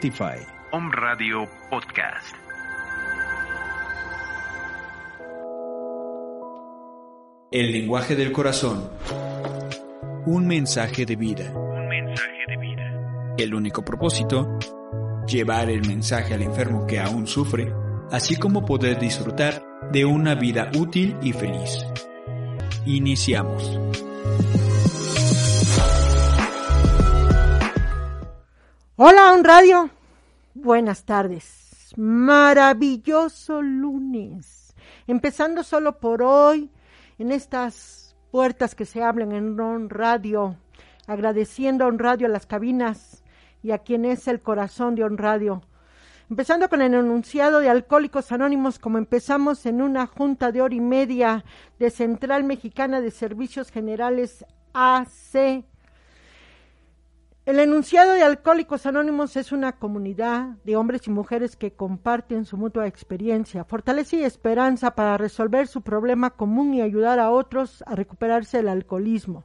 Spotify. 0.00 0.42
Home 0.72 0.90
Radio 0.92 1.46
Podcast. 1.68 2.34
El 7.50 7.70
lenguaje 7.70 8.16
del 8.16 8.32
corazón. 8.32 8.90
Un 10.24 10.46
mensaje 10.46 11.04
de 11.04 11.16
vida. 11.16 11.52
Un 11.52 11.86
mensaje 11.88 12.44
de 12.48 12.56
vida. 12.56 13.34
El 13.36 13.54
único 13.54 13.84
propósito, 13.84 14.58
llevar 15.26 15.68
el 15.68 15.86
mensaje 15.86 16.32
al 16.32 16.42
enfermo 16.42 16.86
que 16.86 16.98
aún 16.98 17.26
sufre, 17.26 17.70
así 18.10 18.36
como 18.36 18.64
poder 18.64 18.98
disfrutar 18.98 19.62
de 19.92 20.06
una 20.06 20.34
vida 20.34 20.70
útil 20.78 21.14
y 21.20 21.34
feliz. 21.34 21.84
Iniciamos. 22.86 23.78
Hola, 29.02 29.32
un 29.32 29.44
radio. 29.44 29.88
Buenas 30.52 31.06
tardes. 31.06 31.94
Maravilloso 31.96 33.62
lunes. 33.62 34.74
Empezando 35.06 35.62
solo 35.62 35.98
por 36.00 36.22
hoy, 36.22 36.70
en 37.18 37.32
estas 37.32 38.14
puertas 38.30 38.74
que 38.74 38.84
se 38.84 39.02
hablan 39.02 39.32
en 39.32 39.58
On 39.58 39.88
Radio, 39.88 40.58
agradeciendo 41.06 41.86
a 41.86 41.88
On 41.88 41.98
Radio 41.98 42.26
a 42.26 42.30
las 42.30 42.44
cabinas 42.44 43.24
y 43.62 43.70
a 43.70 43.78
quien 43.78 44.04
es 44.04 44.28
el 44.28 44.42
corazón 44.42 44.96
de 44.96 45.04
On 45.04 45.16
Radio. 45.16 45.62
Empezando 46.28 46.68
con 46.68 46.82
el 46.82 46.92
enunciado 46.92 47.60
de 47.60 47.70
Alcohólicos 47.70 48.30
Anónimos, 48.32 48.78
como 48.78 48.98
empezamos 48.98 49.64
en 49.64 49.80
una 49.80 50.06
junta 50.06 50.52
de 50.52 50.60
hora 50.60 50.74
y 50.74 50.80
media 50.80 51.46
de 51.78 51.88
Central 51.88 52.44
Mexicana 52.44 53.00
de 53.00 53.10
Servicios 53.10 53.70
Generales 53.70 54.44
AC 54.74 55.64
el 57.46 57.58
enunciado 57.58 58.12
de 58.12 58.22
Alcohólicos 58.22 58.86
Anónimos 58.86 59.36
es 59.36 59.50
una 59.50 59.72
comunidad 59.72 60.56
de 60.64 60.76
hombres 60.76 61.06
y 61.06 61.10
mujeres 61.10 61.56
que 61.56 61.72
comparten 61.72 62.44
su 62.44 62.56
mutua 62.56 62.86
experiencia, 62.86 63.64
fortaleza 63.64 64.16
y 64.16 64.24
esperanza 64.24 64.94
para 64.94 65.16
resolver 65.16 65.66
su 65.66 65.80
problema 65.82 66.30
común 66.30 66.74
y 66.74 66.82
ayudar 66.82 67.18
a 67.18 67.30
otros 67.30 67.82
a 67.86 67.94
recuperarse 67.94 68.58
del 68.58 68.68
alcoholismo. 68.68 69.44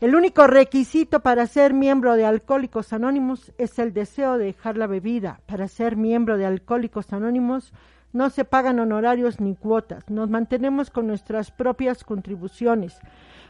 El 0.00 0.16
único 0.16 0.46
requisito 0.46 1.20
para 1.20 1.46
ser 1.46 1.74
miembro 1.74 2.16
de 2.16 2.24
Alcohólicos 2.24 2.94
Anónimos 2.94 3.52
es 3.58 3.78
el 3.78 3.92
deseo 3.92 4.38
de 4.38 4.46
dejar 4.46 4.78
la 4.78 4.86
bebida. 4.86 5.42
Para 5.44 5.68
ser 5.68 5.96
miembro 5.96 6.38
de 6.38 6.46
Alcohólicos 6.46 7.12
Anónimos 7.12 7.74
no 8.12 8.30
se 8.30 8.46
pagan 8.46 8.80
honorarios 8.80 9.40
ni 9.40 9.56
cuotas. 9.56 10.08
Nos 10.08 10.30
mantenemos 10.30 10.90
con 10.90 11.06
nuestras 11.06 11.50
propias 11.50 12.02
contribuciones. 12.02 12.98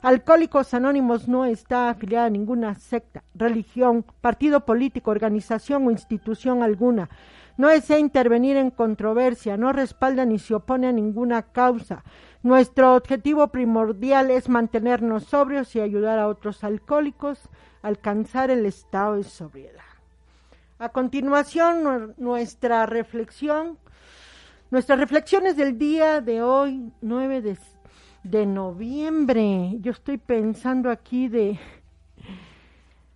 Alcohólicos 0.03 0.73
Anónimos 0.73 1.29
no 1.29 1.45
está 1.45 1.91
afiliada 1.91 2.27
a 2.27 2.31
ninguna 2.31 2.75
secta, 2.75 3.23
religión, 3.35 4.03
partido 4.23 4.65
político, 4.65 5.11
organización 5.11 5.87
o 5.87 5.91
institución 5.91 6.63
alguna. 6.63 7.11
No 7.59 7.69
desea 7.69 7.99
intervenir 7.99 8.57
en 8.57 8.71
controversia, 8.71 9.59
no 9.59 9.75
respalda 9.75 10.25
ni 10.25 10.39
se 10.39 10.55
opone 10.55 10.87
a 10.87 10.93
ninguna 10.93 11.43
causa. 11.43 12.03
Nuestro 12.43 12.95
objetivo 12.95 13.49
primordial 13.49 14.31
es 14.31 14.49
mantenernos 14.49 15.25
sobrios 15.25 15.77
y 15.77 15.81
ayudar 15.81 16.19
a 16.19 16.29
otros 16.29 16.65
alcohólicos 16.65 17.39
a 17.83 17.89
alcanzar 17.89 18.51
el 18.51 18.65
estado 18.65 19.17
de 19.17 19.25
sobriedad. 19.25 19.85
A 20.79 20.89
continuación, 20.89 22.15
nuestra 22.17 22.87
reflexión, 22.87 23.77
nuestras 24.71 24.99
reflexiones 24.99 25.59
del 25.59 25.77
día 25.77 26.23
de 26.23 26.43
hoy, 26.43 26.91
9 27.03 27.43
de 27.43 27.57
de 28.23 28.47
noviembre. 28.47 29.77
Yo 29.81 29.93
estoy 29.93 30.19
pensando 30.19 30.91
aquí 30.91 31.29
de, 31.29 31.59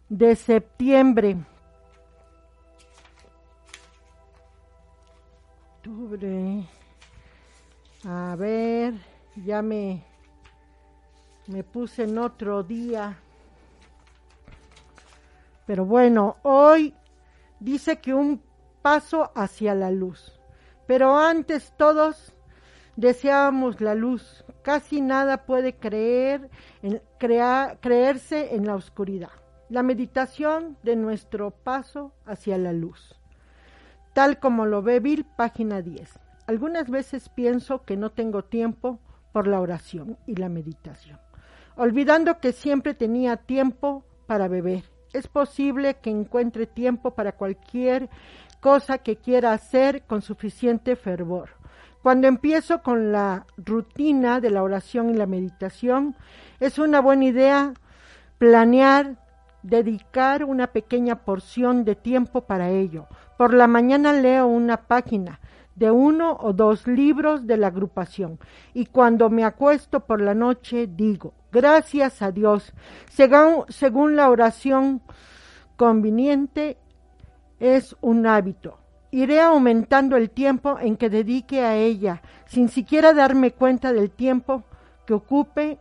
de 0.09 0.37
septiembre. 0.37 1.37
Octubre. 5.77 6.69
A 8.07 8.37
ver, 8.37 8.95
ya 9.37 9.63
me, 9.63 10.03
me 11.47 11.63
puse 11.63 12.05
en 12.05 12.19
otro 12.19 12.63
día. 12.63 13.19
Pero 15.67 15.85
bueno, 15.87 16.37
hoy 16.43 16.95
dice 17.61 17.99
que 17.99 18.13
un 18.13 18.43
paso 18.83 19.31
hacia 19.35 19.75
la 19.75 19.91
luz. 19.91 20.39
Pero 20.87 21.17
antes 21.17 21.73
todos 21.79 22.34
deseábamos 22.97 23.81
la 23.81 23.95
luz. 23.95 24.45
Casi 24.63 25.01
nada 25.01 25.47
puede 25.47 25.75
creer 25.75 26.51
en, 26.83 27.01
creerse 27.19 28.55
en 28.55 28.67
la 28.67 28.75
oscuridad. 28.75 29.31
La 29.69 29.83
meditación 29.83 30.77
de 30.83 30.97
nuestro 30.97 31.51
paso 31.51 32.13
hacia 32.27 32.59
la 32.59 32.73
luz. 32.73 33.19
Tal 34.13 34.39
como 34.39 34.67
lo 34.67 34.83
ve 34.83 35.01
Bill, 35.01 35.25
página 35.37 35.83
10. 35.83 36.21
Algunas 36.47 36.91
veces 36.91 37.29
pienso 37.29 37.85
que 37.85 37.97
no 37.97 38.11
tengo 38.11 38.45
tiempo 38.45 39.01
por 39.33 39.47
la 39.49 39.61
oración 39.61 40.19
y 40.27 40.37
la 40.37 40.49
meditación, 40.49 41.19
olvidando 41.75 42.39
que 42.39 42.53
siempre 42.53 42.95
tenía 42.95 43.39
tiempo 43.39 44.05
para 44.27 44.47
beber. 44.47 44.85
Es 45.13 45.27
posible 45.27 45.95
que 45.95 46.11
encuentre 46.11 46.67
tiempo 46.67 47.15
para 47.15 47.33
cualquier 47.33 48.11
cosa 48.61 48.99
que 48.99 49.17
quiera 49.17 49.53
hacer 49.53 50.03
con 50.03 50.23
suficiente 50.23 50.95
fervor 50.97 51.51
cuando 52.05 52.29
empiezo 52.29 52.83
con 52.83 53.13
la 53.13 53.47
rutina 53.57 54.39
de 54.39 54.51
la 54.51 54.63
oración 54.63 55.09
y 55.09 55.15
la 55.15 55.25
meditación, 55.25 56.15
es 56.61 56.79
una 56.79 57.01
buena 57.01 57.25
idea 57.25 57.73
planear, 58.37 59.17
dedicar 59.63 60.45
una 60.45 60.67
pequeña 60.67 61.25
porción 61.25 61.87
de 61.87 61.95
tiempo 61.95 62.43
para 62.43 62.69
ello. 62.69 63.07
Por 63.39 63.55
la 63.55 63.67
mañana 63.69 64.13
leo 64.13 64.47
una 64.47 64.83
página 64.83 65.41
de 65.77 65.91
uno 65.91 66.37
o 66.39 66.53
dos 66.53 66.87
libros 66.87 67.47
de 67.47 67.57
la 67.57 67.69
agrupación 67.69 68.39
y 68.75 68.85
cuando 68.85 69.31
me 69.31 69.43
acuesto 69.43 70.01
por 70.01 70.21
la 70.21 70.35
noche 70.35 70.87
digo, 70.87 71.33
gracias 71.53 72.21
a 72.21 72.31
Dios, 72.33 72.75
según, 73.09 74.15
la 74.15 74.29
oración 74.29 75.01
conveniente, 75.79 76.77
es 77.59 77.97
un 78.03 78.27
hábito 78.27 78.84
iré 79.15 79.41
aumentando 79.41 80.17
el 80.17 80.29
tiempo 80.29 80.77
en 80.81 80.97
que 80.97 81.09
dedique 81.09 81.63
a 81.63 81.77
ella, 81.77 82.21
sin 82.47 82.69
siquiera 82.69 83.15
darme 83.15 83.53
cuenta 83.53 83.93
del 83.93 84.11
tiempo 84.11 84.65
que 85.07 85.15
ocupe 85.15 85.79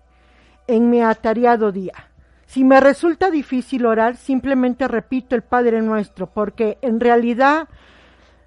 en 0.67 0.91
mi 0.91 1.01
atareado 1.01 1.71
día. 1.71 2.11
Si 2.45 2.63
me 2.63 2.79
resulta 2.79 3.31
difícil 3.31 3.87
orar, 3.87 4.17
simplemente 4.17 4.87
repito 4.87 5.35
el 5.35 5.41
Padre 5.41 5.81
Nuestro, 5.81 6.27
porque 6.27 6.77
en 6.83 6.99
realidad 6.99 7.67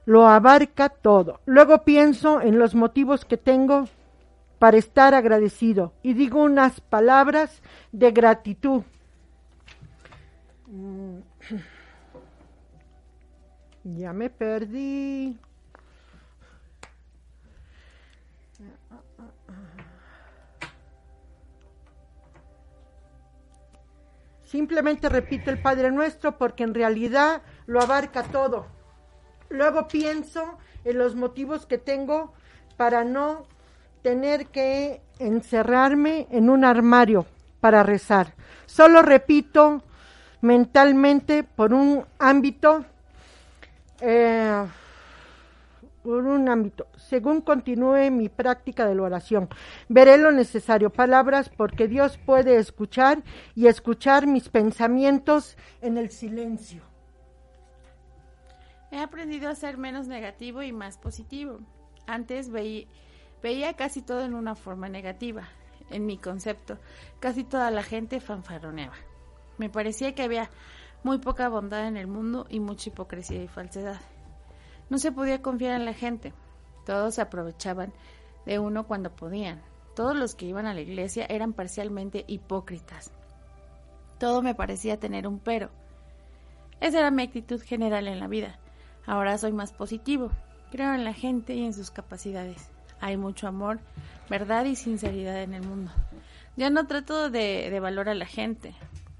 lo 0.04 0.28
abarca 0.28 0.88
todo. 0.88 1.40
Luego 1.46 1.82
pienso 1.82 2.40
en 2.40 2.60
los 2.60 2.76
motivos 2.76 3.24
que 3.24 3.36
tengo 3.36 3.88
para 4.60 4.76
estar 4.76 5.14
agradecido 5.14 5.94
y 6.04 6.14
digo 6.14 6.44
unas 6.44 6.80
palabras 6.80 7.60
de 7.90 8.12
gratitud. 8.12 8.82
Ya 13.94 14.12
me 14.12 14.30
perdí. 14.30 15.38
Simplemente 24.42 25.08
repito 25.08 25.50
el 25.50 25.62
Padre 25.62 25.92
Nuestro 25.92 26.36
porque 26.36 26.64
en 26.64 26.74
realidad 26.74 27.42
lo 27.66 27.80
abarca 27.80 28.24
todo. 28.24 28.66
Luego 29.50 29.86
pienso 29.86 30.58
en 30.84 30.98
los 30.98 31.14
motivos 31.14 31.64
que 31.66 31.78
tengo 31.78 32.32
para 32.76 33.04
no 33.04 33.44
tener 34.02 34.46
que 34.46 35.00
encerrarme 35.20 36.26
en 36.30 36.50
un 36.50 36.64
armario 36.64 37.24
para 37.60 37.84
rezar. 37.84 38.34
Solo 38.66 39.02
repito 39.02 39.82
mentalmente 40.40 41.44
por 41.44 41.72
un 41.72 42.04
ámbito, 42.18 42.84
eh, 44.00 44.66
por 46.02 46.24
un 46.24 46.48
ámbito, 46.48 46.86
según 46.96 47.40
continúe 47.40 48.10
mi 48.12 48.28
práctica 48.28 48.86
de 48.86 48.94
la 48.94 49.02
oración. 49.02 49.48
Veré 49.88 50.16
lo 50.18 50.30
necesario, 50.30 50.90
palabras, 50.90 51.48
porque 51.48 51.88
Dios 51.88 52.16
puede 52.16 52.58
escuchar 52.58 53.24
y 53.56 53.66
escuchar 53.66 54.26
mis 54.26 54.48
pensamientos 54.48 55.56
en 55.80 55.98
el 55.98 56.10
silencio. 56.10 56.82
He 58.92 59.00
aprendido 59.00 59.50
a 59.50 59.54
ser 59.56 59.78
menos 59.78 60.06
negativo 60.06 60.62
y 60.62 60.72
más 60.72 60.96
positivo. 60.96 61.58
Antes 62.06 62.50
veía, 62.50 62.86
veía 63.42 63.74
casi 63.74 64.00
todo 64.00 64.24
en 64.24 64.34
una 64.34 64.54
forma 64.54 64.88
negativa. 64.88 65.48
En 65.90 66.06
mi 66.06 66.18
concepto, 66.18 66.78
casi 67.18 67.42
toda 67.42 67.70
la 67.70 67.82
gente 67.82 68.20
fanfarroneaba. 68.20 68.94
Me 69.58 69.70
parecía 69.70 70.14
que 70.14 70.22
había 70.22 70.50
muy 71.06 71.18
poca 71.18 71.48
bondad 71.48 71.86
en 71.86 71.96
el 71.96 72.08
mundo 72.08 72.48
y 72.50 72.58
mucha 72.58 72.90
hipocresía 72.90 73.40
y 73.40 73.46
falsedad. 73.46 74.00
No 74.90 74.98
se 74.98 75.12
podía 75.12 75.40
confiar 75.40 75.76
en 75.76 75.84
la 75.84 75.92
gente. 75.92 76.32
Todos 76.84 77.14
se 77.14 77.20
aprovechaban 77.20 77.92
de 78.44 78.58
uno 78.58 78.88
cuando 78.88 79.14
podían. 79.14 79.62
Todos 79.94 80.16
los 80.16 80.34
que 80.34 80.46
iban 80.46 80.66
a 80.66 80.74
la 80.74 80.80
iglesia 80.80 81.24
eran 81.28 81.52
parcialmente 81.52 82.24
hipócritas. 82.26 83.12
Todo 84.18 84.42
me 84.42 84.56
parecía 84.56 84.98
tener 84.98 85.28
un 85.28 85.38
pero. 85.38 85.70
Esa 86.80 86.98
era 86.98 87.12
mi 87.12 87.22
actitud 87.22 87.62
general 87.62 88.08
en 88.08 88.18
la 88.18 88.26
vida. 88.26 88.58
Ahora 89.06 89.38
soy 89.38 89.52
más 89.52 89.72
positivo. 89.72 90.32
Creo 90.72 90.92
en 90.92 91.04
la 91.04 91.12
gente 91.12 91.54
y 91.54 91.64
en 91.64 91.72
sus 91.72 91.92
capacidades. 91.92 92.68
Hay 92.98 93.16
mucho 93.16 93.46
amor, 93.46 93.78
verdad 94.28 94.64
y 94.64 94.74
sinceridad 94.74 95.40
en 95.40 95.54
el 95.54 95.62
mundo. 95.62 95.92
Ya 96.56 96.68
no 96.68 96.88
trato 96.88 97.30
de, 97.30 97.70
de 97.70 97.78
valor 97.78 98.08
a 98.08 98.14
la 98.14 98.26
gente. 98.26 98.74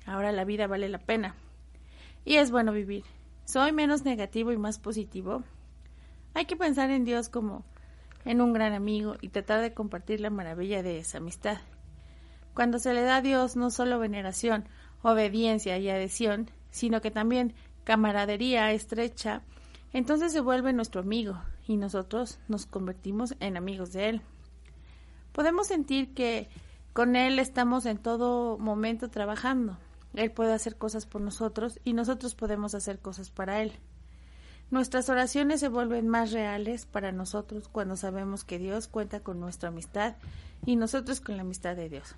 Ahora 0.05 0.33
la 0.33 0.45
vida 0.45 0.67
vale 0.67 0.89
la 0.89 0.99
pena. 0.99 1.37
Y 2.27 2.39
es 2.39 2.51
bueno 2.51 2.73
vivir. 2.73 3.05
Soy 3.45 3.71
menos 3.71 4.05
negativo 4.05 4.51
y 4.51 4.57
más 4.59 4.81
positivo. 4.81 5.45
Hay 6.35 6.47
que 6.47 6.57
pensar 6.57 6.91
en 6.91 7.05
Dios 7.05 7.29
como 7.29 7.65
en 8.25 8.41
un 8.41 8.53
gran 8.53 8.73
amigo 8.73 9.15
y 9.21 9.29
tratar 9.29 9.61
de 9.61 9.73
compartir 9.73 10.21
la 10.21 10.29
maravilla 10.29 10.83
de 10.83 10.99
esa 10.99 11.19
amistad. 11.19 11.59
Cuando 12.53 12.81
se 12.81 12.93
le 12.93 13.03
da 13.03 13.19
a 13.19 13.23
Dios 13.23 13.55
no 13.55 13.71
solo 13.71 14.01
veneración, 14.01 14.65
obediencia 15.03 15.79
y 15.79 15.89
adhesión, 15.89 16.51
sino 16.73 17.01
que 17.01 17.13
también 17.13 17.55
camaradería 17.85 18.73
estrecha, 18.73 19.43
entonces 19.93 20.33
se 20.33 20.41
vuelve 20.41 20.73
nuestro 20.73 21.03
amigo 21.03 21.41
y 21.69 21.77
nosotros 21.77 22.41
nos 22.49 22.67
convertimos 22.67 23.37
en 23.39 23.57
amigos 23.57 23.93
de 23.93 24.09
él. 24.09 24.23
Podemos 25.31 25.69
sentir 25.69 26.13
que 26.13 26.49
con 26.93 27.15
él 27.15 27.39
estamos 27.39 27.87
en 27.87 27.99
todo 27.99 28.59
momento 28.59 29.11
trabajando. 29.11 29.79
Él 30.17 30.33
puede 30.33 30.53
hacer 30.53 30.77
cosas 30.77 31.07
por 31.07 31.21
nosotros 31.21 31.79
y 31.85 31.93
nosotros 31.93 32.35
podemos 32.35 32.75
hacer 32.75 32.99
cosas 32.99 33.31
para 33.31 33.63
él. 33.63 33.73
Nuestras 34.71 35.09
oraciones 35.09 35.61
se 35.61 35.69
vuelven 35.69 36.09
más 36.09 36.33
reales 36.33 36.87
para 36.87 37.13
nosotros 37.13 37.69
cuando 37.69 37.97
sabemos 37.97 38.43
que 38.43 38.59
Dios 38.59 38.89
cuenta 38.89 39.21
con 39.21 39.39
nuestra 39.39 39.69
amistad 39.69 40.17
y 40.65 40.75
nosotros 40.75 41.21
con 41.21 41.37
la 41.37 41.43
amistad 41.43 41.77
de 41.77 41.89
Dios. 41.89 42.17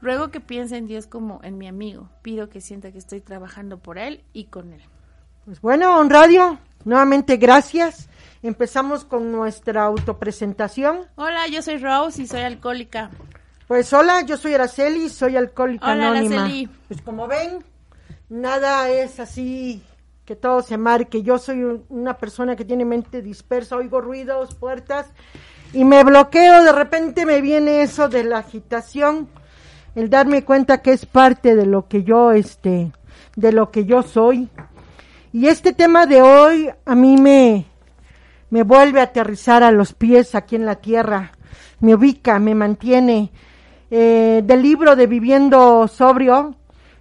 Ruego 0.00 0.30
que 0.30 0.40
piense 0.40 0.78
en 0.78 0.86
Dios 0.86 1.06
como 1.06 1.40
en 1.42 1.58
mi 1.58 1.68
amigo. 1.68 2.08
Pido 2.22 2.48
que 2.48 2.62
sienta 2.62 2.90
que 2.90 2.98
estoy 2.98 3.20
trabajando 3.20 3.78
por 3.78 3.98
Él 3.98 4.24
y 4.32 4.44
con 4.44 4.72
Él. 4.72 4.80
Pues 5.44 5.60
bueno, 5.60 5.98
on 5.98 6.08
radio, 6.08 6.58
nuevamente 6.84 7.36
gracias. 7.36 8.08
Empezamos 8.42 9.04
con 9.04 9.30
nuestra 9.30 9.84
autopresentación. 9.84 11.06
Hola, 11.16 11.48
yo 11.48 11.60
soy 11.60 11.76
Rose 11.76 12.22
y 12.22 12.26
soy 12.26 12.40
alcohólica. 12.40 13.10
Pues 13.70 13.92
hola, 13.92 14.22
yo 14.22 14.36
soy 14.36 14.54
Araceli, 14.54 15.08
soy 15.08 15.36
alcohólica 15.36 15.92
Hola, 15.92 16.08
anónima. 16.10 16.40
Araceli. 16.40 16.68
Pues 16.88 17.00
como 17.02 17.28
ven, 17.28 17.62
nada 18.28 18.90
es 18.90 19.20
así 19.20 19.80
que 20.24 20.34
todo 20.34 20.60
se 20.62 20.76
marque. 20.76 21.22
Yo 21.22 21.38
soy 21.38 21.62
un- 21.62 21.84
una 21.88 22.14
persona 22.18 22.56
que 22.56 22.64
tiene 22.64 22.84
mente 22.84 23.22
dispersa, 23.22 23.76
oigo 23.76 24.00
ruidos, 24.00 24.56
puertas 24.56 25.06
y 25.72 25.84
me 25.84 26.02
bloqueo. 26.02 26.64
De 26.64 26.72
repente 26.72 27.24
me 27.24 27.40
viene 27.40 27.82
eso 27.82 28.08
de 28.08 28.24
la 28.24 28.38
agitación, 28.38 29.28
el 29.94 30.10
darme 30.10 30.44
cuenta 30.44 30.82
que 30.82 30.90
es 30.92 31.06
parte 31.06 31.54
de 31.54 31.66
lo 31.66 31.86
que 31.86 32.02
yo, 32.02 32.32
este, 32.32 32.90
de 33.36 33.52
lo 33.52 33.70
que 33.70 33.84
yo 33.84 34.02
soy. 34.02 34.48
Y 35.32 35.46
este 35.46 35.72
tema 35.72 36.06
de 36.06 36.22
hoy 36.22 36.68
a 36.84 36.96
mí 36.96 37.16
me, 37.20 37.66
me 38.50 38.64
vuelve 38.64 38.98
a 38.98 39.04
aterrizar 39.04 39.62
a 39.62 39.70
los 39.70 39.92
pies 39.94 40.34
aquí 40.34 40.56
en 40.56 40.66
la 40.66 40.74
tierra, 40.74 41.30
me 41.78 41.94
ubica, 41.94 42.40
me 42.40 42.56
mantiene. 42.56 43.30
Eh, 43.92 44.42
del 44.44 44.62
libro 44.62 44.94
de 44.94 45.08
Viviendo 45.08 45.88
Sobrio, 45.88 46.54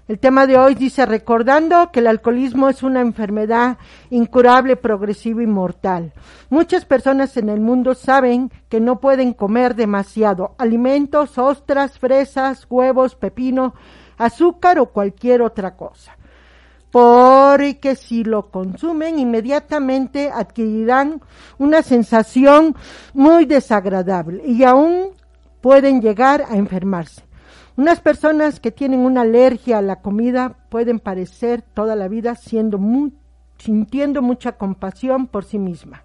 el 0.08 0.18
tema 0.18 0.48
de 0.48 0.58
hoy 0.58 0.74
dice, 0.74 1.06
recordando 1.06 1.92
que 1.92 2.00
el 2.00 2.08
alcoholismo 2.08 2.68
es 2.68 2.82
una 2.82 3.00
enfermedad 3.00 3.78
incurable, 4.10 4.76
progresiva 4.76 5.44
y 5.44 5.46
mortal. 5.46 6.14
Muchas 6.50 6.86
personas 6.86 7.38
en 7.38 7.50
el 7.50 7.60
mundo 7.60 7.94
saben 7.94 8.52
que 8.70 8.80
no 8.80 9.00
pueden 9.00 9.34
comer 9.34 9.76
demasiado. 9.76 10.56
Alimentos, 10.58 11.38
ostras, 11.38 12.00
fresas, 12.00 12.66
huevos, 12.68 13.14
pepino, 13.14 13.76
azúcar 14.18 14.80
o 14.80 14.88
cualquier 14.88 15.44
otra 15.44 15.76
cosa. 15.76 16.18
Porque 16.90 17.96
si 17.96 18.24
lo 18.24 18.50
consumen 18.50 19.20
inmediatamente 19.20 20.32
adquirirán 20.34 21.22
una 21.60 21.84
sensación 21.84 22.76
muy 23.14 23.46
desagradable. 23.46 24.44
Y 24.44 24.64
aún 24.64 25.20
pueden 25.62 26.02
llegar 26.02 26.46
a 26.50 26.56
enfermarse. 26.56 27.24
Unas 27.78 28.02
personas 28.02 28.60
que 28.60 28.72
tienen 28.72 29.00
una 29.00 29.22
alergia 29.22 29.78
a 29.78 29.82
la 29.82 30.02
comida 30.02 30.58
pueden 30.70 31.00
parecer 31.00 31.62
toda 31.62 31.96
la 31.96 32.08
vida 32.08 32.36
siendo 32.36 32.78
mu- 32.78 33.12
sintiendo 33.58 34.22
mucha 34.22 34.54
compasión 34.54 35.28
por 35.28 35.46
sí 35.46 35.60
misma, 35.60 36.04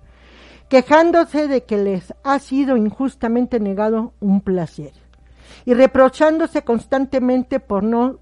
quejándose 0.69 1.49
de 1.49 1.65
que 1.65 1.77
les 1.77 2.15
ha 2.23 2.39
sido 2.39 2.77
injustamente 2.77 3.61
negado 3.61 4.13
un 4.21 4.41
placer 4.41 4.93
y 5.65 5.75
reprochándose 5.75 6.63
constantemente 6.63 7.61
por 7.61 7.83
no 7.85 8.19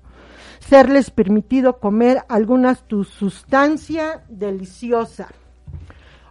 serles 0.61 1.11
permitido 1.11 1.79
comer 1.79 2.23
alguna 2.29 2.75
sustancia 2.75 4.23
deliciosa. 4.29 5.29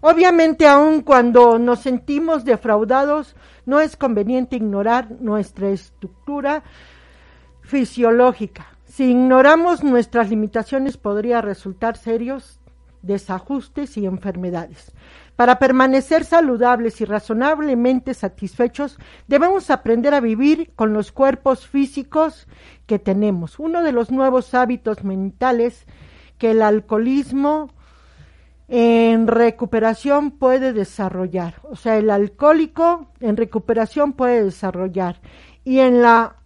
Obviamente, 0.01 0.67
aun 0.67 1.01
cuando 1.01 1.59
nos 1.59 1.79
sentimos 1.81 2.45
defraudados, 2.45 3.35
no 3.65 3.79
es 3.79 3.95
conveniente 3.95 4.55
ignorar 4.55 5.11
nuestra 5.19 5.69
estructura 5.69 6.63
fisiológica. 7.61 8.67
Si 8.85 9.11
ignoramos 9.11 9.83
nuestras 9.83 10.29
limitaciones, 10.29 10.97
podría 10.97 11.41
resultar 11.41 11.97
serios 11.97 12.59
desajustes 13.01 13.97
y 13.97 14.05
enfermedades. 14.05 14.91
Para 15.35 15.57
permanecer 15.59 16.23
saludables 16.23 17.01
y 17.01 17.05
razonablemente 17.05 18.13
satisfechos, 18.13 18.99
debemos 19.27 19.71
aprender 19.71 20.13
a 20.13 20.19
vivir 20.19 20.71
con 20.75 20.93
los 20.93 21.11
cuerpos 21.11 21.65
físicos 21.67 22.47
que 22.85 22.99
tenemos. 22.99 23.57
Uno 23.57 23.81
de 23.81 23.91
los 23.91 24.11
nuevos 24.11 24.53
hábitos 24.53 25.03
mentales 25.03 25.85
que 26.37 26.51
el 26.51 26.61
alcoholismo 26.61 27.71
en 28.73 29.27
recuperación 29.27 30.31
puede 30.31 30.71
desarrollar. 30.71 31.55
O 31.63 31.75
sea, 31.75 31.97
el 31.97 32.09
alcohólico 32.09 33.07
en 33.19 33.35
recuperación 33.35 34.13
puede 34.13 34.45
desarrollar. 34.45 35.19
Y 35.65 35.79
en 35.79 36.01
la 36.01 36.37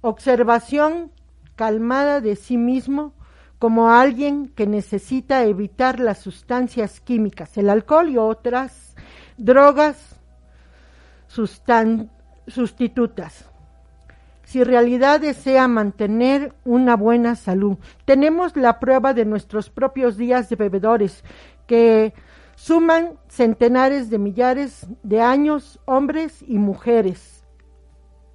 observación 0.00 1.12
calmada 1.54 2.22
de 2.22 2.34
sí 2.34 2.56
mismo 2.56 3.12
como 3.58 3.90
alguien 3.90 4.48
que 4.48 4.66
necesita 4.66 5.44
evitar 5.44 6.00
las 6.00 6.18
sustancias 6.18 7.00
químicas, 7.00 7.58
el 7.58 7.68
alcohol 7.68 8.08
y 8.08 8.16
otras 8.16 8.96
drogas 9.36 10.18
sustitutas. 12.46 13.50
si 14.44 14.62
realidad 14.62 15.20
desea 15.20 15.66
mantener 15.66 16.54
una 16.64 16.94
buena 16.94 17.34
salud. 17.34 17.78
Tenemos 18.04 18.56
la 18.56 18.78
prueba 18.78 19.12
de 19.12 19.24
nuestros 19.24 19.70
propios 19.70 20.16
días 20.16 20.48
de 20.48 20.54
bebedores, 20.54 21.24
que 21.66 22.14
suman 22.54 23.18
centenares 23.28 24.10
de 24.10 24.18
millares 24.18 24.86
de 25.02 25.20
años, 25.20 25.80
hombres 25.84 26.42
y 26.46 26.58
mujeres, 26.58 27.44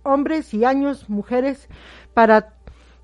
hombres 0.03 0.53
y 0.53 0.65
años, 0.65 1.09
mujeres, 1.09 1.67
para 2.13 2.53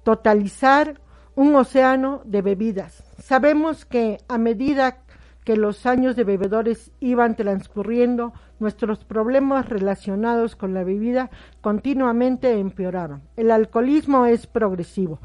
totalizar 0.04 1.02
un 1.36 1.56
océano 1.56 2.22
de 2.26 2.42
bebidas. 2.42 3.04
Sabemos 3.20 3.86
que 3.86 4.20
a 4.28 4.38
medida 4.38 5.00
que 5.44 5.56
los 5.56 5.86
años 5.86 6.16
de 6.16 6.24
bebedores 6.24 6.92
iban 7.00 7.36
transcurriendo, 7.36 8.34
nuestros 8.60 9.06
problemas 9.06 9.70
relacionados 9.70 10.56
con 10.56 10.74
la 10.74 10.84
bebida 10.84 11.30
continuamente 11.62 12.60
empeoraban. 12.60 13.22
El 13.36 13.52
alcoholismo 13.52 14.26
es 14.26 14.48
progresivo. 14.48 15.20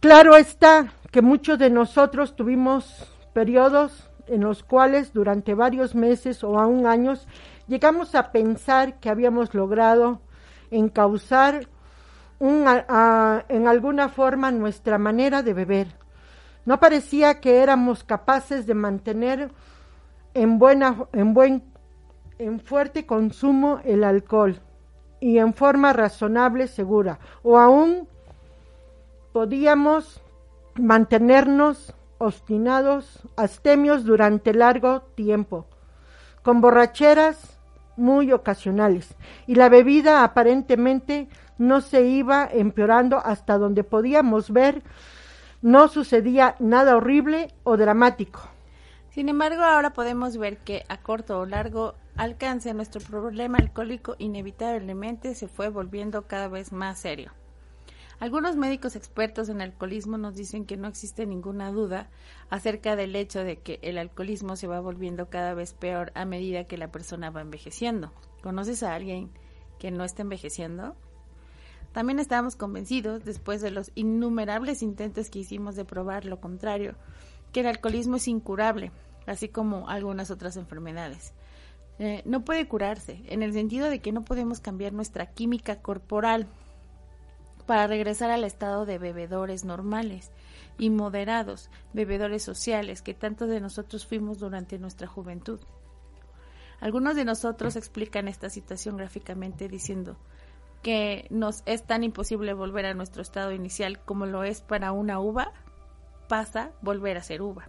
Claro 0.00 0.36
está 0.36 0.92
que 1.10 1.22
muchos 1.22 1.58
de 1.58 1.70
nosotros 1.70 2.36
tuvimos 2.36 3.13
periodos 3.34 4.10
en 4.26 4.40
los 4.40 4.62
cuales 4.62 5.12
durante 5.12 5.52
varios 5.52 5.94
meses 5.94 6.42
o 6.42 6.58
aún 6.58 6.86
años 6.86 7.28
llegamos 7.66 8.14
a 8.14 8.32
pensar 8.32 8.98
que 9.00 9.10
habíamos 9.10 9.52
logrado 9.52 10.20
encauzar 10.70 11.68
un, 12.38 12.66
en 13.48 13.68
alguna 13.68 14.08
forma 14.08 14.50
nuestra 14.50 14.98
manera 14.98 15.42
de 15.42 15.52
beber, 15.52 15.88
no 16.64 16.80
parecía 16.80 17.40
que 17.40 17.62
éramos 17.62 18.04
capaces 18.04 18.66
de 18.66 18.74
mantener 18.74 19.50
en 20.32 20.58
buena, 20.58 21.04
en 21.12 21.34
buen, 21.34 21.62
en 22.38 22.60
fuerte 22.60 23.06
consumo 23.06 23.80
el 23.84 24.04
alcohol 24.04 24.60
y 25.20 25.38
en 25.38 25.54
forma 25.54 25.92
razonable, 25.92 26.66
segura, 26.66 27.18
o 27.42 27.58
aún 27.58 28.08
podíamos 29.32 30.22
mantenernos 30.74 31.94
obstinados, 32.24 33.22
astemios 33.36 34.04
durante 34.04 34.52
largo 34.54 35.02
tiempo, 35.14 35.66
con 36.42 36.60
borracheras 36.60 37.58
muy 37.96 38.32
ocasionales, 38.32 39.14
y 39.46 39.54
la 39.54 39.68
bebida 39.68 40.24
aparentemente 40.24 41.28
no 41.58 41.80
se 41.80 42.02
iba 42.06 42.48
empeorando 42.50 43.18
hasta 43.18 43.58
donde 43.58 43.84
podíamos 43.84 44.50
ver 44.50 44.82
no 45.64 45.88
sucedía 45.88 46.56
nada 46.58 46.94
horrible 46.94 47.48
o 47.62 47.78
dramático. 47.78 48.40
Sin 49.08 49.30
embargo, 49.30 49.62
ahora 49.62 49.94
podemos 49.94 50.36
ver 50.36 50.58
que 50.58 50.84
a 50.90 50.98
corto 50.98 51.40
o 51.40 51.46
largo 51.46 51.94
alcance 52.16 52.74
nuestro 52.74 53.00
problema 53.00 53.56
alcohólico 53.56 54.14
inevitablemente 54.18 55.34
se 55.34 55.48
fue 55.48 55.70
volviendo 55.70 56.26
cada 56.26 56.48
vez 56.48 56.70
más 56.70 56.98
serio. 56.98 57.32
Algunos 58.20 58.56
médicos 58.56 58.96
expertos 58.96 59.48
en 59.48 59.60
alcoholismo 59.60 60.18
nos 60.18 60.34
dicen 60.34 60.64
que 60.64 60.76
no 60.76 60.88
existe 60.88 61.26
ninguna 61.26 61.70
duda 61.72 62.08
acerca 62.48 62.96
del 62.96 63.16
hecho 63.16 63.42
de 63.42 63.58
que 63.58 63.80
el 63.82 63.98
alcoholismo 63.98 64.56
se 64.56 64.66
va 64.66 64.80
volviendo 64.80 65.28
cada 65.28 65.54
vez 65.54 65.74
peor 65.74 66.12
a 66.14 66.24
medida 66.24 66.64
que 66.64 66.78
la 66.78 66.92
persona 66.92 67.30
va 67.30 67.40
envejeciendo. 67.40 68.12
¿Conoces 68.42 68.82
a 68.82 68.94
alguien 68.94 69.30
que 69.78 69.90
no 69.90 70.04
está 70.04 70.22
envejeciendo? 70.22 70.96
También 71.92 72.18
estábamos 72.18 72.56
convencidos, 72.56 73.24
después 73.24 73.60
de 73.60 73.70
los 73.70 73.90
innumerables 73.94 74.82
intentos 74.82 75.30
que 75.30 75.40
hicimos 75.40 75.76
de 75.76 75.84
probar 75.84 76.24
lo 76.24 76.40
contrario, 76.40 76.96
que 77.52 77.60
el 77.60 77.66
alcoholismo 77.66 78.16
es 78.16 78.26
incurable, 78.26 78.90
así 79.26 79.48
como 79.48 79.88
algunas 79.88 80.30
otras 80.30 80.56
enfermedades. 80.56 81.34
Eh, 82.00 82.22
no 82.24 82.44
puede 82.44 82.66
curarse, 82.66 83.22
en 83.26 83.44
el 83.44 83.52
sentido 83.52 83.88
de 83.88 84.00
que 84.00 84.10
no 84.10 84.24
podemos 84.24 84.58
cambiar 84.58 84.92
nuestra 84.92 85.26
química 85.26 85.80
corporal 85.80 86.48
para 87.66 87.86
regresar 87.86 88.30
al 88.30 88.44
estado 88.44 88.86
de 88.86 88.98
bebedores 88.98 89.64
normales 89.64 90.30
y 90.78 90.90
moderados, 90.90 91.70
bebedores 91.92 92.42
sociales 92.42 93.02
que 93.02 93.14
tantos 93.14 93.48
de 93.48 93.60
nosotros 93.60 94.06
fuimos 94.06 94.38
durante 94.38 94.78
nuestra 94.78 95.06
juventud. 95.06 95.60
Algunos 96.80 97.16
de 97.16 97.24
nosotros 97.24 97.76
explican 97.76 98.28
esta 98.28 98.50
situación 98.50 98.96
gráficamente 98.96 99.68
diciendo, 99.68 100.16
que 100.84 101.26
nos 101.30 101.62
es 101.64 101.82
tan 101.82 102.04
imposible 102.04 102.52
volver 102.52 102.84
a 102.84 102.94
nuestro 102.94 103.22
estado 103.22 103.52
inicial 103.52 103.98
como 104.04 104.26
lo 104.26 104.44
es 104.44 104.60
para 104.60 104.92
una 104.92 105.18
uva, 105.18 105.52
pasa 106.28 106.72
volver 106.82 107.16
a 107.16 107.22
ser 107.22 107.40
uva. 107.40 107.68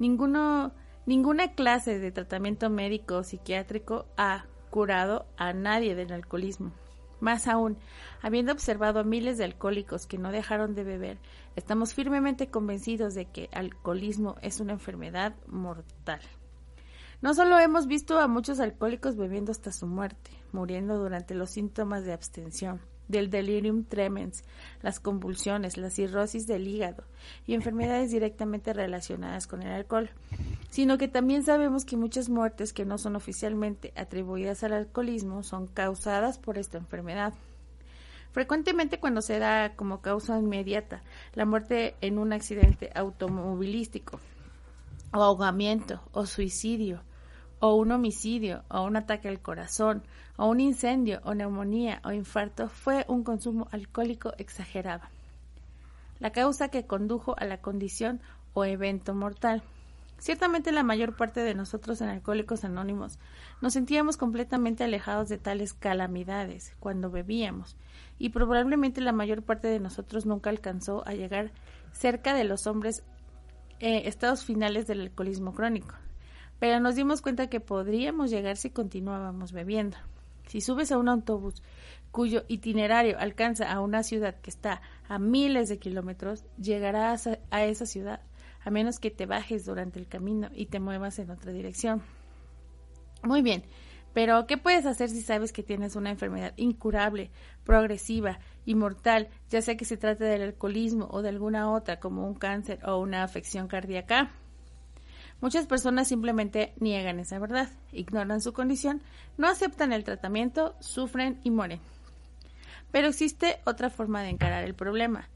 Ninguno, 0.00 0.72
ninguna 1.06 1.52
clase 1.52 2.00
de 2.00 2.10
tratamiento 2.10 2.68
médico 2.68 3.18
o 3.18 3.22
psiquiátrico 3.22 4.06
ha 4.16 4.46
curado 4.70 5.24
a 5.36 5.52
nadie 5.52 5.94
del 5.94 6.12
alcoholismo. 6.12 6.72
Más 7.20 7.46
aún, 7.48 7.78
habiendo 8.22 8.52
observado 8.52 9.00
a 9.00 9.04
miles 9.04 9.38
de 9.38 9.44
alcohólicos 9.44 10.06
que 10.06 10.18
no 10.18 10.30
dejaron 10.30 10.74
de 10.74 10.84
beber, 10.84 11.18
estamos 11.54 11.94
firmemente 11.94 12.48
convencidos 12.48 13.14
de 13.14 13.26
que 13.26 13.44
el 13.52 13.58
alcoholismo 13.58 14.36
es 14.42 14.60
una 14.60 14.74
enfermedad 14.74 15.34
mortal. 15.46 16.20
No 17.22 17.32
solo 17.32 17.58
hemos 17.58 17.86
visto 17.86 18.18
a 18.18 18.28
muchos 18.28 18.60
alcohólicos 18.60 19.16
bebiendo 19.16 19.50
hasta 19.50 19.72
su 19.72 19.86
muerte, 19.86 20.30
muriendo 20.52 20.98
durante 20.98 21.34
los 21.34 21.50
síntomas 21.50 22.04
de 22.04 22.12
abstención, 22.12 22.80
del 23.08 23.30
delirium 23.30 23.84
tremens, 23.84 24.44
las 24.82 25.00
convulsiones, 25.00 25.76
la 25.76 25.90
cirrosis 25.90 26.46
del 26.46 26.66
hígado 26.66 27.04
y 27.46 27.54
enfermedades 27.54 28.10
directamente 28.10 28.72
relacionadas 28.72 29.46
con 29.46 29.62
el 29.62 29.72
alcohol, 29.72 30.10
sino 30.70 30.98
que 30.98 31.08
también 31.08 31.44
sabemos 31.44 31.84
que 31.84 31.96
muchas 31.96 32.28
muertes 32.28 32.72
que 32.72 32.84
no 32.84 32.98
son 32.98 33.16
oficialmente 33.16 33.92
atribuidas 33.96 34.64
al 34.64 34.72
alcoholismo 34.72 35.42
son 35.42 35.66
causadas 35.66 36.38
por 36.38 36.58
esta 36.58 36.78
enfermedad. 36.78 37.34
Frecuentemente 38.32 39.00
cuando 39.00 39.22
se 39.22 39.38
da 39.38 39.74
como 39.76 40.02
causa 40.02 40.38
inmediata 40.38 41.02
la 41.34 41.46
muerte 41.46 41.94
en 42.02 42.18
un 42.18 42.32
accidente 42.34 42.90
automovilístico, 42.94 44.20
o 45.12 45.22
ahogamiento, 45.22 46.02
o 46.12 46.26
suicidio, 46.26 47.00
o 47.58 47.74
un 47.74 47.92
homicidio, 47.92 48.64
o 48.68 48.82
un 48.82 48.96
ataque 48.96 49.28
al 49.28 49.40
corazón, 49.40 50.02
o 50.36 50.46
un 50.46 50.60
incendio, 50.60 51.20
o 51.24 51.34
neumonía, 51.34 52.00
o 52.04 52.12
infarto, 52.12 52.68
fue 52.68 53.04
un 53.08 53.24
consumo 53.24 53.68
alcohólico 53.70 54.32
exagerado. 54.38 55.04
La 56.18 56.30
causa 56.32 56.68
que 56.68 56.86
condujo 56.86 57.34
a 57.38 57.44
la 57.44 57.60
condición 57.60 58.20
o 58.54 58.64
evento 58.64 59.14
mortal. 59.14 59.62
Ciertamente 60.18 60.72
la 60.72 60.82
mayor 60.82 61.14
parte 61.14 61.40
de 61.40 61.54
nosotros 61.54 62.00
en 62.00 62.08
Alcohólicos 62.08 62.64
Anónimos 62.64 63.18
nos 63.60 63.74
sentíamos 63.74 64.16
completamente 64.16 64.82
alejados 64.82 65.28
de 65.28 65.36
tales 65.36 65.74
calamidades 65.74 66.74
cuando 66.80 67.10
bebíamos, 67.10 67.76
y 68.18 68.30
probablemente 68.30 69.02
la 69.02 69.12
mayor 69.12 69.42
parte 69.42 69.68
de 69.68 69.78
nosotros 69.78 70.24
nunca 70.24 70.48
alcanzó 70.48 71.06
a 71.06 71.12
llegar 71.12 71.52
cerca 71.92 72.32
de 72.32 72.44
los 72.44 72.66
hombres 72.66 73.02
eh, 73.78 74.02
estados 74.06 74.44
finales 74.44 74.86
del 74.86 75.02
alcoholismo 75.02 75.52
crónico. 75.52 75.94
Pero 76.58 76.80
nos 76.80 76.94
dimos 76.94 77.22
cuenta 77.22 77.48
que 77.48 77.60
podríamos 77.60 78.30
llegar 78.30 78.56
si 78.56 78.70
continuábamos 78.70 79.52
bebiendo. 79.52 79.96
Si 80.46 80.60
subes 80.60 80.92
a 80.92 80.98
un 80.98 81.08
autobús 81.08 81.62
cuyo 82.10 82.44
itinerario 82.48 83.18
alcanza 83.18 83.70
a 83.70 83.80
una 83.80 84.02
ciudad 84.02 84.36
que 84.40 84.48
está 84.48 84.80
a 85.08 85.18
miles 85.18 85.68
de 85.68 85.78
kilómetros, 85.78 86.44
llegarás 86.56 87.28
a 87.50 87.64
esa 87.64 87.84
ciudad, 87.84 88.20
a 88.64 88.70
menos 88.70 88.98
que 88.98 89.10
te 89.10 89.26
bajes 89.26 89.66
durante 89.66 89.98
el 89.98 90.06
camino 90.06 90.48
y 90.54 90.66
te 90.66 90.80
muevas 90.80 91.18
en 91.18 91.30
otra 91.30 91.52
dirección. 91.52 92.00
Muy 93.22 93.42
bien, 93.42 93.64
pero 94.14 94.46
¿qué 94.46 94.56
puedes 94.56 94.86
hacer 94.86 95.10
si 95.10 95.20
sabes 95.20 95.52
que 95.52 95.62
tienes 95.62 95.94
una 95.94 96.10
enfermedad 96.10 96.54
incurable, 96.56 97.30
progresiva 97.64 98.38
y 98.64 98.74
mortal, 98.74 99.28
ya 99.50 99.60
sea 99.60 99.76
que 99.76 99.84
se 99.84 99.98
trate 99.98 100.24
del 100.24 100.40
alcoholismo 100.40 101.08
o 101.10 101.20
de 101.20 101.28
alguna 101.28 101.70
otra, 101.70 102.00
como 102.00 102.26
un 102.26 102.34
cáncer 102.34 102.78
o 102.86 102.98
una 102.98 103.24
afección 103.24 103.68
cardíaca? 103.68 104.30
Muchas 105.40 105.66
personas 105.66 106.08
simplemente 106.08 106.72
niegan 106.80 107.20
esa 107.20 107.38
verdad, 107.38 107.68
ignoran 107.92 108.40
su 108.40 108.52
condición, 108.52 109.02
no 109.36 109.48
aceptan 109.48 109.92
el 109.92 110.02
tratamiento, 110.02 110.74
sufren 110.80 111.38
y 111.44 111.50
mueren. 111.50 111.80
Pero 112.90 113.08
existe 113.08 113.60
otra 113.64 113.90
forma 113.90 114.22
de 114.22 114.30
encarar 114.30 114.64
el 114.64 114.74
problema. 114.74 115.28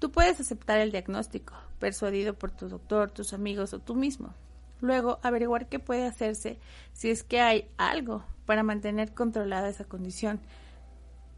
Tú 0.00 0.10
puedes 0.10 0.40
aceptar 0.40 0.80
el 0.80 0.90
diagnóstico, 0.90 1.54
persuadido 1.78 2.34
por 2.34 2.50
tu 2.50 2.68
doctor, 2.68 3.10
tus 3.10 3.32
amigos 3.32 3.72
o 3.72 3.78
tú 3.78 3.94
mismo. 3.94 4.34
Luego, 4.80 5.18
averiguar 5.22 5.68
qué 5.68 5.78
puede 5.78 6.06
hacerse 6.06 6.58
si 6.92 7.10
es 7.10 7.22
que 7.22 7.40
hay 7.40 7.68
algo 7.76 8.24
para 8.46 8.62
mantener 8.62 9.14
controlada 9.14 9.68
esa 9.68 9.84
condición, 9.84 10.40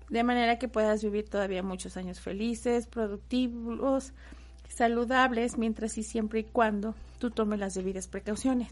de 0.08 0.24
manera 0.24 0.58
que 0.58 0.68
puedas 0.68 1.02
vivir 1.02 1.28
todavía 1.28 1.62
muchos 1.62 1.96
años 1.96 2.20
felices, 2.20 2.86
productivos, 2.86 4.12
saludables, 4.68 5.58
mientras 5.58 5.98
y 5.98 6.02
siempre 6.02 6.40
y 6.40 6.44
cuando 6.44 6.94
tú 7.18 7.30
tomes 7.30 7.58
las 7.58 7.74
debidas 7.74 8.08
precauciones. 8.08 8.68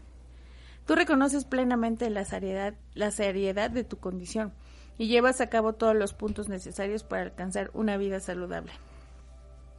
Tú 0.85 0.95
reconoces 0.95 1.45
plenamente 1.45 2.09
la 2.09 2.25
seriedad, 2.25 2.75
la 2.93 3.11
seriedad 3.11 3.71
de 3.71 3.83
tu 3.83 3.97
condición 3.97 4.53
y 4.97 5.07
llevas 5.07 5.41
a 5.41 5.49
cabo 5.49 5.73
todos 5.73 5.95
los 5.95 6.13
puntos 6.13 6.47
necesarios 6.47 7.03
para 7.03 7.23
alcanzar 7.23 7.71
una 7.73 7.97
vida 7.97 8.19
saludable. 8.19 8.71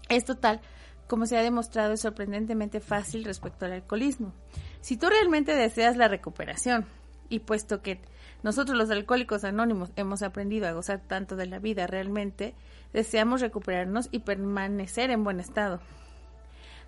Es 0.09 0.25
total, 0.25 0.61
como 1.07 1.27
se 1.27 1.39
ha 1.39 1.43
demostrado, 1.43 1.93
es 1.93 2.01
sorprendentemente 2.01 2.81
fácil 2.81 3.25
respecto 3.25 3.65
al 3.65 3.73
alcoholismo. 3.73 4.33
Si 4.81 4.97
tú 4.97 5.09
realmente 5.09 5.55
deseas 5.55 5.97
la 5.97 6.09
recuperación, 6.09 6.87
y 7.29 7.41
puesto 7.41 7.83
que 7.83 8.01
nosotros 8.43 8.77
los 8.77 8.91
alcohólicos 8.91 9.45
anónimos 9.45 9.91
hemos 9.97 10.23
aprendido 10.23 10.69
a 10.69 10.73
gozar 10.73 11.01
tanto 11.01 11.37
de 11.37 11.47
la 11.47 11.59
vida 11.59 11.87
realmente, 11.87 12.55
deseamos 12.93 13.41
recuperarnos 13.41 14.09
y 14.13 14.21
permanecer 14.21 15.11
en 15.11 15.25
buen 15.25 15.41
estado. 15.41 15.81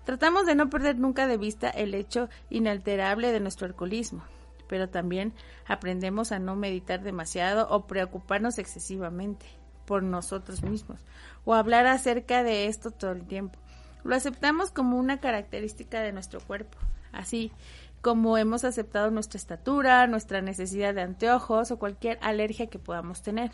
Tratamos 0.09 0.47
de 0.47 0.55
no 0.55 0.71
perder 0.71 0.97
nunca 0.97 1.27
de 1.27 1.37
vista 1.37 1.69
el 1.69 1.93
hecho 1.93 2.29
inalterable 2.49 3.31
de 3.31 3.39
nuestro 3.39 3.67
alcoholismo, 3.67 4.23
pero 4.67 4.89
también 4.89 5.33
aprendemos 5.67 6.31
a 6.31 6.39
no 6.39 6.55
meditar 6.55 7.03
demasiado 7.03 7.69
o 7.69 7.85
preocuparnos 7.85 8.57
excesivamente 8.57 9.45
por 9.85 10.01
nosotros 10.01 10.63
mismos 10.63 10.99
o 11.45 11.53
hablar 11.53 11.85
acerca 11.85 12.41
de 12.41 12.65
esto 12.65 12.89
todo 12.89 13.11
el 13.11 13.27
tiempo. 13.27 13.59
Lo 14.03 14.15
aceptamos 14.15 14.71
como 14.71 14.97
una 14.97 15.19
característica 15.19 16.01
de 16.01 16.11
nuestro 16.11 16.39
cuerpo, 16.39 16.79
así 17.11 17.51
como 18.01 18.35
hemos 18.35 18.63
aceptado 18.63 19.11
nuestra 19.11 19.37
estatura, 19.37 20.07
nuestra 20.07 20.41
necesidad 20.41 20.95
de 20.95 21.03
anteojos 21.03 21.69
o 21.69 21.77
cualquier 21.77 22.17
alergia 22.23 22.65
que 22.65 22.79
podamos 22.79 23.21
tener. 23.21 23.51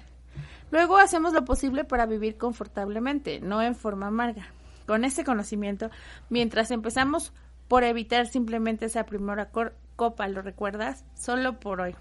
Luego 0.71 0.99
hacemos 0.99 1.33
lo 1.33 1.43
posible 1.43 1.83
para 1.83 2.05
vivir 2.05 2.37
confortablemente, 2.37 3.41
no 3.41 3.61
en 3.61 3.75
forma 3.75 4.07
amarga. 4.07 4.47
Con 4.85 5.03
ese 5.03 5.23
conocimiento, 5.23 5.89
mientras 6.29 6.71
empezamos 6.71 7.33
por 7.67 7.83
evitar 7.83 8.27
simplemente 8.27 8.85
esa 8.85 9.05
primera 9.05 9.49
copa, 9.95 10.27
¿lo 10.27 10.41
recuerdas? 10.41 11.03
Solo 11.15 11.59
por 11.59 11.81
hoy. 11.81 11.95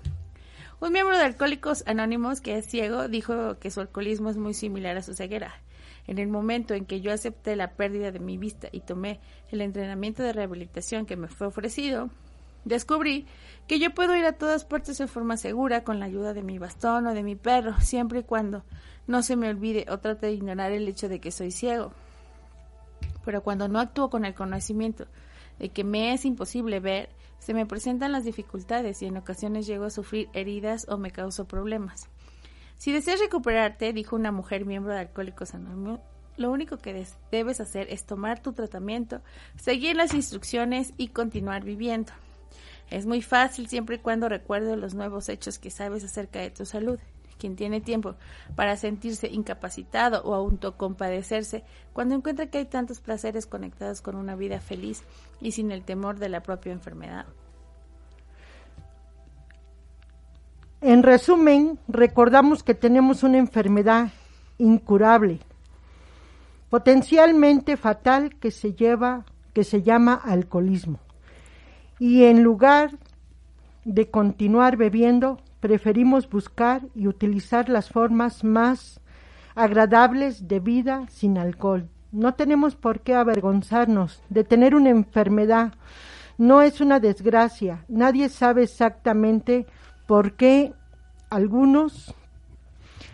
Un 0.80 0.92
miembro 0.92 1.16
de 1.16 1.24
Alcohólicos 1.24 1.84
Anónimos 1.86 2.40
que 2.40 2.58
es 2.58 2.66
ciego 2.66 3.08
dijo 3.08 3.58
que 3.58 3.70
su 3.70 3.80
alcoholismo 3.80 4.28
es 4.28 4.36
muy 4.36 4.52
similar 4.52 4.96
a 4.96 5.02
su 5.02 5.14
ceguera. 5.14 5.54
En 6.06 6.18
el 6.18 6.28
momento 6.28 6.74
en 6.74 6.84
que 6.84 7.00
yo 7.00 7.12
acepté 7.12 7.56
la 7.56 7.72
pérdida 7.72 8.12
de 8.12 8.18
mi 8.18 8.36
vista 8.36 8.68
y 8.70 8.80
tomé 8.80 9.20
el 9.50 9.62
entrenamiento 9.62 10.22
de 10.22 10.34
rehabilitación 10.34 11.06
que 11.06 11.16
me 11.16 11.28
fue 11.28 11.46
ofrecido, 11.46 12.10
descubrí 12.66 13.26
que 13.66 13.78
yo 13.78 13.94
puedo 13.94 14.14
ir 14.14 14.26
a 14.26 14.32
todas 14.32 14.66
partes 14.66 14.98
de 14.98 15.06
forma 15.06 15.38
segura 15.38 15.84
con 15.84 16.00
la 16.00 16.06
ayuda 16.06 16.34
de 16.34 16.42
mi 16.42 16.58
bastón 16.58 17.06
o 17.06 17.14
de 17.14 17.22
mi 17.22 17.36
perro, 17.36 17.80
siempre 17.80 18.18
y 18.18 18.24
cuando 18.24 18.64
no 19.06 19.22
se 19.22 19.36
me 19.36 19.48
olvide 19.48 19.86
o 19.88 19.98
trate 19.98 20.26
de 20.26 20.32
ignorar 20.32 20.72
el 20.72 20.88
hecho 20.88 21.08
de 21.08 21.20
que 21.20 21.30
soy 21.30 21.50
ciego. 21.50 21.94
Pero 23.24 23.42
cuando 23.42 23.68
no 23.68 23.80
actúo 23.80 24.10
con 24.10 24.24
el 24.24 24.34
conocimiento 24.34 25.06
de 25.58 25.70
que 25.70 25.84
me 25.84 26.12
es 26.12 26.24
imposible 26.24 26.80
ver, 26.80 27.10
se 27.38 27.54
me 27.54 27.66
presentan 27.66 28.12
las 28.12 28.24
dificultades 28.24 29.02
y 29.02 29.06
en 29.06 29.16
ocasiones 29.16 29.66
llego 29.66 29.84
a 29.84 29.90
sufrir 29.90 30.28
heridas 30.32 30.86
o 30.88 30.96
me 30.96 31.10
causo 31.10 31.46
problemas. 31.46 32.08
Si 32.76 32.92
deseas 32.92 33.20
recuperarte, 33.20 33.92
dijo 33.92 34.16
una 34.16 34.32
mujer 34.32 34.64
miembro 34.64 34.92
de 34.92 35.00
Alcohólicos 35.00 35.54
Anónimos, 35.54 36.00
lo 36.36 36.50
único 36.50 36.78
que 36.78 37.06
debes 37.30 37.60
hacer 37.60 37.86
es 37.90 38.04
tomar 38.04 38.42
tu 38.42 38.52
tratamiento, 38.52 39.20
seguir 39.56 39.94
las 39.94 40.14
instrucciones 40.14 40.92
y 40.96 41.08
continuar 41.08 41.64
viviendo. 41.64 42.12
Es 42.90 43.06
muy 43.06 43.22
fácil 43.22 43.68
siempre 43.68 43.96
y 43.96 44.00
cuando 44.00 44.28
recuerdes 44.28 44.76
los 44.76 44.94
nuevos 44.94 45.28
hechos 45.28 45.58
que 45.58 45.70
sabes 45.70 46.04
acerca 46.04 46.40
de 46.40 46.50
tu 46.50 46.66
salud. 46.66 46.98
Quien 47.38 47.56
tiene 47.56 47.80
tiempo 47.80 48.14
para 48.54 48.76
sentirse 48.76 49.28
incapacitado 49.28 50.22
o 50.24 50.34
autocompadecerse 50.34 51.64
cuando 51.92 52.14
encuentra 52.14 52.46
que 52.46 52.58
hay 52.58 52.64
tantos 52.66 53.00
placeres 53.00 53.46
conectados 53.46 54.00
con 54.00 54.16
una 54.16 54.36
vida 54.36 54.60
feliz 54.60 55.02
y 55.40 55.52
sin 55.52 55.70
el 55.70 55.82
temor 55.84 56.18
de 56.18 56.28
la 56.28 56.42
propia 56.42 56.72
enfermedad. 56.72 57.26
En 60.80 61.02
resumen, 61.02 61.78
recordamos 61.88 62.62
que 62.62 62.74
tenemos 62.74 63.22
una 63.22 63.38
enfermedad 63.38 64.08
incurable, 64.58 65.40
potencialmente 66.68 67.76
fatal 67.76 68.36
que 68.36 68.50
se 68.50 68.74
lleva 68.74 69.24
que 69.54 69.64
se 69.64 69.82
llama 69.82 70.14
alcoholismo. 70.14 70.98
Y 71.98 72.24
en 72.24 72.42
lugar 72.42 72.98
de 73.84 74.10
continuar 74.10 74.76
bebiendo, 74.76 75.38
preferimos 75.64 76.28
buscar 76.28 76.82
y 76.94 77.06
utilizar 77.06 77.70
las 77.70 77.88
formas 77.88 78.44
más 78.44 79.00
agradables 79.54 80.46
de 80.46 80.60
vida 80.60 81.06
sin 81.08 81.38
alcohol. 81.38 81.88
No 82.12 82.34
tenemos 82.34 82.76
por 82.76 83.00
qué 83.00 83.14
avergonzarnos 83.14 84.20
de 84.28 84.44
tener 84.44 84.74
una 84.74 84.90
enfermedad. 84.90 85.72
No 86.36 86.60
es 86.60 86.82
una 86.82 87.00
desgracia. 87.00 87.86
Nadie 87.88 88.28
sabe 88.28 88.64
exactamente 88.64 89.66
por 90.06 90.34
qué 90.34 90.74
algunos 91.30 92.14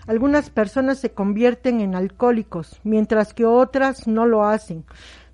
algunas 0.09 0.51
personas 0.51 0.99
se 0.99 1.13
convierten 1.13 1.81
en 1.81 1.95
alcohólicos, 1.95 2.81
mientras 2.83 3.33
que 3.33 3.45
otras 3.45 4.09
no 4.09 4.27
lo 4.27 4.45
hacen. 4.45 4.85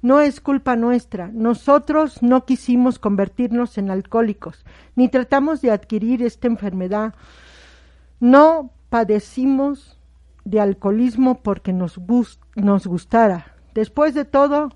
No 0.03 0.21
es 0.21 0.41
culpa 0.41 0.77
nuestra. 0.77 1.31
Nosotros 1.33 2.23
no 2.23 2.45
quisimos 2.45 2.99
convertirnos 2.99 3.79
en 3.79 3.91
alcohólicos, 3.91 4.65
ni 4.95 5.09
tratamos 5.09 5.63
de 5.63 5.71
adquirir 5.71 6.23
esta 6.23 6.47
enfermedad. 6.47 7.15
No 8.21 8.71
padecimos 8.89 9.99
de 10.45 10.61
alcoholismo 10.61 11.43
porque 11.43 11.73
nos, 11.73 12.01
nos 12.55 12.87
gustara. 12.87 13.55
Después 13.75 14.15
de 14.15 14.25
todo, 14.25 14.71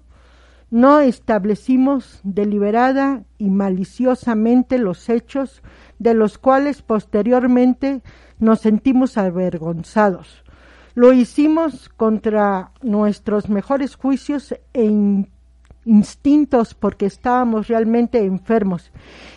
no 0.71 1.01
establecimos 1.01 2.21
deliberada 2.23 3.25
y 3.39 3.51
maliciosamente 3.51 4.79
los 4.79 5.09
hechos 5.09 5.63
de 5.99 6.15
los 6.15 6.39
cuales 6.39 6.83
posteriormente 6.83 8.03
nos 8.39 8.61
sentimos 8.61 9.19
avergonzados. 9.19 10.45
Lo 10.95 11.13
hicimos 11.13 11.89
contra 11.89 12.73
nuestros 12.83 13.49
mejores 13.49 13.95
juicios 13.97 14.55
e 14.73 15.25
instintos 15.85 16.75
porque 16.75 17.07
estábamos 17.07 17.69
realmente 17.69 18.25
enfermos 18.25 18.91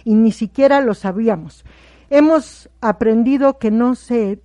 y 0.04 0.16
ni 0.16 0.32
siquiera 0.32 0.82
lo 0.82 0.94
sabíamos. 0.94 1.64
Hemos 2.10 2.70
aprendido 2.82 3.60
que 3.60 3.72
no 3.72 3.96
se 3.96 4.42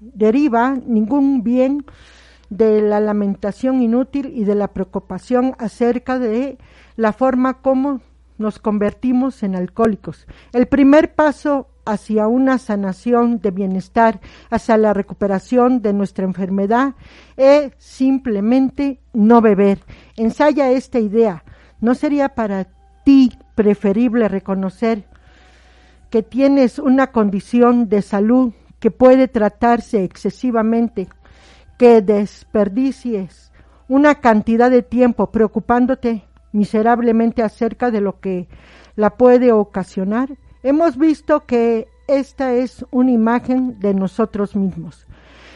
deriva 0.00 0.78
ningún 0.86 1.42
bien 1.42 1.84
de 2.50 2.82
la 2.82 3.00
lamentación 3.00 3.82
inútil 3.82 4.32
y 4.34 4.44
de 4.44 4.54
la 4.54 4.68
preocupación 4.68 5.54
acerca 5.58 6.18
de 6.18 6.58
la 6.96 7.12
forma 7.12 7.62
como 7.62 8.00
nos 8.38 8.58
convertimos 8.58 9.42
en 9.42 9.56
alcohólicos. 9.56 10.26
El 10.52 10.66
primer 10.66 11.14
paso 11.14 11.68
hacia 11.84 12.26
una 12.28 12.58
sanación 12.58 13.40
de 13.40 13.50
bienestar, 13.50 14.20
hacia 14.50 14.76
la 14.76 14.94
recuperación 14.94 15.82
de 15.82 15.92
nuestra 15.92 16.24
enfermedad, 16.24 16.94
es 17.36 17.72
simplemente 17.78 19.00
no 19.12 19.40
beber. 19.40 19.80
Ensaya 20.16 20.70
esta 20.70 20.98
idea. 20.98 21.44
¿No 21.80 21.94
sería 21.94 22.30
para 22.30 22.68
ti 23.04 23.32
preferible 23.54 24.28
reconocer 24.28 25.04
que 26.10 26.22
tienes 26.22 26.78
una 26.78 27.08
condición 27.08 27.88
de 27.88 28.02
salud 28.02 28.52
que 28.78 28.90
puede 28.90 29.28
tratarse 29.28 30.04
excesivamente, 30.04 31.08
que 31.78 32.02
desperdicies 32.02 33.50
una 33.88 34.16
cantidad 34.16 34.70
de 34.70 34.82
tiempo 34.82 35.30
preocupándote 35.30 36.24
miserablemente 36.52 37.42
acerca 37.42 37.90
de 37.90 38.00
lo 38.00 38.20
que 38.20 38.48
la 38.94 39.16
puede 39.16 39.52
ocasionar? 39.52 40.36
Hemos 40.62 40.96
visto 40.96 41.44
que 41.44 41.88
esta 42.06 42.52
es 42.52 42.84
una 42.90 43.10
imagen 43.10 43.80
de 43.80 43.94
nosotros 43.94 44.54
mismos, 44.54 45.06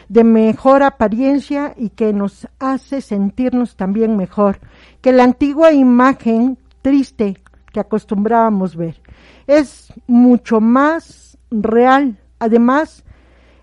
de 0.09 0.23
mejor 0.23 0.83
apariencia 0.83 1.73
y 1.77 1.89
que 1.89 2.13
nos 2.13 2.47
hace 2.59 3.01
sentirnos 3.01 3.75
también 3.75 4.17
mejor 4.17 4.59
que 5.01 5.11
la 5.11 5.23
antigua 5.23 5.71
imagen 5.71 6.57
triste 6.81 7.37
que 7.71 7.79
acostumbrábamos 7.79 8.75
ver. 8.75 9.01
Es 9.45 9.93
mucho 10.07 10.59
más 10.59 11.37
real. 11.51 12.17
Además, 12.39 13.03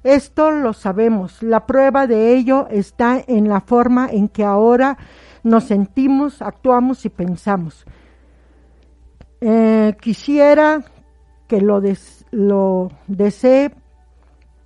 esto 0.02 0.50
lo 0.50 0.72
sabemos. 0.72 1.42
La 1.42 1.66
prueba 1.66 2.07
de 2.07 2.35
ello 2.35 2.68
está 2.70 3.22
en 3.26 3.48
la 3.48 3.61
forma 3.61 4.09
en 4.11 4.28
que 4.28 4.44
ahora 4.44 4.96
nos 5.42 5.64
sentimos, 5.64 6.42
actuamos 6.42 7.04
y 7.04 7.09
pensamos. 7.09 7.85
Eh, 9.40 9.94
quisiera 10.00 10.83
que 11.46 11.61
lo, 11.61 11.83
lo 12.30 12.90
desee 13.07 13.72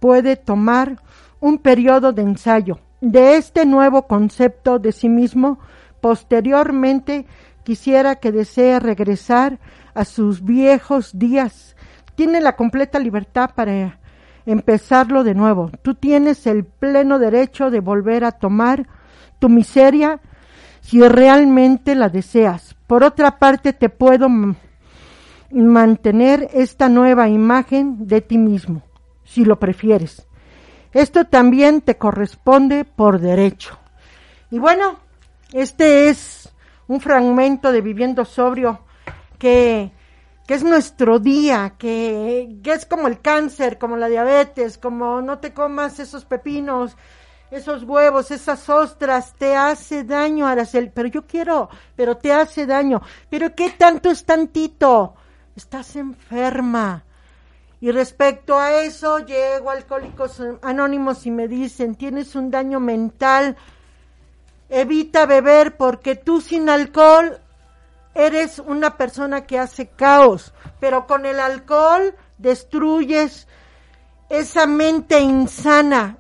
puede 0.01 0.37
tomar 0.37 1.01
un 1.41 1.59
periodo 1.59 2.13
de 2.13 2.23
ensayo 2.23 2.79
de 3.01 3.37
este 3.37 3.65
nuevo 3.65 4.07
concepto 4.07 4.79
de 4.79 4.93
sí 4.93 5.09
mismo. 5.09 5.59
Posteriormente, 6.01 7.27
quisiera 7.65 8.17
que 8.17 8.33
desee 8.33 8.81
regresar 8.81 9.59
a 9.95 10.05
sus 10.05 10.45
viejos 10.45 11.19
días. 11.19 11.77
Tiene 12.15 12.41
la 12.41 12.57
completa 12.57 12.99
libertad 12.99 13.51
para 13.55 13.99
empezarlo 14.47 15.25
de 15.25 15.35
nuevo. 15.35 15.71
Tú 15.83 15.95
tienes 15.95 16.47
el 16.47 16.65
pleno 16.65 17.19
derecho 17.19 17.71
de 17.71 17.81
volver 17.81 18.25
a 18.25 18.33
tomar 18.33 18.87
tu 19.39 19.49
miseria 19.49 20.21
si 20.81 21.07
realmente 21.07 21.95
la 21.95 22.09
deseas. 22.09 22.75
Por 22.87 23.05
otra 23.05 23.39
parte, 23.39 23.73
te 23.73 23.89
puedo 23.89 24.29
mantener 25.51 26.49
esta 26.53 26.89
nueva 26.89 27.29
imagen 27.29 28.07
de 28.07 28.21
ti 28.21 28.39
mismo, 28.39 28.83
si 29.25 29.45
lo 29.45 29.59
prefieres. 29.59 30.27
Esto 30.93 31.25
también 31.25 31.81
te 31.81 31.97
corresponde 31.97 32.85
por 32.85 33.21
derecho. 33.21 33.79
Y 34.51 34.59
bueno, 34.59 34.99
este 35.53 36.09
es 36.09 36.51
un 36.87 37.01
fragmento 37.01 37.73
de 37.73 37.81
Viviendo 37.81 38.25
Sobrio 38.25 38.81
que 39.39 39.93
que 40.49 40.55
es 40.55 40.65
nuestro 40.65 41.19
día, 41.19 41.75
que, 41.77 42.57
que 42.63 42.73
es 42.73 42.87
como 42.87 43.07
el 43.07 43.21
cáncer, 43.21 43.77
como 43.77 43.99
la 43.99 44.09
diabetes, 44.09 44.79
como 44.79 45.21
no 45.21 45.41
te 45.41 45.53
comas 45.53 46.01
esos 46.01 46.25
pepinos, 46.25 46.97
esos 47.51 47.83
huevos, 47.83 48.31
esas 48.31 48.67
ostras, 48.71 49.35
te 49.37 49.55
hace 49.55 50.05
daño, 50.05 50.47
Aracel, 50.47 50.91
pero 50.91 51.07
yo 51.09 51.27
quiero, 51.27 51.69
pero 51.95 52.17
te 52.17 52.33
hace 52.33 52.65
daño. 52.65 53.03
Pero 53.29 53.55
¿qué 53.55 53.75
tanto 53.77 54.11
es 54.11 54.25
tantito? 54.25 55.17
Estás 55.59 55.97
enferma. 55.97 57.03
Y 57.81 57.91
respecto 57.91 58.61
a 58.61 58.81
eso, 58.83 59.19
llego 59.19 59.71
a 59.71 59.73
Alcohólicos 59.73 60.41
Anónimos 60.63 61.27
y 61.27 61.33
me 61.33 61.49
dicen, 61.49 61.97
tienes 61.97 62.37
un 62.37 62.53
daño 62.53 62.79
mental, 62.79 63.57
evita 64.69 65.27
beber 65.27 65.77
porque 65.77 66.15
tú 66.15 66.41
sin 66.41 66.69
alcohol 66.69 67.41
eres 68.15 68.61
una 68.61 68.97
persona 68.97 69.47
que 69.47 69.59
hace 69.59 69.89
caos, 69.89 70.55
pero 70.79 71.09
con 71.09 71.27
el 71.27 71.41
alcohol 71.41 72.15
destruyes 72.39 73.49
esa 74.29 74.65
mente 74.65 75.19
insana. 75.19 76.19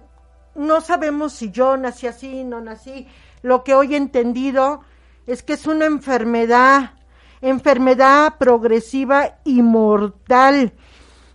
No 0.57 0.81
sabemos 0.81 1.33
si 1.33 1.53
yo 1.53 1.77
nací 1.77 2.09
así, 2.09 2.43
no 2.43 2.61
nací. 2.61 3.07
Lo 3.43 3.63
que 3.63 3.77
hoy 3.77 3.95
he 3.95 3.99
entendido 3.99 4.81
es 5.29 5.45
que 5.45 5.53
es 5.53 5.65
una 5.69 5.85
enfermedad, 5.85 6.98
enfermedad 7.41 8.39
progresiva 8.39 9.39
y 9.45 9.63
mortal 9.63 10.73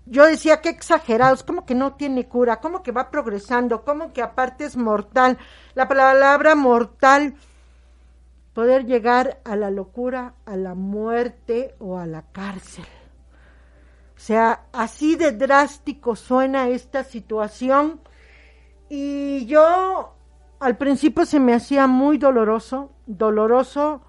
yo 0.06 0.26
decía 0.26 0.62
que 0.62 0.70
exagerados, 0.70 1.44
como 1.44 1.66
que 1.66 1.76
no 1.76 1.94
tiene 1.94 2.28
cura, 2.28 2.60
como 2.60 2.84
que 2.84 2.92
va 2.92 3.10
progresando, 3.10 3.84
como 3.86 4.12
que 4.12 4.22
aparte 4.22 4.66
es 4.66 4.76
mortal. 4.76 5.38
La 5.76 5.88
palabra 5.88 6.56
mortal, 6.56 7.36
poder 8.54 8.86
llegar 8.86 9.40
a 9.46 9.56
la 9.56 9.72
locura, 9.72 10.36
a 10.46 10.58
la 10.58 10.76
muerte 10.76 11.76
o 11.80 11.98
a 11.98 12.06
la 12.06 12.24
cárcel. 12.32 12.86
O 14.16 14.20
sea, 14.20 14.66
así 14.74 15.16
de 15.16 15.32
drástico 15.32 16.16
suena 16.16 16.68
esta 16.68 17.04
situación. 17.04 18.02
Y 18.90 19.46
yo 19.46 20.16
al 20.60 20.78
principio 20.78 21.26
se 21.26 21.40
me 21.40 21.54
hacía 21.54 21.88
muy 21.88 22.18
doloroso, 22.18 22.92
doloroso 23.06 24.02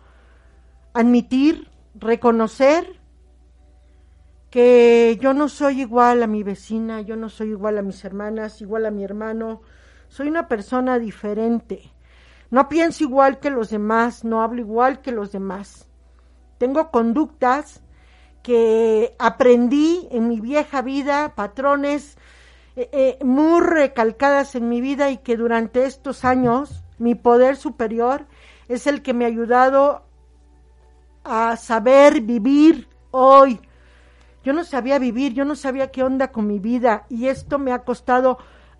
admitir, 0.92 1.70
reconocer 1.94 3.00
que 4.50 5.18
yo 5.20 5.34
no 5.34 5.48
soy 5.48 5.80
igual 5.80 6.22
a 6.22 6.26
mi 6.26 6.42
vecina, 6.42 7.00
yo 7.00 7.16
no 7.16 7.28
soy 7.28 7.50
igual 7.50 7.78
a 7.78 7.82
mis 7.82 8.04
hermanas, 8.04 8.60
igual 8.60 8.86
a 8.86 8.90
mi 8.90 9.02
hermano, 9.02 9.62
soy 10.08 10.28
una 10.28 10.46
persona 10.46 10.98
diferente. 10.98 11.92
No 12.50 12.68
pienso 12.68 13.02
igual 13.02 13.40
que 13.40 13.50
los 13.50 13.70
demás, 13.70 14.24
no 14.24 14.42
hablo 14.42 14.60
igual 14.60 15.00
que 15.00 15.10
los 15.10 15.32
demás. 15.32 15.88
Tengo 16.58 16.92
conductas 16.92 17.82
que 18.44 19.16
aprendí 19.18 20.06
en 20.12 20.28
mi 20.28 20.40
vieja 20.40 20.82
vida, 20.82 21.34
patrones 21.34 22.16
eh, 22.76 22.90
eh, 22.92 23.18
muy 23.24 23.60
recalcadas 23.60 24.54
en 24.54 24.68
mi 24.68 24.80
vida 24.80 25.10
y 25.10 25.18
que 25.18 25.36
durante 25.36 25.84
estos 25.84 26.24
años 26.24 26.84
mi 26.98 27.14
poder 27.14 27.56
superior 27.56 28.26
es 28.68 28.86
el 28.86 29.02
que 29.02 29.14
me 29.14 29.24
ha 29.24 29.28
ayudado 29.28 30.03
a 31.24 31.56
saber 31.56 32.20
vivir 32.20 32.88
hoy, 33.10 33.60
yo 34.44 34.52
no 34.52 34.62
sabía 34.62 34.98
vivir, 34.98 35.32
yo 35.32 35.46
no 35.46 35.56
sabía 35.56 35.90
qué 35.90 36.02
onda 36.02 36.28
con 36.28 36.46
mi 36.46 36.58
vida 36.58 37.06
y 37.08 37.28
esto 37.28 37.58
me 37.58 37.72
ha 37.72 37.80
costado 37.80 38.38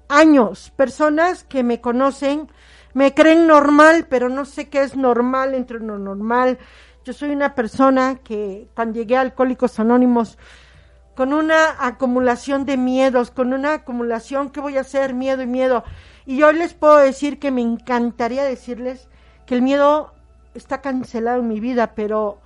años. 0.09 0.71
Personas 0.77 1.45
que 1.45 1.63
me 1.63 1.81
conocen 1.81 2.51
me 2.93 3.15
creen 3.15 3.47
normal, 3.47 4.07
pero 4.09 4.29
no 4.29 4.45
sé 4.45 4.69
qué 4.69 4.83
es 4.83 4.95
normal 4.95 5.55
entre 5.55 5.81
lo 5.81 5.99
normal. 5.99 6.59
Yo 7.05 7.13
soy 7.13 7.31
una 7.31 7.55
persona 7.55 8.17
que 8.17 8.69
cuando 8.75 8.99
llegué 8.99 9.17
a 9.17 9.23
Alcohólicos 9.23 9.81
Anónimos 9.81 10.39
con 11.15 11.33
una 11.33 11.77
acumulación 11.79 12.65
de 12.65 12.77
miedos, 12.77 13.31
con 13.31 13.53
una 13.53 13.75
acumulación, 13.75 14.51
¿qué 14.51 14.61
voy 14.61 14.77
a 14.77 14.83
hacer? 14.83 15.15
Miedo 15.15 15.43
y 15.43 15.47
miedo. 15.47 15.85
Y 16.27 16.39
yo 16.39 16.53
les 16.53 16.75
puedo 16.75 16.97
decir 16.97 17.39
que 17.39 17.51
me 17.51 17.63
encantaría 17.63 18.45
decirles 18.45 19.09
que 19.47 19.55
el 19.55 19.63
miedo 19.63 20.14
está 20.55 20.81
cancelado 20.81 21.41
en 21.41 21.49
mi 21.49 21.61
vida, 21.61 21.95
pero 21.95 22.41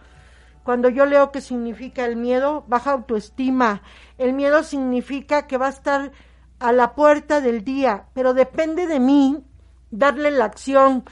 cuando 0.65 0.89
yo 0.89 1.07
leo 1.07 1.33
qué 1.33 1.41
significa 1.41 2.05
el 2.05 2.17
miedo, 2.17 2.65
baja 2.69 2.93
autoestima. 2.93 3.83
El 4.19 4.33
miedo 4.35 4.63
significa 4.63 5.47
que 5.47 5.57
va 5.57 5.67
a 5.67 5.71
estar 5.71 6.13
a 6.59 6.73
la 6.73 6.95
puerta 6.95 7.41
del 7.41 7.65
día, 7.65 8.07
pero 8.15 8.35
depende 8.35 8.87
de 8.87 9.01
mí 9.01 9.43
darle 9.91 10.31
la 10.31 10.45
acción. 10.45 11.05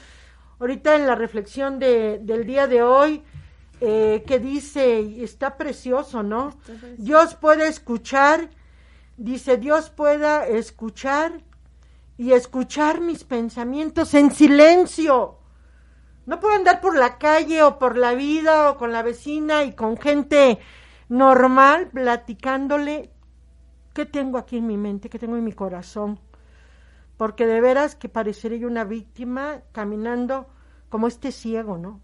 Ahorita 0.59 0.95
en 0.95 1.07
la 1.07 1.15
reflexión 1.15 1.79
de, 1.79 2.19
del 2.21 2.45
día 2.45 2.67
de 2.67 2.83
hoy, 2.83 3.23
eh, 3.79 4.23
que 4.25 4.39
dice, 4.39 5.23
está 5.23 5.55
precioso, 5.55 6.23
¿no? 6.23 6.57
Dios 6.97 7.35
puede 7.35 7.67
escuchar, 7.67 8.49
dice, 9.17 9.57
Dios 9.57 9.89
pueda 9.89 10.47
escuchar 10.47 11.41
y 12.17 12.31
escuchar 12.31 13.01
mis 13.01 13.23
pensamientos 13.23 14.13
en 14.15 14.31
silencio. 14.31 15.36
No 16.27 16.41
puedo 16.41 16.55
andar 16.55 16.81
por 16.81 16.97
la 16.97 17.17
calle 17.17 17.63
o 17.63 17.79
por 17.79 17.97
la 17.97 18.13
vida 18.13 18.69
o 18.69 18.77
con 18.77 18.91
la 18.91 19.01
vecina 19.01 19.63
y 19.63 19.71
con 19.71 19.95
gente 19.95 20.59
normal 21.07 21.87
platicándole 21.87 23.11
qué 23.93 24.05
tengo 24.05 24.37
aquí 24.37 24.57
en 24.57 24.67
mi 24.67 24.75
mente, 24.75 25.09
qué 25.09 25.19
tengo 25.19 25.37
en 25.37 25.45
mi 25.45 25.53
corazón. 25.53 26.19
Porque 27.15 27.47
de 27.47 27.61
veras 27.61 27.95
que 27.95 28.09
parecería 28.09 28.57
yo 28.57 28.67
una 28.67 28.83
víctima 28.83 29.61
caminando 29.71 30.47
como 30.89 31.07
este 31.07 31.31
ciego, 31.31 31.77
¿no? 31.77 32.01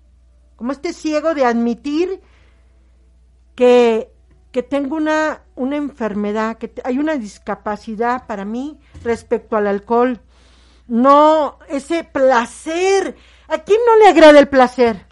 Como 0.56 0.72
este 0.72 0.94
ciego 0.94 1.34
de 1.34 1.44
admitir 1.44 2.22
que, 3.56 4.10
que 4.54 4.64
tengo 4.64 4.96
una, 4.96 5.44
una 5.56 5.76
enfermedad, 5.76 6.58
que 6.58 6.74
hay 6.86 6.98
una 6.98 7.18
discapacidad 7.18 8.26
para 8.26 8.46
mí 8.46 8.80
respecto 9.04 9.58
al 9.58 9.68
alcohol. 9.68 10.22
No, 10.88 11.60
ese 11.68 12.06
placer 12.06 13.18
¿A 13.48 13.60
quién 13.60 13.80
no 13.86 13.98
le 13.98 14.08
agrada 14.08 14.40
el 14.40 14.48
placer? 14.48 15.06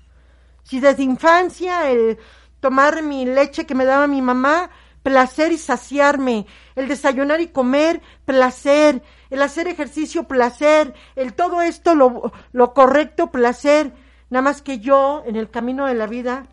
Si 0.63 0.79
desde 0.79 1.03
infancia 1.03 1.89
el 1.89 2.17
tomar 2.59 3.01
mi 3.03 3.25
leche 3.25 3.65
que 3.65 3.75
me 3.75 3.85
daba 3.85 4.07
mi 4.07 4.21
mamá, 4.21 4.69
placer 5.03 5.51
y 5.51 5.57
saciarme, 5.57 6.45
el 6.75 6.87
desayunar 6.87 7.41
y 7.41 7.47
comer, 7.47 8.01
placer, 8.25 9.01
el 9.29 9.41
hacer 9.41 9.67
ejercicio, 9.67 10.25
placer, 10.25 10.93
el 11.15 11.33
todo 11.33 11.61
esto, 11.61 11.95
lo, 11.95 12.31
lo 12.51 12.73
correcto, 12.73 13.31
placer, 13.31 13.93
nada 14.29 14.43
más 14.43 14.61
que 14.61 14.79
yo, 14.79 15.23
en 15.25 15.35
el 15.35 15.49
camino 15.49 15.87
de 15.87 15.95
la 15.95 16.07
vida, 16.07 16.45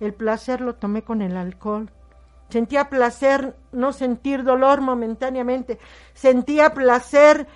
el 0.00 0.12
placer 0.14 0.60
lo 0.60 0.74
tomé 0.74 1.02
con 1.02 1.22
el 1.22 1.36
alcohol. 1.36 1.90
Sentía 2.48 2.90
placer 2.90 3.56
no 3.70 3.92
sentir 3.94 4.42
dolor 4.42 4.82
momentáneamente, 4.82 5.78
sentía 6.12 6.74
placer 6.74 7.46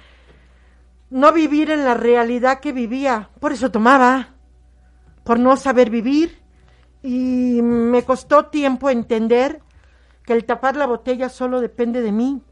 no 1.11 1.33
vivir 1.33 1.71
en 1.71 1.85
la 1.85 1.95
realidad 1.95 2.61
que 2.61 2.73
vivía. 2.73 3.31
Por 3.41 3.53
eso 3.53 3.71
tomaba, 3.71 4.35
por 5.25 5.39
no 5.39 5.57
saber 5.57 5.91
vivir. 5.91 6.43
Y 7.03 7.61
me 7.63 8.03
costó 8.03 8.47
tiempo 8.47 8.91
entender 8.91 9.61
que 10.25 10.33
el 10.33 10.45
tapar 10.45 10.77
la 10.77 10.87
botella 10.87 11.29
solo 11.29 11.61
depende 11.61 12.03
de 12.03 12.13
mí. 12.13 12.43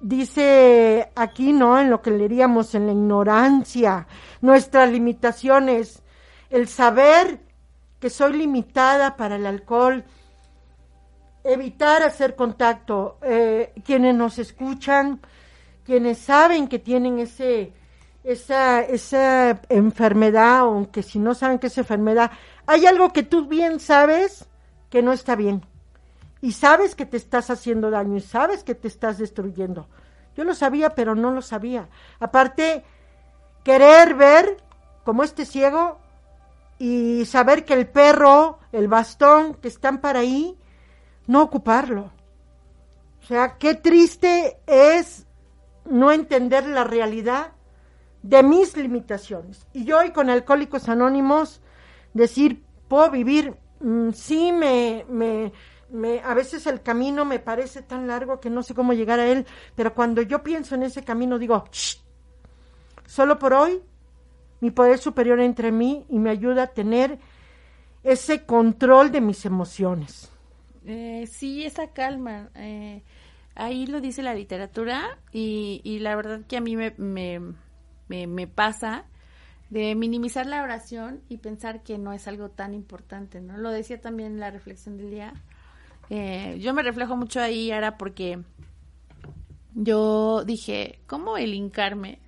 Dice 0.00 1.10
aquí, 1.14 1.52
¿no? 1.52 1.78
En 1.78 1.88
lo 1.88 2.02
que 2.02 2.10
leeríamos, 2.10 2.74
en 2.74 2.86
la 2.86 2.92
ignorancia, 2.92 4.08
nuestras 4.40 4.90
limitaciones, 4.90 6.02
el 6.50 6.66
saber 6.66 7.40
que 8.00 8.10
soy 8.10 8.32
limitada 8.32 9.16
para 9.16 9.36
el 9.36 9.46
alcohol, 9.46 10.04
evitar 11.44 12.02
hacer 12.02 12.34
contacto. 12.34 13.18
Eh, 13.22 13.72
quienes 13.84 14.14
nos 14.16 14.38
escuchan, 14.38 15.20
quienes 15.88 16.18
saben 16.18 16.68
que 16.68 16.78
tienen 16.78 17.18
ese, 17.18 17.72
esa, 18.22 18.82
esa 18.82 19.58
enfermedad, 19.70 20.58
aunque 20.58 21.02
si 21.02 21.18
no 21.18 21.34
saben 21.34 21.58
que 21.58 21.68
es 21.68 21.78
enfermedad, 21.78 22.30
hay 22.66 22.84
algo 22.84 23.10
que 23.10 23.22
tú 23.22 23.46
bien 23.46 23.80
sabes 23.80 24.44
que 24.90 25.00
no 25.00 25.14
está 25.14 25.34
bien. 25.34 25.64
Y 26.42 26.52
sabes 26.52 26.94
que 26.94 27.06
te 27.06 27.16
estás 27.16 27.48
haciendo 27.48 27.90
daño 27.90 28.18
y 28.18 28.20
sabes 28.20 28.64
que 28.64 28.74
te 28.74 28.86
estás 28.86 29.16
destruyendo. 29.16 29.88
Yo 30.36 30.44
lo 30.44 30.54
sabía, 30.54 30.90
pero 30.90 31.14
no 31.14 31.30
lo 31.30 31.40
sabía. 31.40 31.88
Aparte, 32.20 32.84
querer 33.64 34.14
ver 34.14 34.58
como 35.04 35.22
este 35.22 35.46
ciego 35.46 36.00
y 36.78 37.24
saber 37.24 37.64
que 37.64 37.72
el 37.72 37.88
perro, 37.88 38.58
el 38.72 38.88
bastón 38.88 39.54
que 39.54 39.68
están 39.68 40.02
para 40.02 40.18
ahí, 40.18 40.54
no 41.26 41.40
ocuparlo. 41.40 42.12
O 43.22 43.26
sea, 43.26 43.56
qué 43.56 43.74
triste 43.74 44.58
es 44.66 45.24
no 45.90 46.12
entender 46.12 46.66
la 46.66 46.84
realidad 46.84 47.52
de 48.22 48.42
mis 48.42 48.76
limitaciones. 48.76 49.66
Y 49.72 49.84
yo 49.84 49.98
hoy 49.98 50.10
con 50.10 50.30
Alcohólicos 50.30 50.88
Anónimos 50.88 51.60
decir, 52.14 52.62
puedo 52.88 53.10
vivir, 53.10 53.54
mm, 53.80 54.10
sí 54.10 54.52
me, 54.52 55.04
me, 55.08 55.52
me, 55.90 56.20
a 56.20 56.34
veces 56.34 56.66
el 56.66 56.82
camino 56.82 57.24
me 57.24 57.38
parece 57.38 57.82
tan 57.82 58.06
largo 58.06 58.40
que 58.40 58.50
no 58.50 58.62
sé 58.62 58.74
cómo 58.74 58.92
llegar 58.92 59.20
a 59.20 59.26
él, 59.26 59.46
pero 59.74 59.94
cuando 59.94 60.22
yo 60.22 60.42
pienso 60.42 60.74
en 60.74 60.82
ese 60.82 61.04
camino 61.04 61.38
digo, 61.38 61.64
solo 63.06 63.38
por 63.38 63.52
hoy 63.52 63.80
mi 64.60 64.70
poder 64.70 64.98
superior 64.98 65.40
entre 65.40 65.70
mí 65.70 66.04
y 66.08 66.18
me 66.18 66.30
ayuda 66.30 66.64
a 66.64 66.66
tener 66.68 67.18
ese 68.02 68.44
control 68.44 69.10
de 69.10 69.20
mis 69.20 69.44
emociones. 69.44 70.30
Eh, 70.84 71.28
sí, 71.30 71.64
esa 71.64 71.88
calma. 71.92 72.50
Eh, 72.54 73.02
ahí 73.58 73.86
lo 73.86 74.00
dice 74.00 74.22
la 74.22 74.34
literatura 74.34 75.18
y, 75.32 75.80
y 75.84 75.98
la 75.98 76.16
verdad 76.16 76.40
que 76.46 76.56
a 76.56 76.60
mí 76.60 76.76
me, 76.76 76.94
me, 76.96 77.40
me, 78.08 78.26
me 78.26 78.46
pasa 78.46 79.04
de 79.68 79.94
minimizar 79.94 80.46
la 80.46 80.62
oración 80.62 81.20
y 81.28 81.38
pensar 81.38 81.82
que 81.82 81.98
no 81.98 82.12
es 82.12 82.26
algo 82.26 82.48
tan 82.48 82.72
importante, 82.72 83.40
¿no? 83.40 83.58
Lo 83.58 83.70
decía 83.70 84.00
también 84.00 84.32
en 84.32 84.40
la 84.40 84.50
reflexión 84.50 84.96
del 84.96 85.10
día. 85.10 85.34
Eh, 86.08 86.56
yo 86.60 86.72
me 86.72 86.82
reflejo 86.82 87.16
mucho 87.16 87.40
ahí 87.40 87.70
ahora 87.70 87.98
porque 87.98 88.42
yo 89.74 90.44
dije, 90.44 91.00
¿cómo 91.06 91.36
el 91.36 91.52
hincarme? 91.52 92.20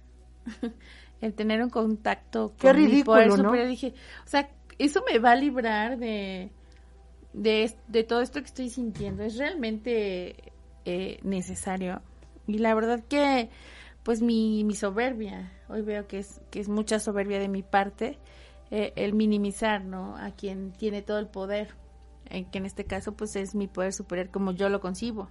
el 1.21 1.35
tener 1.35 1.63
un 1.63 1.71
contacto 1.71 2.53
Qué 2.59 2.69
con 2.69 2.77
mi 2.77 2.87
ridículo, 2.87 3.05
poder 3.05 3.29
¿no? 3.29 3.37
superior. 3.37 3.69
Dije, 3.69 3.95
o 4.25 4.29
sea, 4.29 4.51
eso 4.79 5.03
me 5.11 5.19
va 5.19 5.31
a 5.31 5.37
librar 5.37 5.97
de, 5.97 6.51
de, 7.33 7.73
de 7.89 8.05
todo 8.05 8.21
esto 8.21 8.41
que 8.41 8.47
estoy 8.47 8.69
sintiendo. 8.69 9.23
Es 9.23 9.39
realmente 9.39 10.50
eh, 10.85 11.19
necesario. 11.23 12.03
Y 12.47 12.59
la 12.59 12.75
verdad 12.75 13.03
que, 13.09 13.51
pues 14.03 14.23
mi, 14.23 14.65
mi 14.65 14.75
soberbia, 14.75 15.53
hoy 15.69 15.83
veo 15.83 16.07
que 16.07 16.19
es, 16.19 16.41
que 16.51 16.61
es 16.61 16.69
mucha 16.69 16.99
soberbia 16.99 17.39
de 17.39 17.49
mi 17.49 17.63
parte, 17.63 18.19
eh, 18.71 18.93
el 18.97 19.15
minimizar, 19.15 19.85
¿no? 19.85 20.17
A 20.17 20.31
quien 20.31 20.73
tiene 20.73 21.03
todo 21.03 21.19
el 21.19 21.27
poder, 21.27 21.75
eh, 22.31 22.47
que 22.51 22.59
en 22.59 22.67
este 22.67 22.85
caso, 22.85 23.13
pues 23.13 23.37
es 23.37 23.55
mi 23.55 23.67
poder 23.67 23.93
superior 23.93 24.31
como 24.31 24.53
yo 24.53 24.69
lo 24.69 24.81
concibo. 24.81 25.29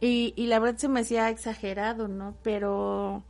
Y, 0.00 0.32
y 0.36 0.46
la 0.46 0.58
verdad 0.58 0.78
se 0.78 0.88
me 0.88 1.00
hacía 1.00 1.28
exagerado, 1.28 2.08
¿no? 2.08 2.34
Pero 2.42 3.22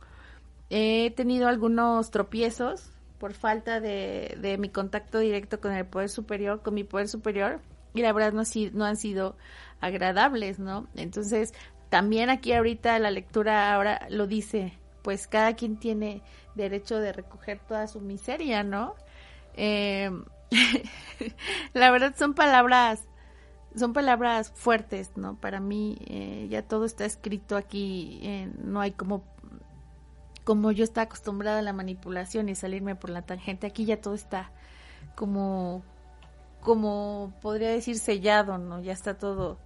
he 0.69 1.11
tenido 1.11 1.47
algunos 1.47 2.11
tropiezos 2.11 2.91
por 3.19 3.33
falta 3.33 3.81
de, 3.81 4.37
de 4.41 4.57
mi 4.57 4.69
contacto 4.69 5.19
directo 5.19 5.59
con 5.59 5.73
el 5.73 5.85
poder 5.85 6.09
superior, 6.09 6.61
con 6.61 6.73
mi 6.73 6.83
poder 6.83 7.07
superior, 7.07 7.59
y 7.93 8.01
la 8.01 8.13
verdad 8.13 8.33
no, 8.33 8.43
no 8.73 8.85
han 8.85 8.97
sido 8.97 9.35
agradables, 9.79 10.59
¿no? 10.59 10.87
Entonces, 10.95 11.53
también 11.89 12.29
aquí 12.29 12.53
ahorita 12.53 12.97
la 12.99 13.11
lectura 13.11 13.73
ahora 13.73 14.07
lo 14.09 14.27
dice, 14.27 14.73
pues 15.01 15.27
cada 15.27 15.55
quien 15.55 15.77
tiene 15.77 16.21
derecho 16.55 16.99
de 16.99 17.13
recoger 17.13 17.59
toda 17.59 17.87
su 17.87 17.99
miseria, 17.99 18.63
¿no? 18.63 18.95
Eh, 19.55 20.09
la 21.73 21.91
verdad 21.91 22.15
son 22.17 22.33
palabras 22.33 23.07
son 23.75 23.93
palabras 23.93 24.51
fuertes, 24.53 25.11
¿no? 25.15 25.35
Para 25.35 25.59
mí 25.59 25.97
eh, 26.07 26.47
ya 26.49 26.61
todo 26.61 26.85
está 26.85 27.05
escrito 27.05 27.55
aquí, 27.55 28.19
eh, 28.21 28.51
no 28.63 28.81
hay 28.81 28.91
como 28.91 29.23
como 30.43 30.71
yo 30.71 30.83
está 30.83 31.03
acostumbrada 31.03 31.59
a 31.59 31.61
la 31.61 31.71
manipulación 31.71 32.49
y 32.49 32.55
salirme 32.55 32.95
por 32.95 33.09
la 33.11 33.21
tangente, 33.21 33.67
aquí 33.67 33.85
ya 33.85 34.01
todo 34.01 34.15
está 34.15 34.51
como 35.15 35.83
como 36.61 37.33
podría 37.41 37.69
decir 37.69 37.99
sellado, 37.99 38.57
¿no? 38.57 38.81
Ya 38.81 38.93
está 38.93 39.17
todo 39.17 39.59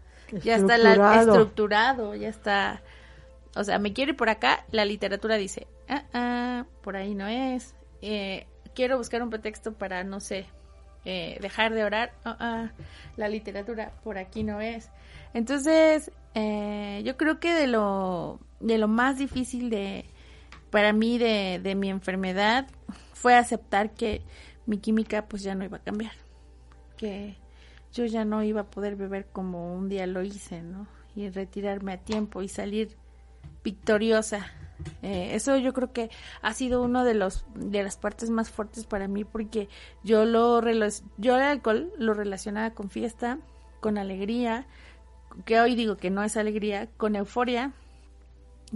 ya 0.43 0.55
está 0.55 0.77
la, 0.77 1.21
Estructurado. 1.21 2.15
ya 2.15 2.29
está 2.29 2.81
o 3.55 3.63
sea, 3.63 3.79
me 3.79 3.93
quiere 3.93 4.13
por 4.13 4.29
acá, 4.29 4.65
la 4.71 4.83
literatura 4.83 5.37
dice, 5.37 5.67
ah, 5.87 6.03
ah, 6.13 6.65
por 6.81 6.97
ahí 6.97 7.15
no 7.15 7.27
es. 7.27 7.73
Eh, 8.01 8.47
quiero 8.73 8.97
buscar 8.97 9.23
un 9.23 9.29
pretexto 9.29 9.73
para, 9.73 10.03
no 10.03 10.19
sé, 10.19 10.45
eh, 11.05 11.37
dejar 11.41 11.73
de 11.73 11.85
orar, 11.85 12.13
ah, 12.25 12.35
ah, 12.39 12.71
la 13.15 13.29
literatura 13.29 13.93
por 14.03 14.17
aquí 14.17 14.43
no 14.43 14.59
es. 14.59 14.89
Entonces, 15.33 16.11
eh, 16.33 17.01
yo 17.05 17.15
creo 17.15 17.39
que 17.39 17.53
de 17.53 17.67
lo, 17.67 18.39
de 18.59 18.77
lo 18.77 18.89
más 18.89 19.17
difícil 19.17 19.69
de, 19.69 20.05
para 20.69 20.91
mí 20.91 21.17
de, 21.17 21.61
de 21.63 21.75
mi 21.75 21.89
enfermedad 21.89 22.67
fue 23.13 23.35
aceptar 23.35 23.93
que 23.93 24.21
mi 24.65 24.79
química 24.79 25.27
pues 25.27 25.43
ya 25.43 25.55
no 25.55 25.63
iba 25.63 25.77
a 25.77 25.81
cambiar, 25.81 26.13
que 26.95 27.35
yo 27.93 28.05
ya 28.05 28.25
no 28.25 28.43
iba 28.43 28.61
a 28.61 28.69
poder 28.69 28.95
beber 28.95 29.25
como 29.31 29.73
un 29.75 29.89
día 29.89 30.05
lo 30.05 30.21
hice, 30.23 30.61
¿no? 30.61 30.87
Y 31.15 31.29
retirarme 31.29 31.93
a 31.93 31.97
tiempo 31.97 32.41
y 32.41 32.49
salir 32.49 32.95
victoriosa. 33.63 34.45
Eh, 35.01 35.29
eso 35.33 35.57
yo 35.57 35.73
creo 35.73 35.93
que 35.93 36.09
ha 36.41 36.53
sido 36.53 36.83
uno 36.83 37.05
de 37.05 37.13
los 37.13 37.45
de 37.55 37.81
las 37.81 37.95
partes 37.95 38.29
más 38.29 38.49
fuertes 38.49 38.85
para 38.85 39.07
mí 39.07 39.23
porque 39.23 39.69
yo 40.03 40.25
lo 40.25 40.61
yo 41.17 41.37
el 41.37 41.41
alcohol 41.41 41.93
lo 41.97 42.13
relacionaba 42.13 42.71
con 42.71 42.89
fiesta, 42.89 43.39
con 43.79 43.97
alegría, 43.97 44.67
que 45.45 45.59
hoy 45.59 45.75
digo 45.75 45.95
que 45.95 46.09
no 46.09 46.23
es 46.23 46.35
alegría, 46.35 46.87
con 46.97 47.15
euforia, 47.15 47.73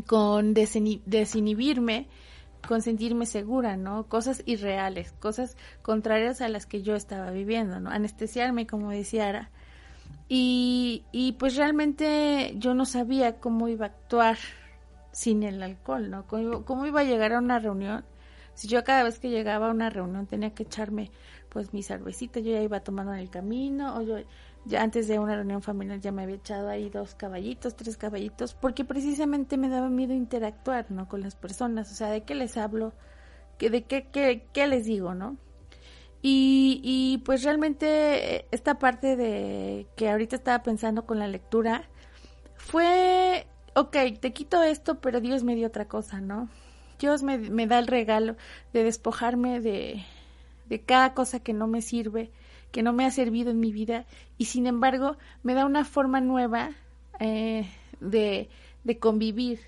con 0.07 0.53
desinhibirme, 0.53 2.07
con 2.67 2.81
sentirme 2.81 3.25
segura, 3.25 3.77
¿no? 3.77 4.05
Cosas 4.07 4.43
irreales, 4.45 5.13
cosas 5.19 5.57
contrarias 5.81 6.41
a 6.41 6.49
las 6.49 6.65
que 6.65 6.81
yo 6.81 6.95
estaba 6.95 7.31
viviendo, 7.31 7.79
¿no? 7.79 7.89
Anestesiarme, 7.89 8.67
como 8.67 8.91
decía 8.91 9.29
Ara. 9.29 9.49
Y, 10.27 11.03
y 11.11 11.33
pues 11.33 11.55
realmente 11.55 12.53
yo 12.57 12.73
no 12.75 12.85
sabía 12.85 13.39
cómo 13.39 13.67
iba 13.67 13.85
a 13.87 13.89
actuar 13.89 14.37
sin 15.11 15.43
el 15.43 15.61
alcohol, 15.63 16.09
¿no? 16.09 16.27
Cómo, 16.27 16.41
iba- 16.43 16.65
cómo 16.65 16.85
iba 16.85 17.01
a 17.01 17.03
llegar 17.03 17.33
a 17.33 17.39
una 17.39 17.59
reunión. 17.59 18.05
Si 18.53 18.67
yo 18.67 18.83
cada 18.83 19.03
vez 19.03 19.19
que 19.19 19.29
llegaba 19.29 19.67
a 19.67 19.71
una 19.71 19.89
reunión 19.89 20.27
tenía 20.27 20.53
que 20.53 20.63
echarme 20.63 21.11
pues 21.49 21.73
mi 21.73 21.81
cervecita, 21.81 22.39
yo 22.41 22.51
ya 22.51 22.61
iba 22.61 22.81
tomando 22.81 23.13
en 23.13 23.19
el 23.19 23.29
camino, 23.31 23.95
o 23.97 24.01
yo 24.03 24.17
ya 24.69 24.83
antes 24.83 25.07
de 25.07 25.19
una 25.19 25.35
reunión 25.35 25.61
familiar 25.61 25.99
ya 25.99 26.11
me 26.11 26.23
había 26.23 26.35
echado 26.35 26.69
ahí 26.69 26.89
dos 26.89 27.15
caballitos, 27.15 27.75
tres 27.75 27.97
caballitos, 27.97 28.53
porque 28.53 28.85
precisamente 28.85 29.57
me 29.57 29.67
daba 29.67 29.89
miedo 29.89 30.13
interactuar, 30.13 30.91
¿no? 30.91 31.07
Con 31.09 31.21
las 31.21 31.35
personas, 31.35 31.91
o 31.91 31.95
sea, 31.95 32.09
de 32.09 32.21
qué 32.23 32.35
les 32.35 32.55
hablo, 32.55 32.93
que 33.57 33.69
de 33.69 33.83
qué, 33.83 34.07
qué, 34.11 34.47
qué 34.53 34.67
les 34.67 34.85
digo, 34.85 35.15
¿no? 35.15 35.37
Y, 36.21 36.81
y 36.83 37.17
pues 37.25 37.43
realmente 37.43 38.35
eh, 38.35 38.45
esta 38.51 38.77
parte 38.77 39.15
de 39.15 39.87
que 39.95 40.09
ahorita 40.09 40.35
estaba 40.35 40.61
pensando 40.63 41.05
con 41.05 41.17
la 41.17 41.27
lectura 41.27 41.89
fue, 42.55 43.47
ok, 43.73 43.95
te 44.19 44.33
quito 44.33 44.61
esto, 44.61 45.01
pero 45.01 45.19
Dios 45.19 45.43
me 45.43 45.55
dio 45.55 45.67
otra 45.67 45.87
cosa, 45.87 46.21
¿no? 46.21 46.47
Dios 46.99 47.23
me, 47.23 47.37
me 47.37 47.65
da 47.65 47.79
el 47.79 47.87
regalo 47.87 48.35
de 48.73 48.83
despojarme 48.83 49.61
de, 49.61 50.05
de 50.67 50.81
cada 50.81 51.13
cosa 51.13 51.39
que 51.39 51.53
no 51.53 51.67
me 51.67 51.81
sirve, 51.81 52.31
que 52.71 52.83
no 52.83 52.93
me 52.93 53.05
ha 53.05 53.11
servido 53.11 53.51
en 53.51 53.59
mi 53.59 53.71
vida, 53.71 54.05
y 54.37 54.45
sin 54.45 54.67
embargo 54.67 55.17
me 55.43 55.53
da 55.53 55.65
una 55.65 55.85
forma 55.85 56.21
nueva 56.21 56.71
eh, 57.19 57.67
de, 57.99 58.49
de 58.83 58.99
convivir, 58.99 59.59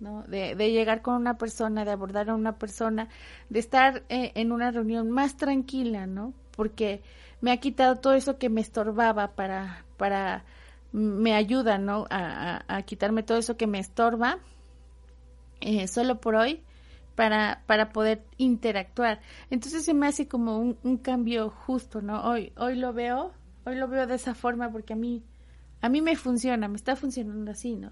¿no? 0.00 0.22
De, 0.24 0.54
de 0.54 0.72
llegar 0.72 1.02
con 1.02 1.14
una 1.14 1.38
persona, 1.38 1.84
de 1.84 1.92
abordar 1.92 2.30
a 2.30 2.34
una 2.34 2.58
persona, 2.58 3.08
de 3.48 3.58
estar 3.58 4.02
eh, 4.08 4.32
en 4.34 4.52
una 4.52 4.70
reunión 4.70 5.10
más 5.10 5.36
tranquila, 5.36 6.06
¿no? 6.06 6.32
Porque 6.56 7.02
me 7.40 7.52
ha 7.52 7.58
quitado 7.58 7.96
todo 7.96 8.14
eso 8.14 8.38
que 8.38 8.48
me 8.48 8.60
estorbaba 8.60 9.28
para, 9.34 9.84
para, 9.96 10.44
me 10.92 11.34
ayuda, 11.34 11.78
¿no? 11.78 12.06
A, 12.10 12.64
a, 12.68 12.82
quitarme 12.82 13.22
todo 13.22 13.38
eso 13.38 13.56
que 13.56 13.66
me 13.66 13.78
estorba, 13.78 14.38
eh, 15.60 15.86
solo 15.88 16.20
por 16.20 16.34
hoy, 16.34 16.62
para, 17.20 17.60
para 17.66 17.92
poder 17.92 18.22
interactuar. 18.38 19.20
Entonces 19.50 19.84
se 19.84 19.92
me 19.92 20.06
hace 20.06 20.26
como 20.26 20.58
un, 20.58 20.78
un 20.84 20.96
cambio 20.96 21.50
justo, 21.50 22.00
¿no? 22.00 22.22
Hoy, 22.24 22.50
hoy 22.56 22.76
lo 22.76 22.94
veo, 22.94 23.32
hoy 23.66 23.74
lo 23.76 23.88
veo 23.88 24.06
de 24.06 24.14
esa 24.14 24.34
forma 24.34 24.72
porque 24.72 24.94
a 24.94 24.96
mí, 24.96 25.22
a 25.82 25.90
mí 25.90 26.00
me 26.00 26.16
funciona, 26.16 26.66
me 26.66 26.76
está 26.76 26.96
funcionando 26.96 27.50
así, 27.50 27.76
¿no? 27.76 27.90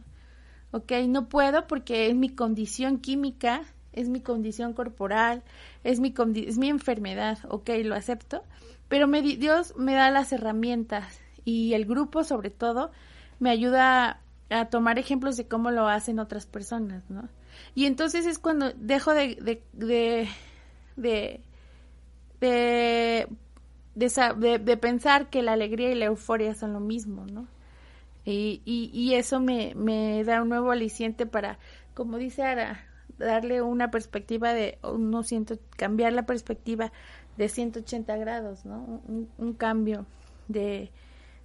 Ok, 0.70 0.92
no 1.08 1.28
puedo 1.28 1.66
porque 1.66 2.08
es 2.08 2.14
mi 2.14 2.30
condición 2.30 2.96
química, 3.00 3.64
es 3.92 4.08
mi 4.08 4.22
condición 4.22 4.72
corporal, 4.72 5.42
es 5.84 6.00
mi, 6.00 6.14
condi 6.14 6.46
es 6.46 6.56
mi 6.56 6.70
enfermedad, 6.70 7.36
ok, 7.50 7.68
lo 7.84 7.96
acepto, 7.96 8.42
pero 8.88 9.08
me, 9.08 9.20
di- 9.20 9.36
Dios 9.36 9.74
me 9.76 9.92
da 9.92 10.10
las 10.10 10.32
herramientas 10.32 11.20
y 11.44 11.74
el 11.74 11.84
grupo 11.84 12.24
sobre 12.24 12.48
todo 12.48 12.92
me 13.40 13.50
ayuda 13.50 14.20
a 14.48 14.64
tomar 14.70 14.98
ejemplos 14.98 15.36
de 15.36 15.46
cómo 15.46 15.70
lo 15.70 15.86
hacen 15.86 16.18
otras 16.18 16.46
personas, 16.46 17.10
¿no? 17.10 17.28
Y 17.74 17.86
entonces 17.86 18.26
es 18.26 18.38
cuando 18.38 18.72
dejo 18.72 19.14
de, 19.14 19.36
de, 19.36 19.62
de, 19.72 20.28
de, 20.96 21.40
de, 22.40 23.28
de 23.94 24.08
sa- 24.08 24.34
de- 24.34 24.58
de 24.58 24.76
pensar 24.76 25.30
que 25.30 25.42
la 25.42 25.52
alegría 25.52 25.90
y 25.90 25.94
la 25.94 26.06
euforia 26.06 26.54
son 26.54 26.72
lo 26.72 26.80
mismo, 26.80 27.26
¿no? 27.26 27.46
Y, 28.24 28.62
y, 28.64 28.90
y 28.92 29.14
eso 29.14 29.40
me, 29.40 29.74
me 29.74 30.22
da 30.24 30.42
un 30.42 30.50
nuevo 30.50 30.70
aliciente 30.70 31.26
para, 31.26 31.58
como 31.94 32.18
dice 32.18 32.42
Ara, 32.42 32.84
darle 33.18 33.62
una 33.62 33.90
perspectiva 33.90 34.52
de, 34.52 34.78
no 34.98 35.22
siento, 35.22 35.58
cambiar 35.76 36.12
la 36.12 36.26
perspectiva 36.26 36.92
de 37.38 37.48
180 37.48 38.16
grados, 38.16 38.64
¿no? 38.66 39.02
Un, 39.08 39.30
un 39.38 39.54
cambio 39.54 40.06
de, 40.48 40.90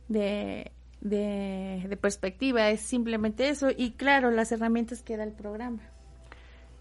de, 0.09 0.71
de, 1.01 1.85
de 1.87 1.97
perspectiva, 1.97 2.69
es 2.69 2.81
simplemente 2.81 3.49
eso. 3.49 3.69
Y 3.75 3.91
claro, 3.91 4.31
las 4.31 4.51
herramientas 4.51 5.03
que 5.03 5.17
da 5.17 5.23
el 5.23 5.31
programa. 5.33 5.81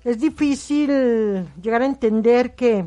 Es 0.05 0.21
difícil 0.21 1.47
llegar 1.62 1.83
a 1.83 1.87
entender 1.87 2.55
que 2.55 2.87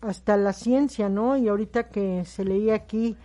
hasta 0.00 0.36
la 0.36 0.52
ciencia, 0.52 1.08
¿no? 1.08 1.36
Y 1.36 1.48
ahorita 1.48 1.88
que 1.88 2.24
se 2.24 2.44
leía 2.44 2.74
aquí 2.74 3.16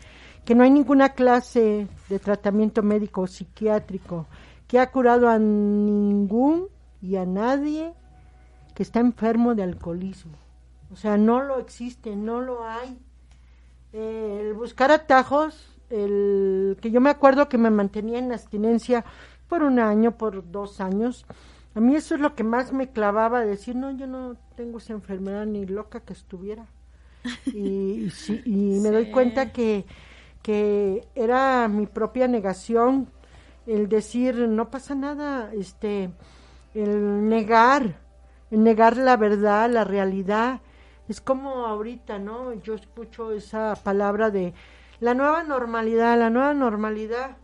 que 0.46 0.56
no 0.56 0.64
hay 0.64 0.72
ninguna 0.72 1.10
clase 1.10 1.88
de 2.08 2.20
tratamiento 2.20 2.82
médico 2.82 3.28
psiquiátrico 3.28 4.28
que 4.68 4.80
ha 4.80 4.92
curado 4.92 5.28
a 5.28 5.38
ningún 5.38 6.68
y 7.02 7.18
a 7.18 7.26
nadie 7.26 7.94
que 8.74 8.84
está 8.84 9.02
enfermo 9.02 9.56
de 9.56 9.64
alcoholismo. 9.64 10.38
O 10.92 10.96
sea, 10.96 11.18
no 11.18 11.44
lo 11.44 11.60
existe, 11.60 12.16
no 12.16 12.42
lo 12.42 12.66
hay. 12.66 12.98
Eh, 13.94 14.40
el 14.42 14.54
buscar 14.54 14.92
atajos 14.92 15.78
el 15.90 16.78
que 16.82 16.92
yo 16.92 17.02
me 17.02 17.10
acuerdo 17.10 17.50
que 17.50 17.58
me 17.58 17.70
mantenía 17.70 18.20
en 18.20 18.32
abstinencia 18.32 19.06
por 19.48 19.64
un 19.64 19.80
año, 19.80 20.18
por 20.18 20.50
dos 20.52 20.82
años. 20.82 21.26
A 21.78 21.80
mí 21.80 21.96
eso 21.96 22.16
es 22.16 22.22
lo 22.22 22.34
que 22.34 22.44
más 22.44 22.74
me 22.74 22.90
clavaba, 22.90 23.46
decir, 23.46 23.76
no, 23.76 23.92
yo 23.92 24.08
no 24.08 24.36
tengo 24.56 24.80
esa 24.80 24.94
enfermedad 24.94 25.46
ni 25.46 25.68
loca 25.68 26.00
que 26.00 26.14
estuviera. 26.14 26.66
Y, 27.54 28.12
y, 28.46 28.80
me 28.80 28.90
doy 28.90 29.12
cuenta 29.12 29.52
que, 29.52 29.86
que 30.42 31.08
era 31.14 31.68
mi 31.68 31.86
propia 31.86 32.28
negación 32.28 33.12
el 33.68 33.90
decir, 33.90 34.36
no 34.48 34.72
pasa 34.72 34.96
nada, 34.96 35.52
este, 35.54 36.10
el 36.74 37.30
negar, 37.30 38.00
el 38.50 38.64
negar 38.64 38.98
la 38.98 39.16
verdad, 39.16 39.70
la 39.70 39.84
realidad. 39.84 40.62
Es 41.08 41.22
como 41.22 41.68
ahorita, 41.68 42.18
¿no? 42.18 42.56
Yo 42.56 42.74
escucho 42.74 43.34
esa 43.34 43.76
palabra 43.76 44.32
de 44.32 44.56
la 45.00 45.14
nueva 45.14 45.44
normalidad, 45.44 46.18
la 46.18 46.32
nueva 46.32 46.56
normalidad. 46.56 47.38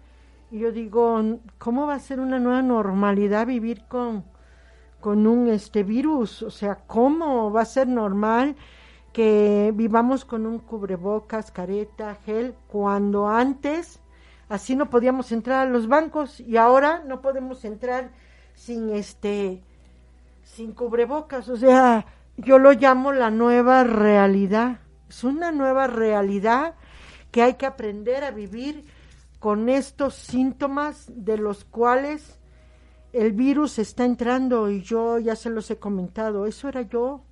Yo 0.53 0.71
digo, 0.71 1.19
¿cómo 1.57 1.87
va 1.87 1.95
a 1.95 1.99
ser 1.99 2.19
una 2.19 2.37
nueva 2.37 2.61
normalidad 2.61 3.47
vivir 3.47 3.85
con, 3.87 4.23
con 4.99 5.25
un 5.25 5.47
este 5.47 5.81
virus? 5.81 6.43
O 6.43 6.51
sea, 6.51 6.75
¿cómo 6.85 7.51
va 7.51 7.61
a 7.61 7.65
ser 7.65 7.87
normal 7.87 8.55
que 9.13 9.71
vivamos 9.73 10.25
con 10.25 10.45
un 10.45 10.59
cubrebocas, 10.59 11.51
careta, 11.51 12.17
gel, 12.23 12.53
cuando 12.67 13.27
antes 13.27 13.99
así 14.47 14.75
no 14.75 14.91
podíamos 14.91 15.31
entrar 15.31 15.65
a 15.65 15.69
los 15.71 15.87
bancos 15.87 16.39
y 16.39 16.55
ahora 16.57 17.01
no 17.03 17.19
podemos 17.19 17.65
entrar 17.65 18.11
sin 18.53 18.91
este 18.91 19.63
sin 20.43 20.71
cubrebocas, 20.71 21.49
o 21.49 21.57
sea, 21.57 22.05
yo 22.37 22.59
lo 22.59 22.73
llamo 22.73 23.11
la 23.11 23.31
nueva 23.31 23.83
realidad. 23.83 24.81
Es 25.09 25.23
una 25.23 25.51
nueva 25.51 25.87
realidad 25.87 26.75
que 27.31 27.41
hay 27.41 27.55
que 27.55 27.65
aprender 27.65 28.23
a 28.23 28.29
vivir 28.29 28.85
con 29.43 29.67
estos 29.67 30.13
síntomas 30.13 31.11
de 31.13 31.37
los 31.37 31.65
cuales 31.65 32.39
el 33.11 33.33
virus 33.33 33.77
está 33.77 34.05
entrando 34.05 34.69
y 34.69 34.81
yo 34.81 35.19
ya 35.19 35.35
se 35.35 35.49
los 35.49 35.69
he 35.69 35.75
comentado, 35.75 36.45
eso 36.45 36.69
era 36.69 36.83
yo, 36.83 37.25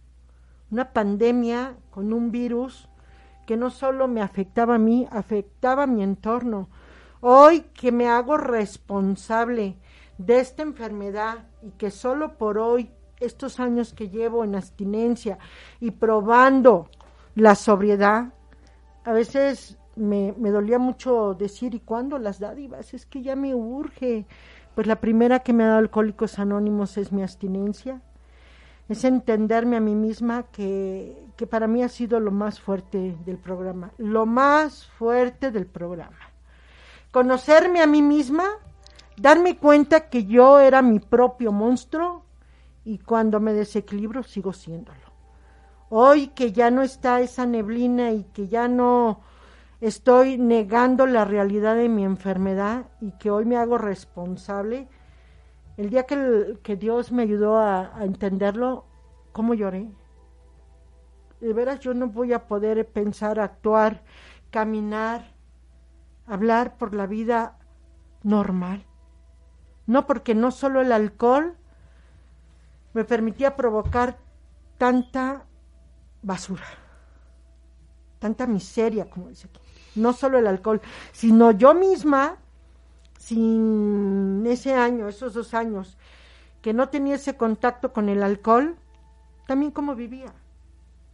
una 0.71 0.91
pandemia 0.91 1.77
con 1.89 2.11
un 2.11 2.29
virus 2.29 2.89
que 3.47 3.55
no 3.55 3.69
solo 3.69 4.09
me 4.09 4.21
afectaba 4.21 4.75
a 4.75 4.77
mí, 4.77 5.07
afectaba 5.09 5.83
a 5.83 5.87
mi 5.87 6.03
entorno. 6.03 6.67
Hoy 7.21 7.61
que 7.73 7.93
me 7.93 8.09
hago 8.09 8.35
responsable 8.35 9.77
de 10.17 10.39
esta 10.41 10.63
enfermedad 10.63 11.47
y 11.61 11.71
que 11.71 11.91
solo 11.91 12.37
por 12.37 12.57
hoy, 12.57 12.91
estos 13.21 13.61
años 13.61 13.93
que 13.93 14.09
llevo 14.09 14.43
en 14.43 14.55
abstinencia 14.55 15.37
y 15.79 15.91
probando 15.91 16.89
la 17.35 17.55
sobriedad, 17.55 18.33
a 19.05 19.13
veces 19.13 19.77
me, 19.95 20.33
dolía 20.51 20.79
mucho 20.79 21.33
decir, 21.33 21.75
¿y 21.75 21.79
cuándo 21.79 22.17
las 22.17 22.39
dádivas? 22.39 22.93
Es 22.93 23.05
que 23.05 23.21
ya 23.21 23.35
me 23.35 23.53
urge. 23.55 24.25
Pues 24.75 24.87
la 24.87 25.01
primera 25.01 25.39
que 25.39 25.53
me 25.53 25.63
ha 25.63 25.67
dado 25.67 25.79
Alcohólicos 25.79 26.39
Anónimos 26.39 26.97
es 26.97 27.11
mi 27.11 27.21
abstinencia. 27.21 28.01
Es 28.87 29.03
entenderme 29.03 29.77
a 29.77 29.81
mí 29.81 29.95
misma 29.95 30.43
que, 30.51 31.17
que 31.35 31.47
para 31.47 31.67
mí 31.67 31.83
ha 31.83 31.89
sido 31.89 32.19
lo 32.19 32.31
más 32.31 32.59
fuerte 32.59 33.17
del 33.25 33.37
programa. 33.37 33.91
Lo 33.97 34.25
más 34.25 34.85
fuerte 34.85 35.51
del 35.51 35.65
programa. 35.65 36.17
Conocerme 37.11 37.81
a 37.81 37.87
mí 37.87 38.01
misma, 38.01 38.45
darme 39.17 39.57
cuenta 39.57 40.09
que 40.09 40.25
yo 40.25 40.59
era 40.59 40.81
mi 40.81 40.99
propio 40.99 41.51
monstruo 41.51 42.23
y 42.85 42.99
cuando 42.99 43.39
me 43.39 43.53
desequilibro 43.53 44.23
sigo 44.23 44.53
siéndolo. 44.53 45.11
Hoy 45.89 46.27
que 46.27 46.53
ya 46.53 46.71
no 46.71 46.81
está 46.81 47.19
esa 47.19 47.45
neblina 47.45 48.11
y 48.11 48.23
que 48.23 48.47
ya 48.47 48.69
no 48.69 49.19
estoy 49.81 50.37
negando 50.37 51.07
la 51.07 51.25
realidad 51.25 51.75
de 51.75 51.89
mi 51.89 52.05
enfermedad 52.05 52.85
y 53.01 53.11
que 53.13 53.31
hoy 53.31 53.45
me 53.45 53.57
hago 53.57 53.79
responsable. 53.79 54.87
El 55.75 55.89
día 55.89 56.05
que, 56.05 56.59
que 56.61 56.75
Dios 56.75 57.11
me 57.11 57.23
ayudó 57.23 57.57
a, 57.57 57.97
a, 57.97 58.05
entenderlo, 58.05 58.85
¿cómo 59.31 59.55
lloré? 59.55 59.91
De 61.39 61.53
veras 61.53 61.79
yo 61.79 61.95
no 61.95 62.07
voy 62.07 62.33
a 62.33 62.47
poder 62.47 62.87
pensar, 62.87 63.39
actuar, 63.39 64.03
caminar, 64.51 65.33
hablar 66.27 66.77
por 66.77 66.93
la 66.93 67.07
vida 67.07 67.57
normal. 68.21 68.85
No 69.87 70.05
porque 70.05 70.35
no 70.35 70.51
solo 70.51 70.81
el 70.81 70.91
alcohol 70.91 71.57
me 72.93 73.03
permitía 73.03 73.55
provocar 73.55 74.19
tanta 74.77 75.47
basura, 76.21 76.65
tanta 78.19 78.45
miseria, 78.45 79.09
como 79.09 79.29
dice 79.29 79.47
aquí 79.47 79.70
no 79.95 80.13
solo 80.13 80.37
el 80.37 80.47
alcohol, 80.47 80.81
sino 81.11 81.51
yo 81.51 81.73
misma, 81.73 82.37
sin 83.17 84.43
ese 84.47 84.73
año, 84.73 85.07
esos 85.07 85.33
dos 85.33 85.53
años, 85.53 85.97
que 86.61 86.73
no 86.73 86.89
tenía 86.89 87.15
ese 87.15 87.37
contacto 87.37 87.93
con 87.93 88.09
el 88.09 88.23
alcohol, 88.23 88.75
también 89.47 89.71
cómo 89.71 89.95
vivía. 89.95 90.33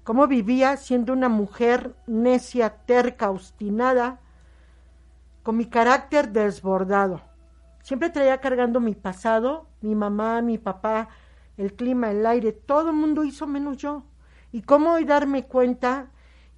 Cómo 0.03 0.27
vivía 0.27 0.77
siendo 0.77 1.11
una 1.13 1.29
mujer 1.29 1.95
necia, 2.05 2.69
terca, 2.85 3.29
obstinada, 3.29 4.19
con 5.43 5.57
mi 5.57 5.65
carácter 5.65 6.29
desbordado. 6.29 7.21
Siempre 7.81 8.09
traía 8.09 8.39
cargando 8.39 8.79
mi 8.79 8.95
pasado, 8.95 9.67
mi 9.81 9.95
mamá, 9.95 10.41
mi 10.41 10.57
papá, 10.57 11.09
el 11.57 11.73
clima, 11.73 12.11
el 12.11 12.25
aire, 12.25 12.51
todo 12.51 12.89
el 12.89 12.95
mundo 12.95 13.23
hizo 13.23 13.47
menos 13.47 13.77
yo. 13.77 14.03
Y 14.51 14.61
cómo 14.61 14.93
hoy 14.93 15.05
darme 15.05 15.45
cuenta 15.45 16.07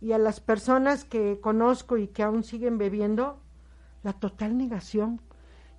y 0.02 0.14
a 0.14 0.18
las 0.18 0.40
personas 0.40 1.04
que 1.04 1.40
conozco 1.42 1.98
y 1.98 2.08
que 2.08 2.24
aún 2.24 2.44
siguen 2.44 2.78
bebiendo, 2.78 3.40
la 4.04 4.14
total 4.14 4.58
negación. 4.58 5.22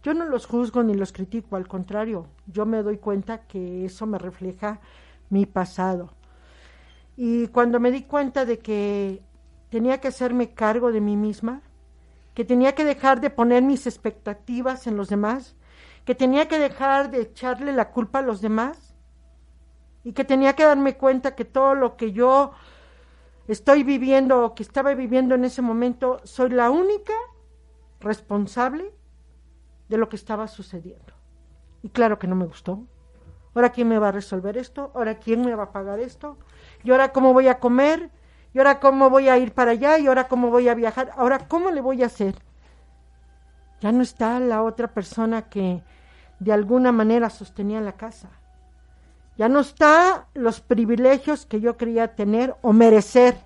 Yo 0.02 0.14
no 0.14 0.24
los 0.24 0.46
juzgo 0.46 0.82
ni 0.82 0.94
los 0.94 1.12
critico, 1.12 1.56
al 1.56 1.68
contrario, 1.68 2.26
yo 2.46 2.66
me 2.66 2.82
doy 2.82 2.98
cuenta 2.98 3.46
que 3.46 3.84
eso 3.84 4.06
me 4.06 4.18
refleja 4.18 4.80
mi 5.28 5.46
pasado. 5.46 6.12
Y 7.16 7.48
cuando 7.48 7.80
me 7.80 7.90
di 7.90 8.02
cuenta 8.02 8.44
de 8.44 8.58
que 8.58 9.22
tenía 9.68 10.00
que 10.00 10.08
hacerme 10.08 10.54
cargo 10.54 10.92
de 10.92 11.00
mí 11.00 11.16
misma, 11.16 11.62
que 12.34 12.44
tenía 12.44 12.74
que 12.74 12.84
dejar 12.84 13.20
de 13.20 13.30
poner 13.30 13.62
mis 13.62 13.86
expectativas 13.86 14.86
en 14.86 14.96
los 14.96 15.08
demás, 15.08 15.56
que 16.04 16.14
tenía 16.14 16.48
que 16.48 16.58
dejar 16.58 17.10
de 17.10 17.22
echarle 17.22 17.72
la 17.72 17.90
culpa 17.90 18.20
a 18.20 18.22
los 18.22 18.40
demás 18.40 18.94
y 20.02 20.12
que 20.12 20.24
tenía 20.24 20.54
que 20.54 20.64
darme 20.64 20.96
cuenta 20.96 21.34
que 21.34 21.44
todo 21.44 21.74
lo 21.74 21.96
que 21.96 22.12
yo 22.12 22.52
estoy 23.52 23.82
viviendo 23.82 24.44
o 24.44 24.54
que 24.54 24.62
estaba 24.62 24.94
viviendo 24.94 25.34
en 25.34 25.44
ese 25.44 25.62
momento, 25.62 26.20
soy 26.24 26.50
la 26.50 26.70
única 26.70 27.14
responsable 28.00 28.92
de 29.88 29.98
lo 29.98 30.08
que 30.08 30.16
estaba 30.16 30.46
sucediendo. 30.46 31.12
Y 31.82 31.88
claro 31.88 32.18
que 32.18 32.26
no 32.26 32.36
me 32.36 32.46
gustó. 32.46 32.84
Ahora 33.54 33.70
quién 33.70 33.88
me 33.88 33.98
va 33.98 34.08
a 34.08 34.12
resolver 34.12 34.56
esto, 34.56 34.92
ahora 34.94 35.18
quién 35.18 35.44
me 35.44 35.54
va 35.54 35.64
a 35.64 35.72
pagar 35.72 35.98
esto, 35.98 36.38
y 36.84 36.92
ahora 36.92 37.12
cómo 37.12 37.32
voy 37.32 37.48
a 37.48 37.58
comer, 37.58 38.10
y 38.54 38.58
ahora 38.58 38.78
cómo 38.78 39.10
voy 39.10 39.28
a 39.28 39.38
ir 39.38 39.52
para 39.52 39.72
allá, 39.72 39.98
y 39.98 40.06
ahora 40.06 40.28
cómo 40.28 40.50
voy 40.50 40.68
a 40.68 40.74
viajar, 40.74 41.10
ahora 41.16 41.48
cómo 41.48 41.70
le 41.72 41.80
voy 41.80 42.04
a 42.04 42.06
hacer. 42.06 42.36
Ya 43.80 43.90
no 43.90 44.02
está 44.02 44.38
la 44.38 44.62
otra 44.62 44.94
persona 44.94 45.48
que 45.48 45.82
de 46.38 46.52
alguna 46.52 46.92
manera 46.92 47.30
sostenía 47.30 47.80
la 47.80 47.92
casa. 47.92 48.28
Ya 49.40 49.48
no 49.48 49.60
está 49.60 50.28
los 50.34 50.60
privilegios 50.60 51.46
que 51.46 51.62
yo 51.62 51.78
quería 51.78 52.14
tener 52.14 52.56
o 52.60 52.74
merecer. 52.74 53.38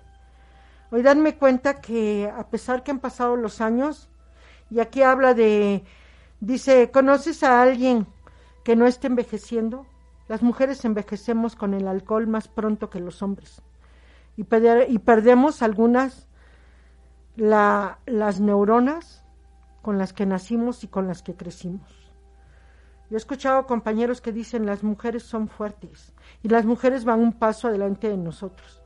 Hoy 0.91 1.03
danme 1.03 1.37
cuenta 1.37 1.79
que 1.79 2.29
a 2.29 2.49
pesar 2.49 2.83
que 2.83 2.91
han 2.91 2.99
pasado 2.99 3.37
los 3.37 3.61
años, 3.61 4.09
y 4.69 4.81
aquí 4.81 5.03
habla 5.03 5.33
de, 5.33 5.85
dice, 6.41 6.91
¿conoces 6.91 7.43
a 7.43 7.61
alguien 7.61 8.07
que 8.65 8.75
no 8.75 8.87
esté 8.87 9.07
envejeciendo? 9.07 9.85
Las 10.27 10.43
mujeres 10.43 10.83
envejecemos 10.83 11.55
con 11.55 11.73
el 11.73 11.87
alcohol 11.87 12.27
más 12.27 12.49
pronto 12.49 12.89
que 12.89 12.99
los 12.99 13.21
hombres. 13.21 13.61
Y, 14.35 14.45
y 14.89 14.99
perdemos 14.99 15.61
algunas, 15.61 16.27
la, 17.37 17.99
las 18.05 18.41
neuronas 18.41 19.23
con 19.81 19.97
las 19.97 20.11
que 20.11 20.25
nacimos 20.25 20.83
y 20.83 20.89
con 20.89 21.07
las 21.07 21.23
que 21.23 21.35
crecimos. 21.35 22.04
Yo 23.09 23.17
he 23.17 23.17
escuchado 23.17 23.67
compañeros 23.67 24.19
que 24.21 24.31
dicen 24.31 24.65
las 24.65 24.83
mujeres 24.83 25.23
son 25.23 25.47
fuertes 25.47 26.13
y 26.41 26.49
las 26.49 26.65
mujeres 26.65 27.05
van 27.05 27.19
un 27.19 27.33
paso 27.33 27.67
adelante 27.67 28.09
de 28.09 28.17
nosotros. 28.17 28.81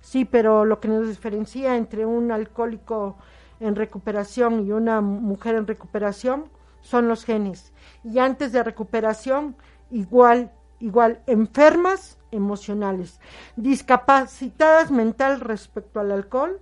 Sí, 0.00 0.24
pero 0.24 0.64
lo 0.64 0.80
que 0.80 0.88
nos 0.88 1.08
diferencia 1.08 1.76
entre 1.76 2.04
un 2.04 2.32
alcohólico 2.32 3.16
en 3.60 3.76
recuperación 3.76 4.66
y 4.66 4.72
una 4.72 5.00
mujer 5.00 5.54
en 5.54 5.66
recuperación 5.66 6.50
son 6.80 7.08
los 7.08 7.24
genes. 7.24 7.72
Y 8.04 8.18
antes 8.18 8.52
de 8.52 8.62
recuperación, 8.62 9.56
igual, 9.90 10.50
igual, 10.80 11.22
enfermas 11.26 12.18
emocionales, 12.32 13.20
discapacitadas 13.56 14.90
mental 14.90 15.40
respecto 15.40 16.00
al 16.00 16.10
alcohol 16.10 16.60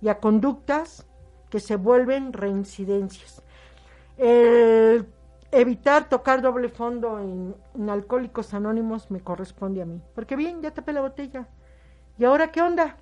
y 0.00 0.08
a 0.08 0.18
conductas 0.18 1.06
que 1.50 1.60
se 1.60 1.76
vuelven 1.76 2.32
reincidencias. 2.32 3.42
El 4.16 5.06
evitar 5.50 6.08
tocar 6.08 6.42
doble 6.42 6.68
fondo 6.68 7.18
en, 7.18 7.54
Alcohólicos 7.88 8.54
Anónimos 8.54 9.10
me 9.10 9.20
corresponde 9.20 9.82
a 9.82 9.86
mí. 9.86 10.00
Porque 10.14 10.36
bien, 10.36 10.60
ya 10.62 10.72
tapé 10.72 10.92
la 10.92 11.00
botella. 11.00 11.48
¿Y 12.18 12.24
ahora 12.24 12.50
qué 12.50 12.60
onda? 12.60 12.96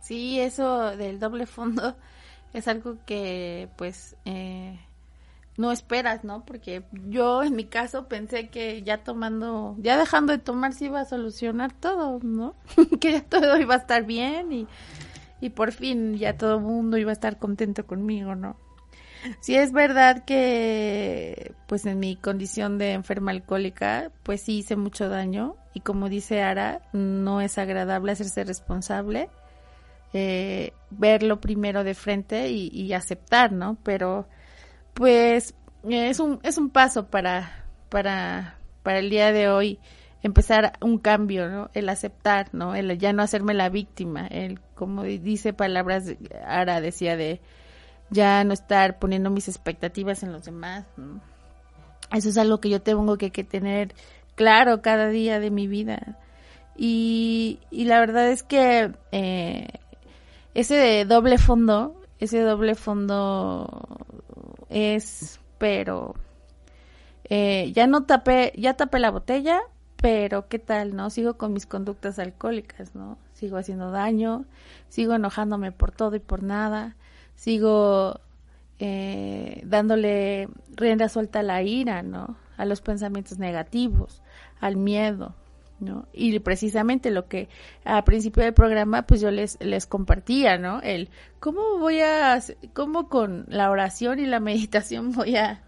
Sí, 0.00 0.40
eso 0.40 0.96
del 0.96 1.18
doble 1.18 1.46
fondo 1.46 1.96
es 2.52 2.68
algo 2.68 2.96
que 3.04 3.68
pues 3.76 4.16
eh, 4.24 4.78
no 5.56 5.72
esperas, 5.72 6.24
¿no? 6.24 6.44
Porque 6.44 6.84
yo 7.08 7.42
en 7.42 7.54
mi 7.56 7.64
caso 7.64 8.08
pensé 8.08 8.48
que 8.48 8.82
ya 8.82 9.02
tomando, 9.04 9.76
ya 9.78 9.98
dejando 9.98 10.32
de 10.32 10.38
tomar 10.38 10.72
se 10.72 10.86
iba 10.86 11.00
a 11.00 11.04
solucionar 11.04 11.72
todo, 11.72 12.20
¿no? 12.22 12.54
que 13.00 13.12
ya 13.12 13.22
todo 13.22 13.58
iba 13.58 13.74
a 13.74 13.78
estar 13.78 14.04
bien 14.04 14.52
y, 14.52 14.66
y 15.40 15.50
por 15.50 15.72
fin 15.72 16.16
ya 16.16 16.36
todo 16.36 16.56
el 16.56 16.62
mundo 16.62 16.96
iba 16.96 17.10
a 17.10 17.14
estar 17.14 17.38
contento 17.38 17.86
conmigo, 17.86 18.34
¿no? 18.34 18.56
Sí 19.40 19.56
es 19.56 19.72
verdad 19.72 20.24
que 20.24 21.54
pues 21.66 21.86
en 21.86 21.98
mi 21.98 22.16
condición 22.16 22.78
de 22.78 22.92
enferma 22.92 23.30
alcohólica 23.32 24.10
pues 24.22 24.42
sí 24.42 24.58
hice 24.58 24.76
mucho 24.76 25.08
daño 25.08 25.56
y 25.74 25.80
como 25.80 26.08
dice 26.08 26.42
Ara 26.42 26.80
no 26.92 27.40
es 27.40 27.58
agradable 27.58 28.12
hacerse 28.12 28.44
responsable 28.44 29.28
eh, 30.12 30.72
verlo 30.90 31.40
primero 31.40 31.84
de 31.84 31.94
frente 31.94 32.50
y, 32.50 32.68
y 32.68 32.92
aceptar, 32.94 33.52
¿no? 33.52 33.78
Pero 33.84 34.26
pues 34.94 35.54
es 35.88 36.20
un, 36.20 36.40
es 36.42 36.58
un 36.58 36.70
paso 36.70 37.06
para, 37.06 37.64
para, 37.88 38.58
para 38.82 38.98
el 38.98 39.10
día 39.10 39.32
de 39.32 39.48
hoy 39.48 39.78
empezar 40.22 40.72
un 40.80 40.98
cambio, 40.98 41.48
¿no? 41.48 41.70
El 41.74 41.88
aceptar, 41.88 42.48
¿no? 42.52 42.74
El 42.74 42.98
ya 42.98 43.12
no 43.12 43.22
hacerme 43.22 43.54
la 43.54 43.68
víctima, 43.68 44.26
el, 44.26 44.60
como 44.74 45.04
dice 45.04 45.52
palabras, 45.52 46.14
Ara 46.44 46.80
decía 46.80 47.16
de 47.16 47.40
ya 48.10 48.44
no 48.44 48.52
estar 48.52 48.98
poniendo 48.98 49.30
mis 49.30 49.48
expectativas 49.48 50.22
en 50.22 50.32
los 50.32 50.44
demás, 50.44 50.84
Eso 52.12 52.28
es 52.28 52.38
algo 52.38 52.60
que 52.60 52.68
yo 52.68 52.82
tengo 52.82 53.16
que, 53.16 53.30
que 53.30 53.44
tener 53.44 53.94
claro 54.34 54.82
cada 54.82 55.08
día 55.08 55.38
de 55.38 55.50
mi 55.50 55.66
vida. 55.68 56.18
Y, 56.76 57.60
y 57.70 57.84
la 57.84 58.00
verdad 58.00 58.28
es 58.30 58.42
que 58.42 58.92
eh, 59.12 59.68
ese 60.54 61.04
doble 61.04 61.38
fondo, 61.38 62.00
ese 62.18 62.40
doble 62.40 62.74
fondo 62.74 63.68
es, 64.68 65.40
pero 65.58 66.14
eh, 67.24 67.70
ya 67.74 67.86
no 67.86 68.04
tapé, 68.04 68.52
ya 68.56 68.74
tapé 68.74 68.98
la 68.98 69.10
botella, 69.10 69.60
pero 69.96 70.48
qué 70.48 70.58
tal, 70.58 70.96
¿no? 70.96 71.10
Sigo 71.10 71.34
con 71.34 71.52
mis 71.52 71.66
conductas 71.66 72.18
alcohólicas, 72.18 72.94
¿no? 72.94 73.18
Sigo 73.34 73.56
haciendo 73.58 73.90
daño, 73.90 74.46
sigo 74.88 75.14
enojándome 75.14 75.72
por 75.72 75.92
todo 75.92 76.16
y 76.16 76.20
por 76.20 76.42
nada, 76.42 76.96
sigo 77.40 78.20
eh, 78.78 79.62
dándole 79.64 80.46
rienda 80.76 81.08
suelta 81.08 81.40
a 81.40 81.42
la 81.42 81.62
ira, 81.62 82.02
¿no? 82.02 82.36
A 82.58 82.66
los 82.66 82.82
pensamientos 82.82 83.38
negativos, 83.38 84.22
al 84.60 84.76
miedo, 84.76 85.34
¿no? 85.78 86.06
Y 86.12 86.38
precisamente 86.40 87.10
lo 87.10 87.28
que 87.28 87.48
a 87.86 88.04
principio 88.04 88.42
del 88.42 88.52
programa 88.52 89.06
pues 89.06 89.22
yo 89.22 89.30
les, 89.30 89.56
les 89.62 89.86
compartía, 89.86 90.58
¿no? 90.58 90.82
El 90.82 91.08
cómo 91.38 91.78
voy 91.78 92.00
a, 92.00 92.38
cómo 92.74 93.08
con 93.08 93.46
la 93.48 93.70
oración 93.70 94.18
y 94.18 94.26
la 94.26 94.40
meditación 94.50 95.12
voy 95.12 95.36
a, 95.36 95.62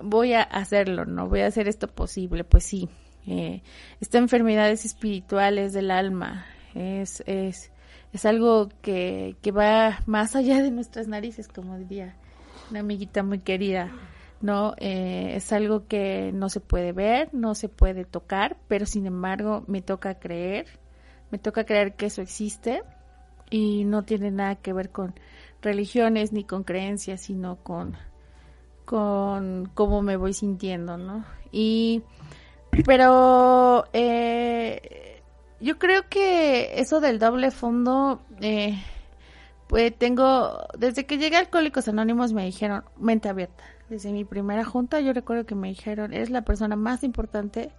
voy 0.00 0.34
a 0.34 0.42
hacerlo, 0.42 1.06
¿no? 1.06 1.28
Voy 1.28 1.40
a 1.40 1.48
hacer 1.48 1.66
esto 1.66 1.88
posible, 1.88 2.44
pues 2.44 2.62
sí. 2.62 2.88
Eh, 3.26 3.62
esta 4.00 4.18
enfermedad 4.18 4.70
es 4.70 4.84
espiritual, 4.84 5.56
del 5.72 5.90
alma, 5.90 6.46
es, 6.76 7.20
es, 7.26 7.69
es 8.12 8.24
algo 8.26 8.68
que, 8.82 9.36
que 9.42 9.52
va 9.52 10.00
más 10.06 10.36
allá 10.36 10.62
de 10.62 10.70
nuestras 10.70 11.08
narices, 11.08 11.48
como 11.48 11.78
diría 11.78 12.16
una 12.70 12.80
amiguita 12.80 13.22
muy 13.22 13.40
querida. 13.40 13.90
¿no? 14.40 14.74
Eh, 14.78 15.34
es 15.36 15.52
algo 15.52 15.86
que 15.86 16.32
no 16.32 16.48
se 16.48 16.60
puede 16.60 16.92
ver, 16.92 17.28
no 17.32 17.54
se 17.54 17.68
puede 17.68 18.04
tocar, 18.04 18.56
pero 18.68 18.86
sin 18.86 19.06
embargo 19.06 19.64
me 19.66 19.82
toca 19.82 20.18
creer, 20.18 20.66
me 21.30 21.38
toca 21.38 21.64
creer 21.64 21.94
que 21.94 22.06
eso 22.06 22.22
existe 22.22 22.82
y 23.50 23.84
no 23.84 24.02
tiene 24.04 24.30
nada 24.30 24.56
que 24.56 24.72
ver 24.72 24.90
con 24.90 25.14
religiones 25.60 26.32
ni 26.32 26.44
con 26.44 26.64
creencias, 26.64 27.20
sino 27.20 27.56
con, 27.56 27.96
con 28.84 29.70
cómo 29.74 30.00
me 30.00 30.16
voy 30.16 30.32
sintiendo, 30.32 30.96
¿no? 30.96 31.24
Y, 31.52 32.02
pero 32.86 33.84
eh, 33.92 34.99
yo 35.60 35.78
creo 35.78 36.08
que 36.08 36.80
eso 36.80 37.00
del 37.00 37.18
doble 37.18 37.50
fondo, 37.50 38.22
eh, 38.40 38.82
pues 39.68 39.96
tengo, 39.96 40.66
desde 40.78 41.06
que 41.06 41.18
llegué 41.18 41.36
a 41.36 41.40
Alcohólicos 41.40 41.88
Anónimos 41.88 42.32
me 42.32 42.44
dijeron 42.44 42.84
mente 42.98 43.28
abierta 43.28 43.64
desde 43.90 44.12
mi 44.12 44.24
primera 44.24 44.64
junta 44.64 45.00
yo 45.00 45.12
recuerdo 45.12 45.44
que 45.44 45.56
me 45.56 45.68
dijeron, 45.68 46.14
eres 46.14 46.30
la 46.30 46.42
persona 46.42 46.76
más 46.76 47.02
importante 47.02 47.70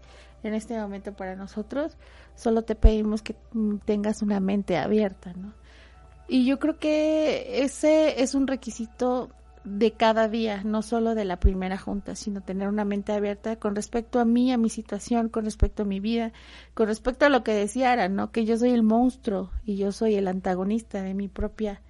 en 0.43 0.53
este 0.53 0.77
momento 0.77 1.13
para 1.13 1.35
nosotros, 1.35 1.97
solo 2.35 2.63
te 2.63 2.75
pedimos 2.75 3.21
que 3.21 3.35
tengas 3.85 4.21
una 4.21 4.39
mente 4.39 4.77
abierta, 4.77 5.33
¿no? 5.33 5.53
Y 6.27 6.45
yo 6.45 6.59
creo 6.59 6.79
que 6.79 7.63
ese 7.63 8.21
es 8.21 8.35
un 8.35 8.47
requisito 8.47 9.29
de 9.63 9.91
cada 9.91 10.27
día, 10.27 10.63
no 10.63 10.81
solo 10.81 11.13
de 11.13 11.25
la 11.25 11.39
primera 11.39 11.77
junta, 11.77 12.15
sino 12.15 12.41
tener 12.41 12.67
una 12.67 12.83
mente 12.83 13.13
abierta 13.13 13.57
con 13.57 13.75
respecto 13.75 14.19
a 14.19 14.25
mí, 14.25 14.51
a 14.51 14.57
mi 14.57 14.69
situación, 14.69 15.29
con 15.29 15.45
respecto 15.45 15.83
a 15.83 15.85
mi 15.85 15.99
vida, 15.99 16.33
con 16.73 16.87
respecto 16.87 17.25
a 17.25 17.29
lo 17.29 17.43
que 17.43 17.53
decía 17.53 17.91
Ara, 17.91 18.09
¿no? 18.09 18.31
Que 18.31 18.45
yo 18.45 18.57
soy 18.57 18.71
el 18.71 18.83
monstruo 18.83 19.51
y 19.63 19.77
yo 19.77 19.91
soy 19.91 20.15
el 20.15 20.27
antagonista 20.27 21.03
de 21.03 21.13
mi 21.13 21.27
propia 21.27 21.81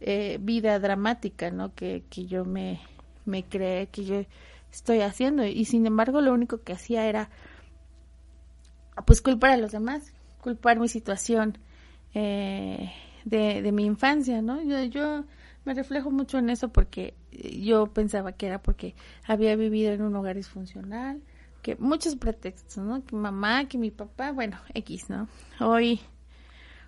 eh, 0.00 0.38
vida 0.40 0.78
dramática, 0.78 1.50
¿no? 1.50 1.74
Que, 1.74 2.04
que 2.08 2.24
yo 2.24 2.46
me, 2.46 2.80
me 3.26 3.44
cree 3.44 3.88
que 3.88 4.04
yo 4.04 4.24
estoy 4.72 5.00
haciendo 5.00 5.44
y 5.44 5.64
sin 5.66 5.86
embargo 5.86 6.20
lo 6.20 6.32
único 6.32 6.62
que 6.62 6.72
hacía 6.72 7.06
era 7.06 7.28
pues 9.04 9.20
culpar 9.20 9.50
a 9.50 9.56
los 9.56 9.72
demás, 9.72 10.12
culpar 10.40 10.78
mi 10.78 10.88
situación 10.88 11.58
eh, 12.14 12.92
de, 13.24 13.62
de, 13.62 13.72
mi 13.72 13.84
infancia, 13.84 14.42
¿no? 14.42 14.62
Yo, 14.62 14.82
yo 14.84 15.24
me 15.64 15.74
reflejo 15.74 16.10
mucho 16.10 16.38
en 16.38 16.50
eso 16.50 16.68
porque 16.70 17.14
yo 17.30 17.86
pensaba 17.86 18.32
que 18.32 18.46
era 18.46 18.62
porque 18.62 18.94
había 19.26 19.56
vivido 19.56 19.92
en 19.92 20.02
un 20.02 20.14
hogar 20.16 20.36
disfuncional, 20.36 21.22
que 21.62 21.76
muchos 21.76 22.16
pretextos, 22.16 22.78
¿no? 22.78 23.04
Que 23.04 23.16
mamá, 23.16 23.66
que 23.66 23.78
mi 23.78 23.90
papá, 23.90 24.32
bueno, 24.32 24.58
X, 24.74 25.10
¿no? 25.10 25.28
Hoy, 25.60 26.00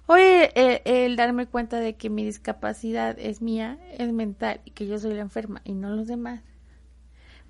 hoy 0.07 0.23
eh, 0.23 0.83
el 0.85 1.16
darme 1.16 1.47
cuenta 1.47 1.81
de 1.81 1.95
que 1.95 2.11
mi 2.11 2.25
discapacidad 2.25 3.18
es 3.18 3.43
mía, 3.43 3.79
es 3.99 4.12
mental 4.12 4.61
y 4.64 4.70
que 4.70 4.87
yo 4.87 4.99
soy 4.99 5.14
la 5.14 5.20
enferma 5.20 5.61
y 5.64 5.75
no 5.75 5.91
los 5.91 6.07
demás, 6.07 6.43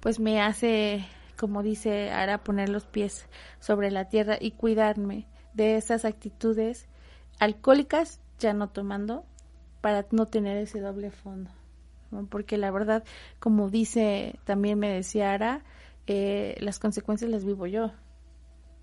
pues 0.00 0.18
me 0.18 0.40
hace, 0.40 1.06
como 1.38 1.62
dice 1.62 2.10
Ara, 2.10 2.42
poner 2.42 2.68
los 2.68 2.86
pies 2.86 3.26
sobre 3.60 3.92
la 3.92 4.08
tierra 4.08 4.36
y 4.40 4.50
cuidarme 4.50 5.26
de 5.54 5.76
esas 5.76 6.04
actitudes 6.04 6.88
alcohólicas, 7.38 8.20
ya 8.38 8.52
no 8.52 8.68
tomando, 8.68 9.24
para 9.82 10.06
no 10.10 10.24
tener 10.24 10.56
ese 10.56 10.80
doble 10.80 11.10
fondo. 11.10 11.50
Porque 12.30 12.56
la 12.56 12.70
verdad, 12.70 13.04
como 13.38 13.68
dice, 13.68 14.38
también 14.44 14.78
me 14.78 14.90
decía 14.90 15.32
Ara, 15.32 15.62
eh, 16.06 16.56
las 16.60 16.78
consecuencias 16.78 17.30
las 17.30 17.44
vivo 17.44 17.66
yo. 17.66 17.92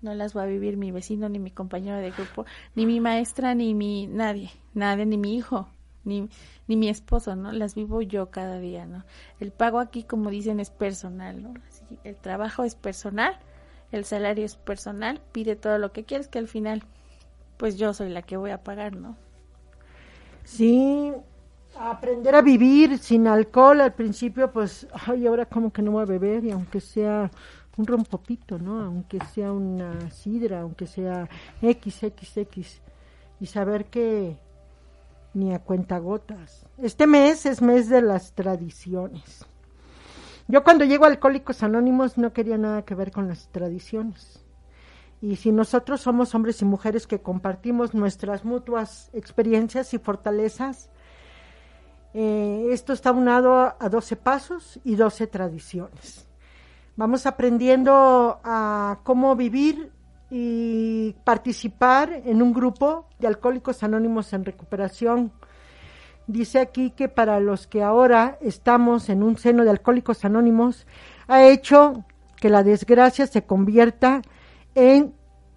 No 0.02 0.14
las 0.14 0.36
va 0.36 0.44
a 0.44 0.46
vivir 0.46 0.76
mi 0.76 0.92
vecino, 0.92 1.28
ni 1.28 1.40
mi 1.40 1.50
compañero 1.50 1.98
de 1.98 2.12
grupo, 2.12 2.46
ni 2.76 2.86
mi 2.86 3.00
maestra, 3.00 3.56
ni 3.56 3.74
mi 3.74 4.06
nadie, 4.06 4.52
nadie, 4.74 5.06
ni 5.06 5.18
mi 5.18 5.34
hijo 5.34 5.68
ni, 6.04 6.28
ni 6.66 6.76
mi 6.76 6.88
esposo, 6.88 7.36
¿no? 7.36 7.52
Las 7.52 7.74
vivo 7.74 8.02
yo 8.02 8.30
cada 8.30 8.58
día, 8.58 8.86
¿no? 8.86 9.04
El 9.38 9.52
pago 9.52 9.78
aquí, 9.78 10.02
como 10.04 10.30
dicen, 10.30 10.60
es 10.60 10.70
personal, 10.70 11.42
¿no? 11.42 11.54
Así, 11.68 11.98
el 12.04 12.16
trabajo 12.16 12.64
es 12.64 12.74
personal, 12.74 13.38
el 13.92 14.04
salario 14.04 14.44
es 14.44 14.56
personal, 14.56 15.20
pide 15.32 15.56
todo 15.56 15.78
lo 15.78 15.92
que 15.92 16.04
quieres, 16.04 16.28
que 16.28 16.38
al 16.38 16.48
final, 16.48 16.84
pues 17.56 17.76
yo 17.76 17.92
soy 17.92 18.10
la 18.10 18.22
que 18.22 18.36
voy 18.36 18.50
a 18.50 18.62
pagar, 18.62 18.96
¿no? 18.96 19.16
Sí, 20.44 21.12
aprender 21.78 22.34
a 22.34 22.42
vivir 22.42 22.98
sin 22.98 23.26
alcohol 23.26 23.80
al 23.80 23.94
principio, 23.94 24.50
pues, 24.50 24.86
ay, 25.06 25.26
ahora 25.26 25.46
como 25.46 25.72
que 25.72 25.82
no 25.82 25.92
voy 25.92 26.02
a 26.02 26.06
beber, 26.06 26.44
y 26.44 26.50
aunque 26.50 26.80
sea 26.80 27.30
un 27.76 27.86
rompopito, 27.86 28.58
¿no? 28.58 28.82
Aunque 28.82 29.18
sea 29.32 29.52
una 29.52 30.10
sidra, 30.10 30.60
aunque 30.60 30.86
sea 30.86 31.28
XXX, 31.62 32.80
y 33.40 33.46
saber 33.46 33.86
que 33.86 34.36
ni 35.32 35.54
a 35.54 35.60
cuentagotas. 35.60 36.66
Este 36.78 37.06
mes 37.06 37.46
es 37.46 37.62
mes 37.62 37.88
de 37.88 38.02
las 38.02 38.32
tradiciones. 38.32 39.46
Yo 40.48 40.64
cuando 40.64 40.84
llego 40.84 41.04
a 41.04 41.08
Alcohólicos 41.08 41.62
Anónimos 41.62 42.18
no 42.18 42.32
quería 42.32 42.58
nada 42.58 42.82
que 42.84 42.96
ver 42.96 43.12
con 43.12 43.28
las 43.28 43.48
tradiciones. 43.48 44.44
Y 45.22 45.36
si 45.36 45.52
nosotros 45.52 46.00
somos 46.00 46.34
hombres 46.34 46.62
y 46.62 46.64
mujeres 46.64 47.06
que 47.06 47.20
compartimos 47.20 47.94
nuestras 47.94 48.44
mutuas 48.44 49.10
experiencias 49.12 49.92
y 49.92 49.98
fortalezas, 49.98 50.88
eh, 52.14 52.68
esto 52.70 52.92
está 52.92 53.12
unado 53.12 53.74
a 53.78 53.88
12 53.88 54.16
pasos 54.16 54.80
y 54.82 54.96
12 54.96 55.26
tradiciones. 55.26 56.26
Vamos 56.96 57.26
aprendiendo 57.26 58.40
a 58.42 59.00
cómo 59.04 59.36
vivir 59.36 59.92
y 60.30 61.14
participar 61.24 62.22
en 62.24 62.40
un 62.40 62.52
grupo 62.52 63.06
de 63.18 63.26
alcohólicos 63.26 63.82
anónimos 63.82 64.32
en 64.32 64.44
recuperación. 64.44 65.32
Dice 66.26 66.60
aquí 66.60 66.90
que 66.90 67.08
para 67.08 67.40
los 67.40 67.66
que 67.66 67.82
ahora 67.82 68.38
estamos 68.40 69.08
en 69.08 69.22
un 69.22 69.36
seno 69.36 69.64
de 69.64 69.70
alcohólicos 69.70 70.24
anónimos, 70.24 70.86
ha 71.28 71.44
hecho 71.44 72.04
que 72.36 72.48
la 72.48 72.62
desgracia 72.62 73.26
se 73.26 73.44
convierta 73.44 74.16
en 74.16 74.39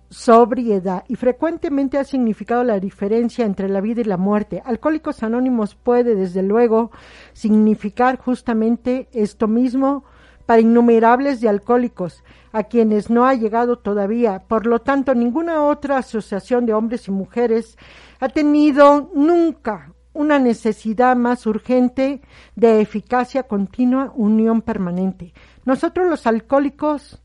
sobriedad 0.09 1.03
y 1.07 1.15
frecuentemente 1.15 1.97
ha 1.97 2.03
significado 2.03 2.63
la 2.63 2.79
diferencia 2.79 3.45
entre 3.45 3.67
la 3.67 3.81
vida 3.81 4.01
y 4.01 4.05
la 4.05 4.17
muerte. 4.17 4.61
Alcohólicos 4.63 5.23
Anónimos 5.23 5.75
puede, 5.75 6.15
desde 6.15 6.43
luego, 6.43 6.91
significar 7.33 8.19
justamente 8.19 9.09
esto 9.11 9.47
mismo 9.47 10.03
para 10.45 10.61
innumerables 10.61 11.41
de 11.41 11.49
alcohólicos, 11.49 12.23
a 12.51 12.63
quienes 12.63 13.09
no 13.09 13.25
ha 13.25 13.33
llegado 13.33 13.79
todavía. 13.79 14.43
Por 14.47 14.67
lo 14.67 14.79
tanto, 14.79 15.15
ninguna 15.15 15.63
otra 15.63 15.97
asociación 15.97 16.65
de 16.65 16.73
hombres 16.73 17.07
y 17.07 17.11
mujeres 17.11 17.77
ha 18.19 18.29
tenido 18.29 19.09
nunca 19.15 19.93
una 20.13 20.37
necesidad 20.37 21.15
más 21.15 21.47
urgente 21.47 22.21
de 22.55 22.81
eficacia 22.81 23.43
continua, 23.43 24.13
unión 24.15 24.61
permanente. 24.61 25.33
Nosotros 25.65 26.07
los 26.07 26.27
alcohólicos 26.27 27.22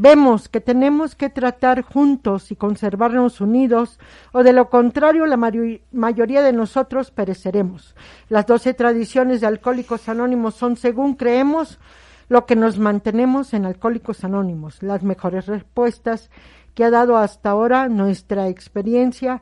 vemos 0.00 0.48
que 0.48 0.60
tenemos 0.60 1.16
que 1.16 1.28
tratar 1.28 1.82
juntos 1.82 2.52
y 2.52 2.56
conservarnos 2.56 3.40
unidos, 3.40 3.98
o 4.30 4.44
de 4.44 4.52
lo 4.52 4.70
contrario 4.70 5.26
la 5.26 5.36
mayoría 5.36 6.42
de 6.42 6.52
nosotros 6.52 7.10
pereceremos. 7.10 7.96
Las 8.28 8.46
doce 8.46 8.74
tradiciones 8.74 9.40
de 9.40 9.48
Alcohólicos 9.48 10.08
Anónimos 10.08 10.54
son, 10.54 10.76
según 10.76 11.14
creemos, 11.14 11.80
lo 12.28 12.46
que 12.46 12.54
nos 12.54 12.78
mantenemos 12.78 13.52
en 13.54 13.66
Alcohólicos 13.66 14.22
Anónimos, 14.22 14.84
las 14.84 15.02
mejores 15.02 15.46
respuestas 15.46 16.30
que 16.76 16.84
ha 16.84 16.90
dado 16.90 17.16
hasta 17.16 17.50
ahora 17.50 17.88
nuestra 17.88 18.46
experiencia 18.46 19.40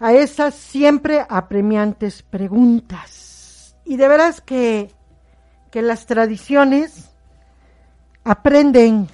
a 0.00 0.14
esas 0.14 0.54
siempre 0.54 1.22
apremiantes 1.28 2.22
preguntas. 2.22 3.76
Y 3.84 3.98
de 3.98 4.08
veras 4.08 4.40
que, 4.40 4.90
que 5.70 5.82
las 5.82 6.06
tradiciones 6.06 7.10
aprenden 8.24 9.08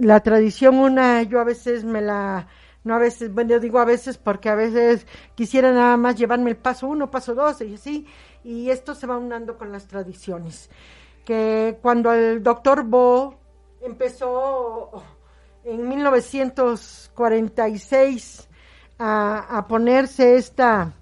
la 0.00 0.20
tradición 0.20 0.76
una 0.76 1.22
yo 1.22 1.40
a 1.40 1.44
veces 1.44 1.84
me 1.84 2.00
la 2.00 2.48
no 2.84 2.94
a 2.94 2.98
veces 2.98 3.32
bueno 3.32 3.58
digo 3.58 3.78
a 3.78 3.84
veces 3.84 4.18
porque 4.18 4.48
a 4.48 4.54
veces 4.54 5.06
quisiera 5.34 5.72
nada 5.72 5.96
más 5.96 6.16
llevarme 6.16 6.50
el 6.50 6.56
paso 6.56 6.88
uno 6.88 7.10
paso 7.10 7.34
dos 7.34 7.60
y 7.60 7.74
así 7.74 8.06
y 8.44 8.70
esto 8.70 8.94
se 8.94 9.06
va 9.06 9.18
unando 9.18 9.58
con 9.58 9.70
las 9.72 9.86
tradiciones. 9.86 10.70
Que 11.24 11.78
cuando 11.82 12.12
el 12.12 12.42
doctor 12.42 12.84
Bo 12.84 13.38
empezó 13.82 15.02
en 15.64 15.88
1946 15.88 18.48
a, 18.98 19.58
a 19.58 19.66
ponerse 19.66 20.36
esta 20.36 20.92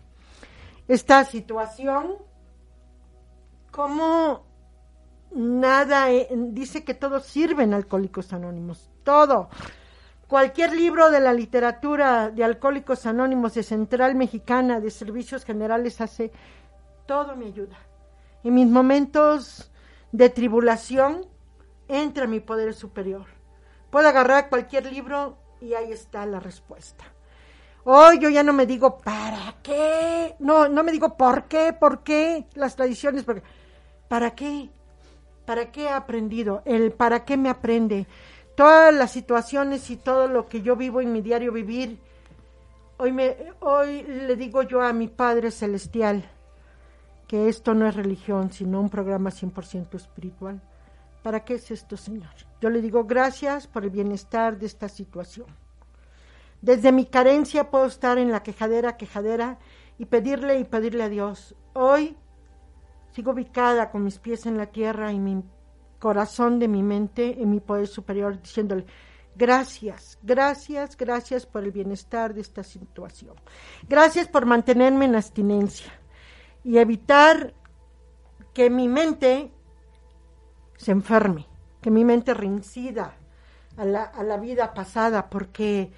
esta 0.89 1.25
situación 1.25 2.17
como 3.71 4.48
nada, 5.33 6.11
eh, 6.11 6.29
dice 6.31 6.85
que 6.85 6.95
todos 6.95 7.25
sirven 7.25 7.75
Alcohólicos 7.75 8.33
Anónimos, 8.33 8.91
todo. 9.05 9.49
Cualquier 10.27 10.75
libro 10.75 11.11
de 11.11 11.21
la 11.21 11.33
literatura 11.33 12.31
de 12.31 12.45
Alcohólicos 12.45 13.07
Anónimos 13.07 13.55
de 13.55 13.63
Central 13.63 14.15
Mexicana 14.15 14.81
de 14.81 14.91
Servicios 14.91 15.45
Generales 15.45 16.01
hace 16.01 16.33
todo 17.07 17.35
me 17.35 17.47
ayuda. 17.47 17.79
En 18.45 18.55
mis 18.55 18.67
momentos 18.67 19.71
de 20.13 20.29
tribulación 20.29 21.27
entra 21.89 22.27
mi 22.27 22.41
poder 22.41 22.75
superior. 22.75 23.25
Puedo 23.91 24.09
agarrar 24.09 24.51
cualquier 24.51 24.93
libro 24.93 25.39
y 25.61 25.75
ahí 25.75 25.93
está 25.93 26.27
la 26.27 26.41
respuesta. 26.41 27.05
Hoy 27.85 28.19
yo 28.19 28.29
ya 28.29 28.43
no 28.43 28.53
me 28.53 28.67
digo 28.67 28.99
para 28.99 29.55
qué, 29.63 30.37
no, 30.41 30.69
no 30.69 30.83
me 30.83 30.93
digo 30.93 31.17
por 31.17 31.45
qué, 31.45 31.73
por 31.73 32.03
qué 32.03 32.47
las 32.55 32.77
tradiciones, 32.77 33.25
porque, 33.25 33.43
¿para 34.09 34.33
qué? 34.33 34.69
¿Para 35.49 35.73
qué 35.73 35.85
he 35.85 35.89
aprendido? 35.89 36.61
El 36.67 36.93
para 36.93 37.25
qué 37.25 37.39
me 37.39 37.49
aprende. 37.49 38.07
Todas 38.55 38.93
las 38.93 39.13
situaciones 39.13 39.89
y 39.89 39.97
todo 39.97 40.29
lo 40.29 40.47
que 40.47 40.61
yo 40.61 40.77
vivo 40.77 41.01
en 41.01 41.11
mi 41.11 41.23
diario 41.23 41.53
vivir. 41.53 41.99
Hoy, 42.99 43.13
me, 43.13 43.35
hoy 43.61 44.03
le 44.03 44.37
digo 44.37 44.61
yo 44.61 44.83
a 44.83 44.93
mi 44.93 45.09
Padre 45.09 45.51
Celestial 45.51 46.23
que 47.27 47.49
esto 47.49 47.73
no 47.73 47.87
es 47.87 47.97
religión, 47.97 48.53
sino 48.53 48.79
un 48.79 48.91
programa 48.91 49.31
100% 49.31 49.95
espiritual. 49.95 50.61
¿Para 51.23 51.43
qué 51.47 51.55
es 51.55 51.71
esto, 51.71 51.97
Señor? 51.97 52.29
Yo 52.61 52.69
le 52.69 52.83
digo 52.83 53.05
gracias 53.05 53.67
por 53.67 53.85
el 53.85 53.91
bienestar 53.91 54.59
de 54.59 54.67
esta 54.67 54.91
situación. 54.91 55.47
Desde 56.61 56.93
mi 56.93 57.07
carencia 57.07 57.71
puedo 57.71 57.87
estar 57.87 58.19
en 58.19 58.33
la 58.33 58.43
quejadera, 58.43 58.99
quejadera 58.99 59.57
y 59.99 60.05
pedirle 60.05 60.59
y 60.59 60.65
pedirle 60.65 61.05
a 61.05 61.09
Dios. 61.09 61.55
Hoy 61.73 62.19
Sigo 63.19 63.33
ubicada 63.33 63.91
con 63.91 64.05
mis 64.05 64.21
pies 64.21 64.47
en 64.47 64.57
la 64.57 64.67
tierra 64.67 65.11
y 65.11 65.19
mi 65.19 65.43
corazón 65.99 66.61
de 66.61 66.69
mi 66.69 66.85
mente 66.85 67.43
en 67.43 67.51
mi 67.51 67.59
poder 67.59 67.89
superior, 67.89 68.41
diciéndole, 68.41 68.87
gracias, 69.35 70.21
gracias, 70.23 70.97
gracias 70.97 71.45
por 71.45 71.65
el 71.65 71.73
bienestar 71.73 72.33
de 72.33 72.43
esta 72.43 72.63
situación. 72.63 73.35
Gracias 73.89 74.29
por 74.29 74.47
mantenerme 74.47 75.07
en 75.07 75.17
abstinencia 75.17 75.93
y 76.63 76.79
evitar 76.79 77.55
que 78.55 78.71
mi 78.71 78.87
mente 78.87 79.51
se 80.77 80.93
enferme, 80.93 81.45
que 81.81 81.91
mi 81.91 82.05
mente 82.05 82.35
reincida 82.35 83.17
a 83.77 83.85
la, 83.85 84.05
a 84.05 84.23
la 84.23 84.37
vida 84.37 84.73
pasada, 84.73 85.29
porque 85.29 85.91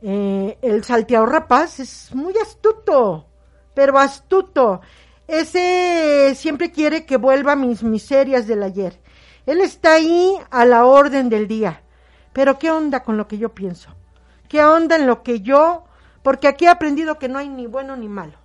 eh, 0.00 0.58
el 0.62 0.82
salteado 0.82 1.26
rapaz 1.26 1.80
es 1.80 2.14
muy 2.14 2.32
astuto, 2.38 3.26
pero 3.74 3.98
astuto. 3.98 4.80
Ese 5.28 6.34
siempre 6.34 6.72
quiere 6.72 7.04
que 7.04 7.18
vuelva 7.18 7.54
mis 7.54 7.82
miserias 7.82 8.46
del 8.46 8.62
ayer. 8.62 8.98
Él 9.44 9.60
está 9.60 9.92
ahí 9.92 10.34
a 10.50 10.64
la 10.64 10.86
orden 10.86 11.28
del 11.28 11.46
día. 11.46 11.82
Pero 12.32 12.58
¿qué 12.58 12.70
onda 12.70 13.02
con 13.02 13.18
lo 13.18 13.28
que 13.28 13.36
yo 13.36 13.50
pienso? 13.50 13.94
¿Qué 14.48 14.64
onda 14.64 14.96
en 14.96 15.06
lo 15.06 15.22
que 15.22 15.40
yo... 15.40 15.84
Porque 16.22 16.48
aquí 16.48 16.64
he 16.64 16.68
aprendido 16.68 17.18
que 17.18 17.28
no 17.28 17.38
hay 17.38 17.48
ni 17.48 17.66
bueno 17.66 17.94
ni 17.94 18.08
malo. 18.08 18.38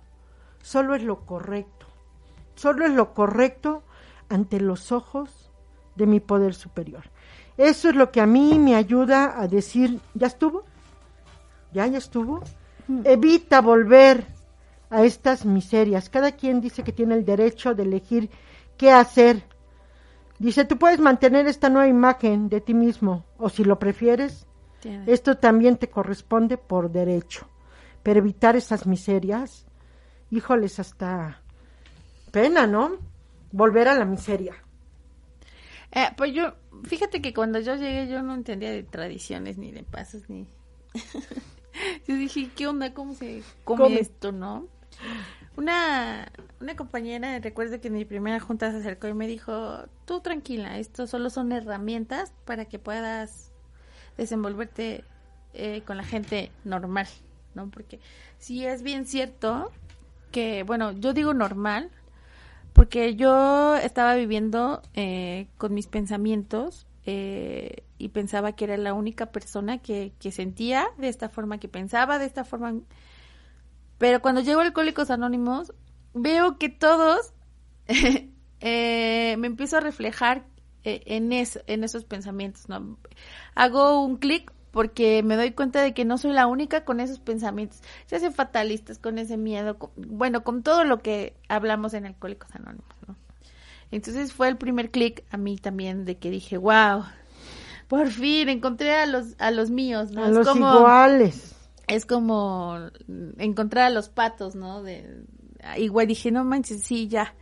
Solo 0.62 0.94
es 0.94 1.02
lo 1.02 1.26
correcto. 1.26 1.86
Solo 2.54 2.86
es 2.86 2.92
lo 2.92 3.14
correcto 3.14 3.82
ante 4.28 4.60
los 4.60 4.92
ojos 4.92 5.50
de 5.96 6.06
mi 6.06 6.20
poder 6.20 6.54
superior. 6.54 7.04
Eso 7.56 7.88
es 7.88 7.94
lo 7.94 8.10
que 8.10 8.20
a 8.20 8.26
mí 8.26 8.58
me 8.58 8.74
ayuda 8.74 9.40
a 9.40 9.48
decir, 9.48 10.00
¿ya 10.14 10.26
estuvo? 10.26 10.64
¿Ya, 11.72 11.86
ya 11.86 11.98
estuvo? 11.98 12.42
Mm. 12.88 13.00
Evita 13.04 13.60
volver 13.60 14.33
a 14.90 15.04
estas 15.04 15.44
miserias. 15.44 16.08
Cada 16.08 16.32
quien 16.32 16.60
dice 16.60 16.82
que 16.82 16.92
tiene 16.92 17.14
el 17.14 17.24
derecho 17.24 17.74
de 17.74 17.82
elegir 17.82 18.30
qué 18.76 18.90
hacer. 18.90 19.44
Dice, 20.38 20.64
tú 20.64 20.78
puedes 20.78 20.98
mantener 20.98 21.46
esta 21.46 21.68
nueva 21.68 21.88
imagen 21.88 22.48
de 22.48 22.60
ti 22.60 22.74
mismo, 22.74 23.24
o 23.38 23.48
si 23.48 23.64
lo 23.64 23.78
prefieres, 23.78 24.46
esto 25.06 25.36
también 25.38 25.76
te 25.76 25.88
corresponde 25.88 26.58
por 26.58 26.90
derecho. 26.90 27.48
Pero 28.02 28.18
evitar 28.18 28.54
esas 28.56 28.86
miserias, 28.86 29.66
híjoles, 30.30 30.78
hasta 30.78 31.40
pena, 32.30 32.66
¿no? 32.66 32.98
Volver 33.52 33.88
a 33.88 33.94
la 33.94 34.04
miseria. 34.04 34.54
Eh, 35.92 36.08
pues 36.16 36.34
yo, 36.34 36.54
fíjate 36.82 37.22
que 37.22 37.32
cuando 37.32 37.60
yo 37.60 37.76
llegué 37.76 38.08
yo 38.08 38.20
no 38.22 38.34
entendía 38.34 38.72
de 38.72 38.82
tradiciones 38.82 39.58
ni 39.58 39.70
de 39.70 39.84
pasos 39.84 40.28
ni... 40.28 40.46
yo 42.08 42.16
dije, 42.16 42.50
¿qué 42.56 42.66
onda? 42.66 42.92
¿Cómo 42.92 43.14
se 43.14 43.42
come 43.62 44.00
esto, 44.00 44.32
no? 44.32 44.66
Una, 45.56 46.32
una 46.60 46.74
compañera, 46.74 47.38
recuerdo 47.38 47.80
que 47.80 47.88
en 47.88 47.94
mi 47.94 48.04
primera 48.04 48.40
junta 48.40 48.72
se 48.72 48.78
acercó 48.78 49.06
y 49.06 49.14
me 49.14 49.28
dijo, 49.28 49.84
tú 50.04 50.20
tranquila, 50.20 50.78
esto 50.78 51.06
solo 51.06 51.30
son 51.30 51.52
herramientas 51.52 52.32
para 52.44 52.64
que 52.64 52.80
puedas 52.80 53.52
desenvolverte 54.16 55.04
eh, 55.52 55.82
con 55.86 55.96
la 55.96 56.02
gente 56.02 56.50
normal, 56.64 57.06
¿no? 57.54 57.70
Porque 57.70 58.00
si 58.38 58.66
es 58.66 58.82
bien 58.82 59.06
cierto 59.06 59.70
que, 60.32 60.64
bueno, 60.64 60.90
yo 60.90 61.12
digo 61.12 61.34
normal, 61.34 61.90
porque 62.72 63.14
yo 63.14 63.76
estaba 63.76 64.16
viviendo 64.16 64.82
eh, 64.94 65.46
con 65.56 65.72
mis 65.72 65.86
pensamientos 65.86 66.88
eh, 67.06 67.84
y 67.98 68.08
pensaba 68.08 68.52
que 68.52 68.64
era 68.64 68.76
la 68.76 68.94
única 68.94 69.26
persona 69.26 69.78
que, 69.78 70.12
que 70.18 70.32
sentía 70.32 70.88
de 70.98 71.08
esta 71.08 71.28
forma, 71.28 71.58
que 71.58 71.68
pensaba 71.68 72.18
de 72.18 72.24
esta 72.24 72.44
forma 72.44 72.74
pero 74.04 74.20
cuando 74.20 74.42
llego 74.42 74.60
a 74.60 74.64
Alcohólicos 74.64 75.10
Anónimos, 75.10 75.72
veo 76.12 76.58
que 76.58 76.68
todos 76.68 77.32
eh, 78.60 79.36
me 79.38 79.46
empiezo 79.46 79.78
a 79.78 79.80
reflejar 79.80 80.44
eh, 80.82 81.00
en, 81.06 81.32
eso, 81.32 81.60
en 81.66 81.84
esos 81.84 82.04
pensamientos. 82.04 82.68
¿no? 82.68 82.98
Hago 83.54 84.04
un 84.04 84.18
clic 84.18 84.52
porque 84.72 85.22
me 85.22 85.36
doy 85.36 85.52
cuenta 85.52 85.80
de 85.80 85.94
que 85.94 86.04
no 86.04 86.18
soy 86.18 86.32
la 86.32 86.46
única 86.46 86.84
con 86.84 87.00
esos 87.00 87.18
pensamientos. 87.18 87.80
Se 88.04 88.16
hacen 88.16 88.34
fatalistas 88.34 88.98
con 88.98 89.18
ese 89.18 89.38
miedo, 89.38 89.78
bueno, 89.96 90.44
con 90.44 90.62
todo 90.62 90.84
lo 90.84 90.98
que 90.98 91.34
hablamos 91.48 91.94
en 91.94 92.04
Alcohólicos 92.04 92.54
Anónimos. 92.54 92.94
¿no? 93.08 93.16
Entonces 93.90 94.34
fue 94.34 94.48
el 94.48 94.58
primer 94.58 94.90
clic 94.90 95.24
a 95.30 95.38
mí 95.38 95.56
también 95.56 96.04
de 96.04 96.18
que 96.18 96.28
dije, 96.28 96.58
wow, 96.58 97.04
por 97.88 98.08
fin 98.08 98.50
encontré 98.50 98.96
a 98.96 99.06
los, 99.06 99.34
a 99.38 99.50
los 99.50 99.70
míos. 99.70 100.10
¿no? 100.10 100.26
A 100.26 100.28
los 100.28 100.54
iguales 100.54 101.53
es 101.86 102.06
como 102.06 102.78
encontrar 103.38 103.86
a 103.86 103.90
los 103.90 104.08
patos, 104.08 104.54
¿no? 104.54 104.82
De, 104.82 105.24
igual 105.76 106.06
dije, 106.06 106.30
no 106.30 106.44
manches, 106.44 106.82
sí, 106.82 107.08
ya, 107.08 107.34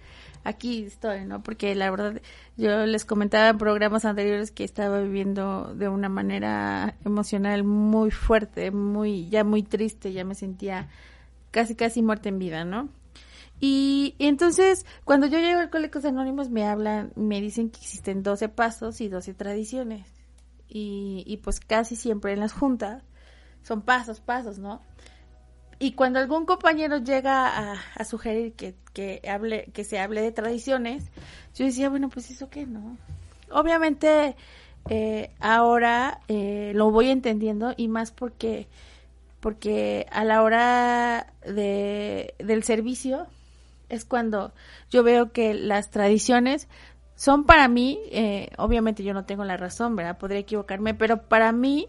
aquí 0.45 0.85
estoy, 0.85 1.25
¿no? 1.25 1.43
Porque 1.43 1.75
la 1.75 1.91
verdad, 1.91 2.21
yo 2.57 2.87
les 2.87 3.05
comentaba 3.05 3.49
en 3.49 3.59
programas 3.59 4.05
anteriores 4.05 4.51
que 4.51 4.65
estaba 4.65 5.01
viviendo 5.01 5.75
de 5.75 5.89
una 5.89 6.09
manera 6.09 6.97
emocional 7.05 7.65
muy 7.65 8.11
fuerte, 8.11 8.71
muy, 8.71 9.29
ya 9.29 9.45
muy 9.45 9.63
triste, 9.63 10.13
ya 10.13 10.25
me 10.25 10.35
sentía 10.35 10.89
casi, 11.51 11.75
casi 11.75 12.03
muerta 12.03 12.29
en 12.29 12.39
vida, 12.39 12.65
¿no? 12.65 12.89
Y, 13.61 14.17
entonces, 14.19 14.85
cuando 15.05 15.29
yo 15.29 15.39
llego 15.39 15.61
a 15.61 15.63
Alcohólicos 15.63 16.05
Anónimos, 16.05 16.51
me 16.51 16.67
hablan, 16.67 17.13
me 17.15 17.41
dicen 17.41 17.71
que 17.71 17.79
existen 17.79 18.25
12 18.25 18.49
pasos 18.49 19.01
y 19.01 19.09
12 19.09 19.35
tradiciones. 19.35 20.09
Y, 20.69 21.23
y 21.27 21.37
pues 21.37 21.61
casi 21.61 21.95
siempre 21.95 22.33
en 22.33 22.41
las 22.41 22.53
juntas 22.53 23.05
son 23.63 23.83
pasos, 23.83 24.21
pasos, 24.21 24.59
¿no? 24.59 24.81
Y 25.79 25.93
cuando 25.93 26.21
algún 26.21 26.47
compañero 26.47 26.99
llega 26.99 27.73
a, 27.97 28.05
sugerir 28.05 28.53
que, 28.53 28.77
que, 28.93 29.21
hable, 29.29 29.65
que 29.73 29.83
se 29.83 29.99
hable 29.99 30.21
de 30.21 30.31
tradiciones, 30.31 31.05
yo 31.57 31.65
decía, 31.65 31.89
bueno, 31.89 32.09
pues 32.09 32.31
eso 32.31 32.49
qué, 32.49 32.67
¿no? 32.67 32.97
Obviamente 33.51 34.37
eh, 34.89 35.31
ahora 35.41 36.21
eh, 36.29 36.73
lo 36.75 36.91
voy 36.91 37.11
entendiendo 37.11 37.75
y 37.77 37.89
más 37.89 38.11
porque, 38.11 38.69
porque 39.41 40.07
a 40.11 40.25
la 40.25 40.43
hora 40.43 41.33
de, 41.45 42.35
del 42.39 42.63
servicio 42.65 43.27
es 43.89 44.05
cuando 44.05 44.53
yo 44.91 45.03
veo 45.03 45.33
que 45.33 45.55
las 45.55 45.91
tradiciones 45.91 46.69
son 47.15 47.45
para 47.45 47.69
mí, 47.69 48.01
eh, 48.11 48.51
obviamente 48.57 49.05
yo 49.05 49.15
no 49.15 49.25
tengo 49.25 49.45
la 49.45 49.57
razón, 49.57 49.95
¿verdad? 49.95 50.19
Podría 50.19 50.41
equivocarme, 50.41 50.95
pero 50.95 51.23
para 51.23 51.53
mí 51.53 51.89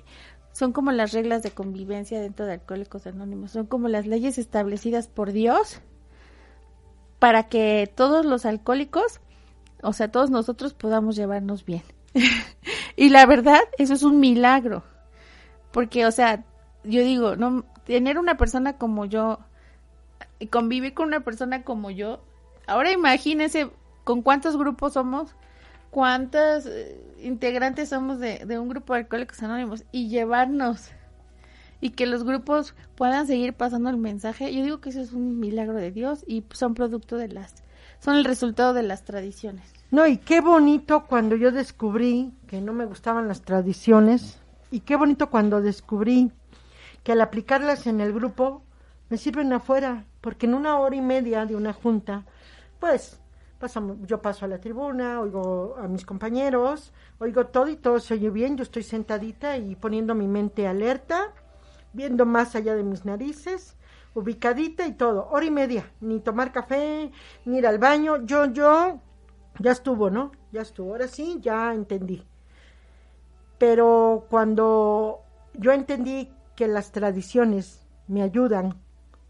son 0.53 0.71
como 0.71 0.91
las 0.91 1.11
reglas 1.11 1.43
de 1.43 1.51
convivencia 1.51 2.21
dentro 2.21 2.45
de 2.45 2.53
Alcohólicos 2.53 3.05
Anónimos, 3.05 3.51
son 3.51 3.65
como 3.65 3.89
las 3.89 4.07
leyes 4.07 4.37
establecidas 4.37 5.07
por 5.07 5.33
Dios 5.33 5.81
para 7.19 7.43
que 7.49 7.91
todos 7.93 8.25
los 8.25 8.45
alcohólicos, 8.45 9.19
o 9.81 9.93
sea, 9.93 10.11
todos 10.11 10.29
nosotros 10.29 10.73
podamos 10.73 11.15
llevarnos 11.15 11.65
bien. 11.65 11.83
y 12.95 13.09
la 13.09 13.25
verdad, 13.25 13.61
eso 13.77 13.93
es 13.93 14.03
un 14.03 14.19
milagro. 14.19 14.83
Porque, 15.71 16.05
o 16.05 16.11
sea, 16.11 16.45
yo 16.83 17.03
digo, 17.03 17.35
no 17.35 17.65
tener 17.85 18.17
una 18.17 18.37
persona 18.37 18.77
como 18.77 19.05
yo 19.05 19.39
convivir 20.49 20.93
con 20.93 21.07
una 21.07 21.21
persona 21.21 21.63
como 21.63 21.91
yo. 21.91 22.21
Ahora 22.67 22.91
imagínense 22.91 23.69
con 24.03 24.21
cuántos 24.21 24.57
grupos 24.57 24.93
somos, 24.93 25.35
cuántas 25.93 26.65
eh, 26.65 26.99
integrantes 27.21 27.89
somos 27.89 28.19
de, 28.19 28.43
un 28.57 28.67
grupo 28.67 28.93
de 28.93 29.01
alcohólicos 29.01 29.43
anónimos 29.43 29.83
y 29.91 30.09
llevarnos 30.09 30.89
y 31.81 31.91
que 31.91 32.07
los 32.07 32.23
grupos 32.23 32.73
puedan 32.95 33.27
seguir 33.27 33.53
pasando 33.53 33.91
el 33.91 33.97
mensaje. 33.97 34.51
Yo 34.51 34.63
digo 34.63 34.81
que 34.81 34.89
eso 34.89 35.01
es 35.01 35.13
un 35.13 35.39
milagro 35.39 35.75
de 35.75 35.91
Dios 35.91 36.23
y 36.25 36.43
son 36.51 36.73
producto 36.73 37.15
de 37.15 37.27
las, 37.27 37.53
son 37.99 38.15
el 38.15 38.25
resultado 38.25 38.73
de 38.73 38.81
las 38.81 39.05
tradiciones. 39.05 39.71
No, 39.91 40.07
y 40.07 40.17
qué 40.17 40.41
bonito 40.41 41.05
cuando 41.05 41.35
yo 41.35 41.51
descubrí 41.51 42.33
que 42.47 42.59
no 42.59 42.73
me 42.73 42.85
gustaban 42.85 43.27
las 43.27 43.43
tradiciones 43.43 44.39
y 44.71 44.79
qué 44.79 44.95
bonito 44.95 45.29
cuando 45.29 45.61
descubrí 45.61 46.31
que 47.03 47.11
al 47.11 47.21
aplicarlas 47.21 47.85
en 47.85 48.01
el 48.01 48.13
grupo 48.13 48.63
me 49.09 49.17
sirven 49.17 49.53
afuera, 49.53 50.05
porque 50.21 50.47
en 50.47 50.55
una 50.55 50.79
hora 50.79 50.95
y 50.95 51.01
media 51.01 51.45
de 51.45 51.55
una 51.55 51.71
junta, 51.71 52.25
pues 52.79 53.19
yo 54.05 54.21
paso 54.21 54.45
a 54.45 54.47
la 54.47 54.59
tribuna, 54.59 55.21
oigo 55.21 55.75
a 55.77 55.87
mis 55.87 56.05
compañeros, 56.05 56.93
oigo 57.19 57.47
todo 57.47 57.67
y 57.69 57.75
todo 57.75 57.99
se 57.99 58.15
oye 58.15 58.29
bien, 58.29 58.57
yo 58.57 58.63
estoy 58.63 58.83
sentadita 58.83 59.57
y 59.57 59.75
poniendo 59.75 60.15
mi 60.15 60.27
mente 60.27 60.67
alerta, 60.67 61.33
viendo 61.93 62.25
más 62.25 62.55
allá 62.55 62.75
de 62.75 62.83
mis 62.83 63.05
narices, 63.05 63.75
ubicadita 64.13 64.85
y 64.85 64.93
todo, 64.93 65.27
hora 65.31 65.45
y 65.45 65.51
media, 65.51 65.91
ni 66.01 66.19
tomar 66.19 66.51
café, 66.51 67.11
ni 67.45 67.57
ir 67.57 67.67
al 67.67 67.79
baño, 67.79 68.25
yo, 68.25 68.45
yo, 68.45 68.99
ya 69.59 69.71
estuvo, 69.71 70.09
¿no? 70.09 70.31
Ya 70.51 70.61
estuvo, 70.61 70.91
ahora 70.91 71.07
sí, 71.07 71.39
ya 71.41 71.73
entendí. 71.73 72.25
Pero 73.57 74.25
cuando 74.29 75.21
yo 75.53 75.71
entendí 75.71 76.31
que 76.55 76.67
las 76.67 76.91
tradiciones 76.91 77.87
me 78.07 78.21
ayudan 78.21 78.79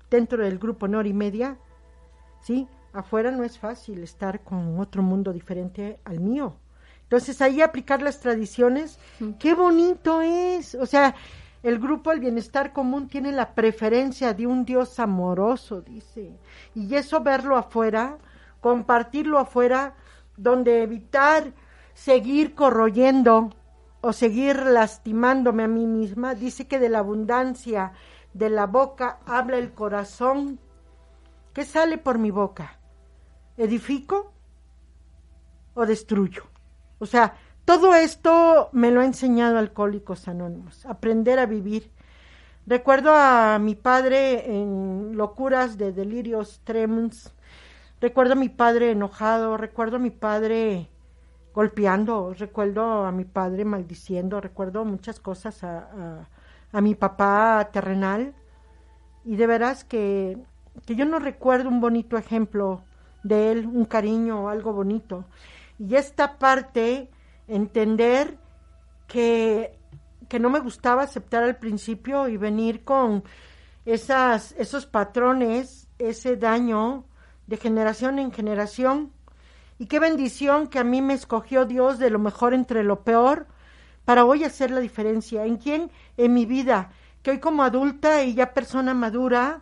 dentro 0.09 0.43
del 0.43 0.59
grupo 0.59 0.85
en 0.85 0.95
hora 0.95 1.07
y 1.07 1.13
media, 1.13 1.57
¿sí? 2.41 2.67
Afuera 2.93 3.31
no 3.31 3.43
es 3.43 3.57
fácil 3.57 4.03
estar 4.03 4.41
con 4.41 4.79
otro 4.79 5.01
mundo 5.01 5.33
diferente 5.33 5.99
al 6.05 6.19
mío. 6.19 6.55
Entonces 7.03 7.41
ahí 7.41 7.61
aplicar 7.61 8.01
las 8.01 8.19
tradiciones, 8.19 8.99
qué 9.39 9.53
bonito 9.53 10.21
es. 10.21 10.75
O 10.75 10.85
sea, 10.85 11.15
el 11.61 11.79
grupo 11.79 12.11
El 12.11 12.19
Bienestar 12.19 12.73
Común 12.73 13.07
tiene 13.07 13.31
la 13.31 13.53
preferencia 13.53 14.33
de 14.33 14.47
un 14.47 14.65
Dios 14.65 14.99
amoroso, 14.99 15.81
dice. 15.81 16.37
Y 16.73 16.95
eso 16.95 17.21
verlo 17.21 17.57
afuera, 17.57 18.17
compartirlo 18.61 19.37
afuera, 19.37 19.95
donde 20.37 20.81
evitar 20.81 21.53
seguir 21.93 22.55
corroyendo 22.55 23.51
o 24.01 24.11
seguir 24.11 24.57
lastimándome 24.57 25.63
a 25.63 25.67
mí 25.67 25.85
misma, 25.85 26.35
dice 26.35 26.67
que 26.67 26.79
de 26.79 26.89
la 26.89 26.99
abundancia 26.99 27.93
de 28.33 28.49
la 28.49 28.65
boca 28.65 29.19
habla 29.25 29.57
el 29.57 29.73
corazón. 29.73 30.59
¿Qué 31.53 31.63
sale 31.63 31.97
por 31.97 32.17
mi 32.17 32.31
boca? 32.31 32.79
Edifico 33.57 34.33
o 35.73 35.85
destruyo. 35.85 36.43
O 36.99 37.05
sea, 37.05 37.35
todo 37.65 37.95
esto 37.95 38.69
me 38.73 38.91
lo 38.91 39.01
ha 39.01 39.05
enseñado 39.05 39.57
Alcohólicos 39.57 40.27
Anónimos, 40.27 40.85
aprender 40.85 41.39
a 41.39 41.45
vivir. 41.45 41.91
Recuerdo 42.65 43.13
a 43.13 43.57
mi 43.59 43.75
padre 43.75 44.55
en 44.55 45.15
locuras 45.17 45.77
de 45.77 45.91
delirios 45.91 46.61
tremens, 46.63 47.33
recuerdo 47.99 48.33
a 48.33 48.37
mi 48.37 48.49
padre 48.49 48.91
enojado, 48.91 49.57
recuerdo 49.57 49.97
a 49.97 49.99
mi 49.99 50.11
padre 50.11 50.89
golpeando, 51.53 52.33
recuerdo 52.33 53.05
a 53.05 53.11
mi 53.11 53.25
padre 53.25 53.63
maldiciendo, 53.63 54.41
recuerdo 54.41 54.85
muchas 54.85 55.19
cosas 55.19 55.63
a, 55.63 56.27
a, 56.71 56.81
mi 56.81 56.95
papá 56.95 57.69
terrenal. 57.71 58.33
Y 59.23 59.35
de 59.35 59.47
veras 59.47 59.83
que, 59.85 60.37
que 60.85 60.95
yo 60.95 61.05
no 61.05 61.19
recuerdo 61.19 61.69
un 61.69 61.79
bonito 61.79 62.17
ejemplo 62.17 62.83
de 63.23 63.51
él, 63.51 63.65
un 63.65 63.85
cariño 63.85 64.43
o 64.45 64.49
algo 64.49 64.73
bonito. 64.73 65.25
Y 65.79 65.95
esta 65.95 66.37
parte, 66.37 67.09
entender 67.47 68.37
que, 69.07 69.77
que 70.29 70.39
no 70.39 70.49
me 70.49 70.59
gustaba 70.59 71.03
aceptar 71.03 71.43
al 71.43 71.57
principio 71.57 72.27
y 72.27 72.37
venir 72.37 72.83
con 72.83 73.23
esas, 73.85 74.53
esos 74.57 74.85
patrones, 74.85 75.87
ese 75.99 76.37
daño 76.37 77.05
de 77.47 77.57
generación 77.57 78.19
en 78.19 78.31
generación. 78.31 79.11
Y 79.79 79.87
qué 79.87 79.99
bendición 79.99 80.67
que 80.67 80.79
a 80.79 80.83
mí 80.83 81.01
me 81.01 81.13
escogió 81.13 81.65
Dios 81.65 81.99
de 81.99 82.09
lo 82.09 82.19
mejor 82.19 82.53
entre 82.53 82.83
lo 82.83 83.03
peor 83.03 83.47
para 84.05 84.25
hoy 84.25 84.43
hacer 84.43 84.71
la 84.71 84.79
diferencia. 84.79 85.45
¿En 85.45 85.57
quién? 85.57 85.91
En 86.17 86.33
mi 86.33 86.45
vida. 86.45 86.91
Que 87.21 87.31
hoy 87.31 87.39
como 87.39 87.63
adulta 87.63 88.23
y 88.23 88.33
ya 88.33 88.53
persona 88.53 88.93
madura, 88.93 89.61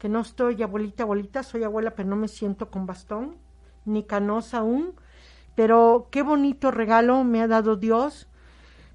que 0.00 0.08
no 0.08 0.20
estoy 0.20 0.60
abuelita, 0.62 1.02
abuelita, 1.02 1.42
soy 1.42 1.62
abuela, 1.62 1.90
pero 1.94 2.08
no 2.08 2.16
me 2.16 2.26
siento 2.26 2.70
con 2.70 2.86
bastón, 2.86 3.36
ni 3.84 4.04
canosa 4.04 4.58
aún, 4.58 4.94
pero 5.54 6.08
qué 6.10 6.22
bonito 6.22 6.70
regalo 6.70 7.22
me 7.22 7.42
ha 7.42 7.46
dado 7.46 7.76
Dios 7.76 8.26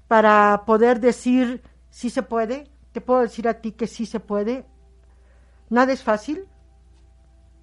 para 0.08 0.64
poder 0.66 0.98
decir 0.98 1.62
sí 1.90 2.10
se 2.10 2.24
puede, 2.24 2.68
te 2.90 3.00
puedo 3.00 3.20
decir 3.20 3.46
a 3.46 3.54
ti 3.54 3.70
que 3.70 3.86
sí 3.86 4.04
se 4.04 4.18
puede, 4.18 4.66
nada 5.70 5.92
es 5.92 6.02
fácil, 6.02 6.44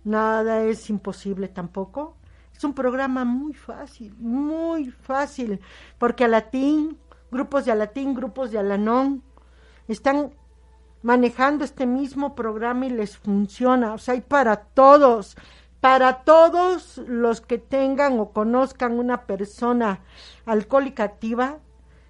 nada 0.05 0.63
es 0.63 0.89
imposible 0.89 1.49
tampoco, 1.49 2.15
es 2.55 2.63
un 2.63 2.73
programa 2.73 3.25
muy 3.25 3.53
fácil, 3.53 4.15
muy 4.19 4.89
fácil, 4.89 5.59
porque 5.97 6.23
a 6.23 6.29
latín, 6.29 6.97
grupos 7.29 7.65
de 7.65 7.75
latín, 7.75 8.13
grupos 8.13 8.51
de 8.51 8.59
alanón, 8.59 9.21
están 9.89 10.31
manejando 11.03 11.63
este 11.63 11.85
mismo 11.85 12.33
programa 12.33 12.87
y 12.87 12.89
les 12.89 13.17
funciona. 13.17 13.93
O 13.93 13.97
sea, 13.99 14.15
hay 14.15 14.21
para 14.21 14.55
todos, 14.55 15.37
para 15.79 16.23
todos 16.23 16.97
los 17.05 17.41
que 17.41 17.59
tengan 17.59 18.19
o 18.19 18.31
conozcan 18.31 18.97
una 18.97 19.25
persona 19.27 19.99
alcohólica 20.45 21.03
activa, 21.03 21.59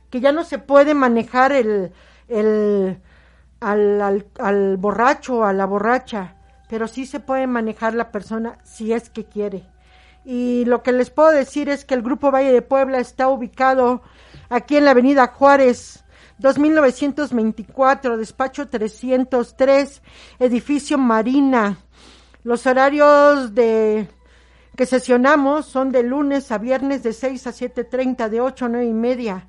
que 0.10 0.22
ya 0.22 0.32
no 0.32 0.44
se 0.46 0.60
puede 0.60 0.94
manejar 0.94 1.52
el, 1.52 1.92
el 2.28 3.02
al, 3.60 4.02
al, 4.02 4.28
al 4.40 4.78
borracho 4.78 5.40
o 5.40 5.44
a 5.44 5.54
la 5.54 5.66
borracha, 5.66 6.36
pero 6.70 6.88
sí 6.88 7.06
se 7.06 7.20
puede 7.20 7.48
manejar 7.48 7.96
la 7.96 8.12
persona 8.12 8.58
si 8.64 8.94
es 8.94 9.10
que 9.10 9.26
quiere. 9.26 9.64
Y 10.26 10.66
lo 10.66 10.84
que 10.84 10.92
les 10.92 11.10
puedo 11.10 11.32
decir 11.32 11.68
es 11.68 11.84
que 11.84 11.96
el 11.96 12.02
Grupo 12.02 12.32
Valle 12.32 12.54
de 12.54 12.62
Puebla 12.62 13.00
está 13.00 13.28
ubicado 13.28 14.02
aquí 14.50 14.78
en 14.78 14.86
la 14.86 14.92
Avenida 14.92 15.28
Juárez, 15.28 16.03
2924, 16.40 18.18
despacho 18.18 18.68
303, 18.68 20.02
edificio 20.40 20.98
Marina. 20.98 21.78
Los 22.44 22.66
horarios 22.66 23.54
de 23.54 24.10
que 24.76 24.86
sesionamos 24.86 25.68
son 25.68 25.92
de 25.92 26.04
lunes 26.04 26.52
a 26.52 26.58
viernes 26.58 27.04
de 27.04 27.14
6 27.14 27.48
a 27.48 27.52
7.30, 27.52 28.30
de 28.30 28.42
8 28.42 28.66
a 28.66 28.70
9 28.70 28.86
y 28.86 28.94
media. 28.94 29.48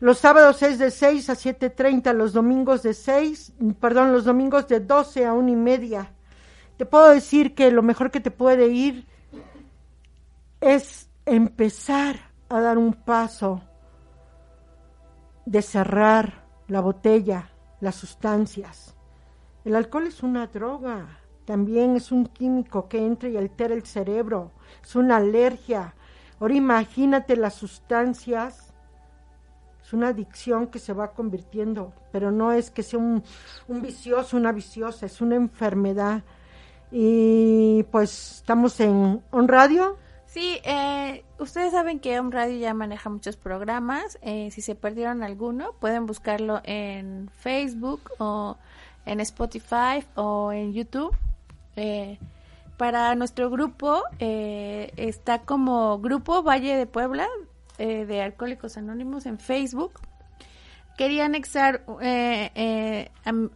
Los 0.00 0.18
sábados 0.18 0.62
es 0.62 0.78
de 0.78 0.90
6 0.90 1.30
a 1.30 1.34
7.30, 1.34 2.12
los 2.14 2.32
domingos 2.32 2.82
de 2.82 2.94
6, 2.94 3.52
perdón, 3.80 4.12
los 4.12 4.24
domingos 4.24 4.66
de 4.66 4.80
12 4.80 5.26
a 5.26 5.34
1 5.34 5.48
y 5.48 5.56
media. 5.56 6.12
Te 6.76 6.86
puedo 6.86 7.10
decir 7.10 7.54
que 7.54 7.70
lo 7.70 7.82
mejor 7.82 8.10
que 8.10 8.20
te 8.20 8.30
puede 8.30 8.68
ir 8.68 9.06
es 10.60 11.08
empezar 11.26 12.30
a 12.48 12.60
dar 12.60 12.78
un 12.78 12.94
paso 12.94 13.62
de 15.50 15.62
cerrar 15.62 16.44
la 16.68 16.80
botella, 16.80 17.50
las 17.80 17.96
sustancias. 17.96 18.94
El 19.64 19.74
alcohol 19.74 20.06
es 20.06 20.22
una 20.22 20.46
droga, 20.46 21.18
también 21.44 21.96
es 21.96 22.12
un 22.12 22.26
químico 22.26 22.88
que 22.88 23.04
entra 23.04 23.28
y 23.28 23.36
altera 23.36 23.74
el 23.74 23.84
cerebro, 23.84 24.52
es 24.80 24.94
una 24.94 25.16
alergia. 25.16 25.94
Ahora 26.38 26.54
imagínate 26.54 27.34
las 27.34 27.54
sustancias, 27.54 28.72
es 29.82 29.92
una 29.92 30.08
adicción 30.08 30.68
que 30.68 30.78
se 30.78 30.92
va 30.92 31.14
convirtiendo, 31.14 31.92
pero 32.12 32.30
no 32.30 32.52
es 32.52 32.70
que 32.70 32.84
sea 32.84 33.00
un, 33.00 33.24
vicioso, 33.66 34.36
una 34.36 34.52
viciosa, 34.52 35.06
es 35.06 35.20
una 35.20 35.34
enfermedad. 35.34 36.22
Y 36.92 37.82
pues 37.90 38.36
estamos 38.36 38.78
en 38.78 39.20
On 39.32 39.48
Radio. 39.48 39.96
Sí, 40.30 40.60
eh, 40.62 41.24
ustedes 41.40 41.72
saben 41.72 41.98
que 41.98 42.20
On 42.20 42.30
Radio 42.30 42.56
ya 42.56 42.72
maneja 42.72 43.10
muchos 43.10 43.36
programas. 43.36 44.16
Eh, 44.22 44.52
si 44.52 44.60
se 44.60 44.76
perdieron 44.76 45.24
alguno, 45.24 45.72
pueden 45.80 46.06
buscarlo 46.06 46.60
en 46.62 47.28
Facebook 47.40 48.12
o 48.18 48.56
en 49.06 49.18
Spotify 49.18 50.04
o 50.14 50.52
en 50.52 50.72
YouTube. 50.72 51.12
Eh, 51.74 52.16
para 52.76 53.12
nuestro 53.16 53.50
grupo 53.50 54.04
eh, 54.20 54.92
está 54.96 55.40
como 55.40 55.98
Grupo 55.98 56.44
Valle 56.44 56.76
de 56.76 56.86
Puebla 56.86 57.26
eh, 57.78 58.06
de 58.06 58.22
Alcohólicos 58.22 58.76
Anónimos 58.76 59.26
en 59.26 59.40
Facebook. 59.40 59.94
Quería 60.96 61.24
anexar 61.24 61.82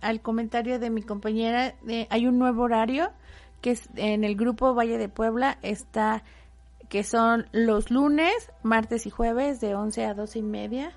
al 0.01 0.21
comentario 0.23 0.81
de 0.81 0.91
mi 0.91 1.03
compañera, 1.03 1.75
hay 2.11 2.27
un 2.27 2.41
nuevo 2.41 2.65
horario 2.65 3.13
que 3.61 3.71
es 3.71 3.89
en 3.95 4.25
el 4.25 4.35
Grupo 4.35 4.75
Valle 4.75 4.99
de 4.99 5.09
Puebla 5.09 5.59
está 5.63 6.25
que 6.95 7.03
son 7.03 7.49
los 7.51 7.91
lunes, 7.91 8.53
martes 8.63 9.05
y 9.07 9.11
jueves 9.11 9.61
de 9.61 9.75
11 9.75 10.07
a 10.07 10.15
12 10.15 10.39
y 10.39 10.43
media. 10.45 10.93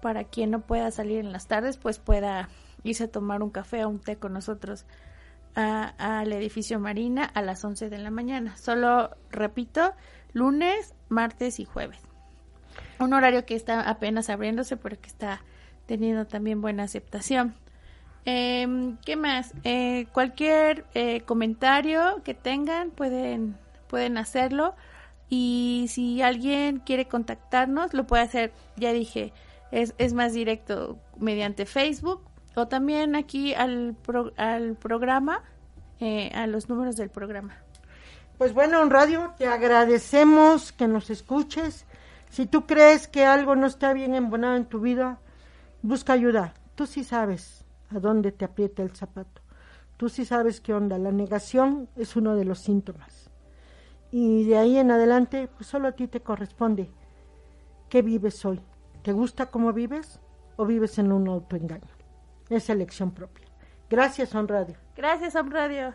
Para 0.00 0.24
quien 0.24 0.50
no 0.50 0.62
pueda 0.62 0.90
salir 0.90 1.18
en 1.18 1.30
las 1.30 1.46
tardes, 1.46 1.76
pues 1.76 1.98
pueda 1.98 2.48
irse 2.84 3.04
a 3.04 3.08
tomar 3.08 3.42
un 3.42 3.50
café 3.50 3.84
o 3.84 3.90
un 3.90 4.00
té 4.00 4.16
con 4.16 4.32
nosotros 4.32 4.86
al 5.54 6.32
edificio 6.32 6.80
Marina 6.80 7.24
a 7.24 7.42
las 7.42 7.62
11 7.62 7.90
de 7.90 7.98
la 7.98 8.10
mañana. 8.10 8.56
Solo, 8.56 9.10
repito, 9.30 9.92
lunes, 10.32 10.94
martes 11.10 11.60
y 11.60 11.66
jueves. 11.66 12.00
Un 12.98 13.12
horario 13.12 13.44
que 13.44 13.54
está 13.54 13.82
apenas 13.82 14.30
abriéndose 14.30 14.78
porque 14.78 15.06
está 15.06 15.42
teniendo 15.84 16.26
también 16.26 16.62
buena 16.62 16.84
aceptación. 16.84 17.54
Eh, 18.24 18.96
¿Qué 19.04 19.16
más? 19.16 19.52
Eh, 19.64 20.06
cualquier 20.14 20.86
eh, 20.94 21.20
comentario 21.26 22.22
que 22.24 22.32
tengan 22.32 22.90
pueden, 22.90 23.58
pueden 23.88 24.16
hacerlo. 24.16 24.74
Y 25.34 25.86
si 25.88 26.20
alguien 26.20 26.80
quiere 26.80 27.08
contactarnos, 27.08 27.94
lo 27.94 28.06
puede 28.06 28.22
hacer, 28.22 28.52
ya 28.76 28.92
dije, 28.92 29.32
es, 29.70 29.94
es 29.96 30.12
más 30.12 30.34
directo 30.34 30.98
mediante 31.16 31.64
Facebook 31.64 32.20
o 32.54 32.68
también 32.68 33.16
aquí 33.16 33.54
al, 33.54 33.96
al 34.36 34.74
programa, 34.76 35.42
eh, 36.00 36.30
a 36.34 36.46
los 36.46 36.68
números 36.68 36.96
del 36.96 37.08
programa. 37.08 37.56
Pues 38.36 38.52
bueno, 38.52 38.82
en 38.82 38.90
radio 38.90 39.32
te 39.38 39.46
agradecemos 39.46 40.70
que 40.70 40.86
nos 40.86 41.08
escuches. 41.08 41.86
Si 42.28 42.44
tú 42.44 42.66
crees 42.66 43.08
que 43.08 43.24
algo 43.24 43.56
no 43.56 43.66
está 43.66 43.94
bien 43.94 44.14
embonado 44.14 44.56
en 44.56 44.66
tu 44.66 44.80
vida, 44.80 45.18
busca 45.80 46.12
ayuda. 46.12 46.52
Tú 46.74 46.84
sí 46.84 47.04
sabes 47.04 47.64
a 47.88 48.00
dónde 48.00 48.32
te 48.32 48.44
aprieta 48.44 48.82
el 48.82 48.94
zapato. 48.94 49.40
Tú 49.96 50.10
sí 50.10 50.26
sabes 50.26 50.60
qué 50.60 50.74
onda. 50.74 50.98
La 50.98 51.10
negación 51.10 51.88
es 51.96 52.16
uno 52.16 52.36
de 52.36 52.44
los 52.44 52.58
síntomas. 52.58 53.21
Y 54.12 54.44
de 54.44 54.58
ahí 54.58 54.78
en 54.78 54.92
adelante, 54.92 55.48
pues 55.48 55.66
solo 55.66 55.88
a 55.88 55.92
ti 55.92 56.06
te 56.06 56.20
corresponde. 56.20 56.92
¿Qué 57.88 58.02
vives 58.02 58.44
hoy? 58.44 58.60
¿Te 59.02 59.12
gusta 59.12 59.46
cómo 59.46 59.72
vives 59.72 60.20
o 60.56 60.66
vives 60.66 60.98
en 60.98 61.10
un 61.10 61.26
autoengaño? 61.28 61.88
es 62.56 62.68
elección 62.68 63.12
propia. 63.12 63.46
Gracias, 63.88 64.34
On 64.34 64.46
Radio. 64.46 64.76
Gracias, 64.94 65.34
On 65.34 65.50
Radio. 65.50 65.94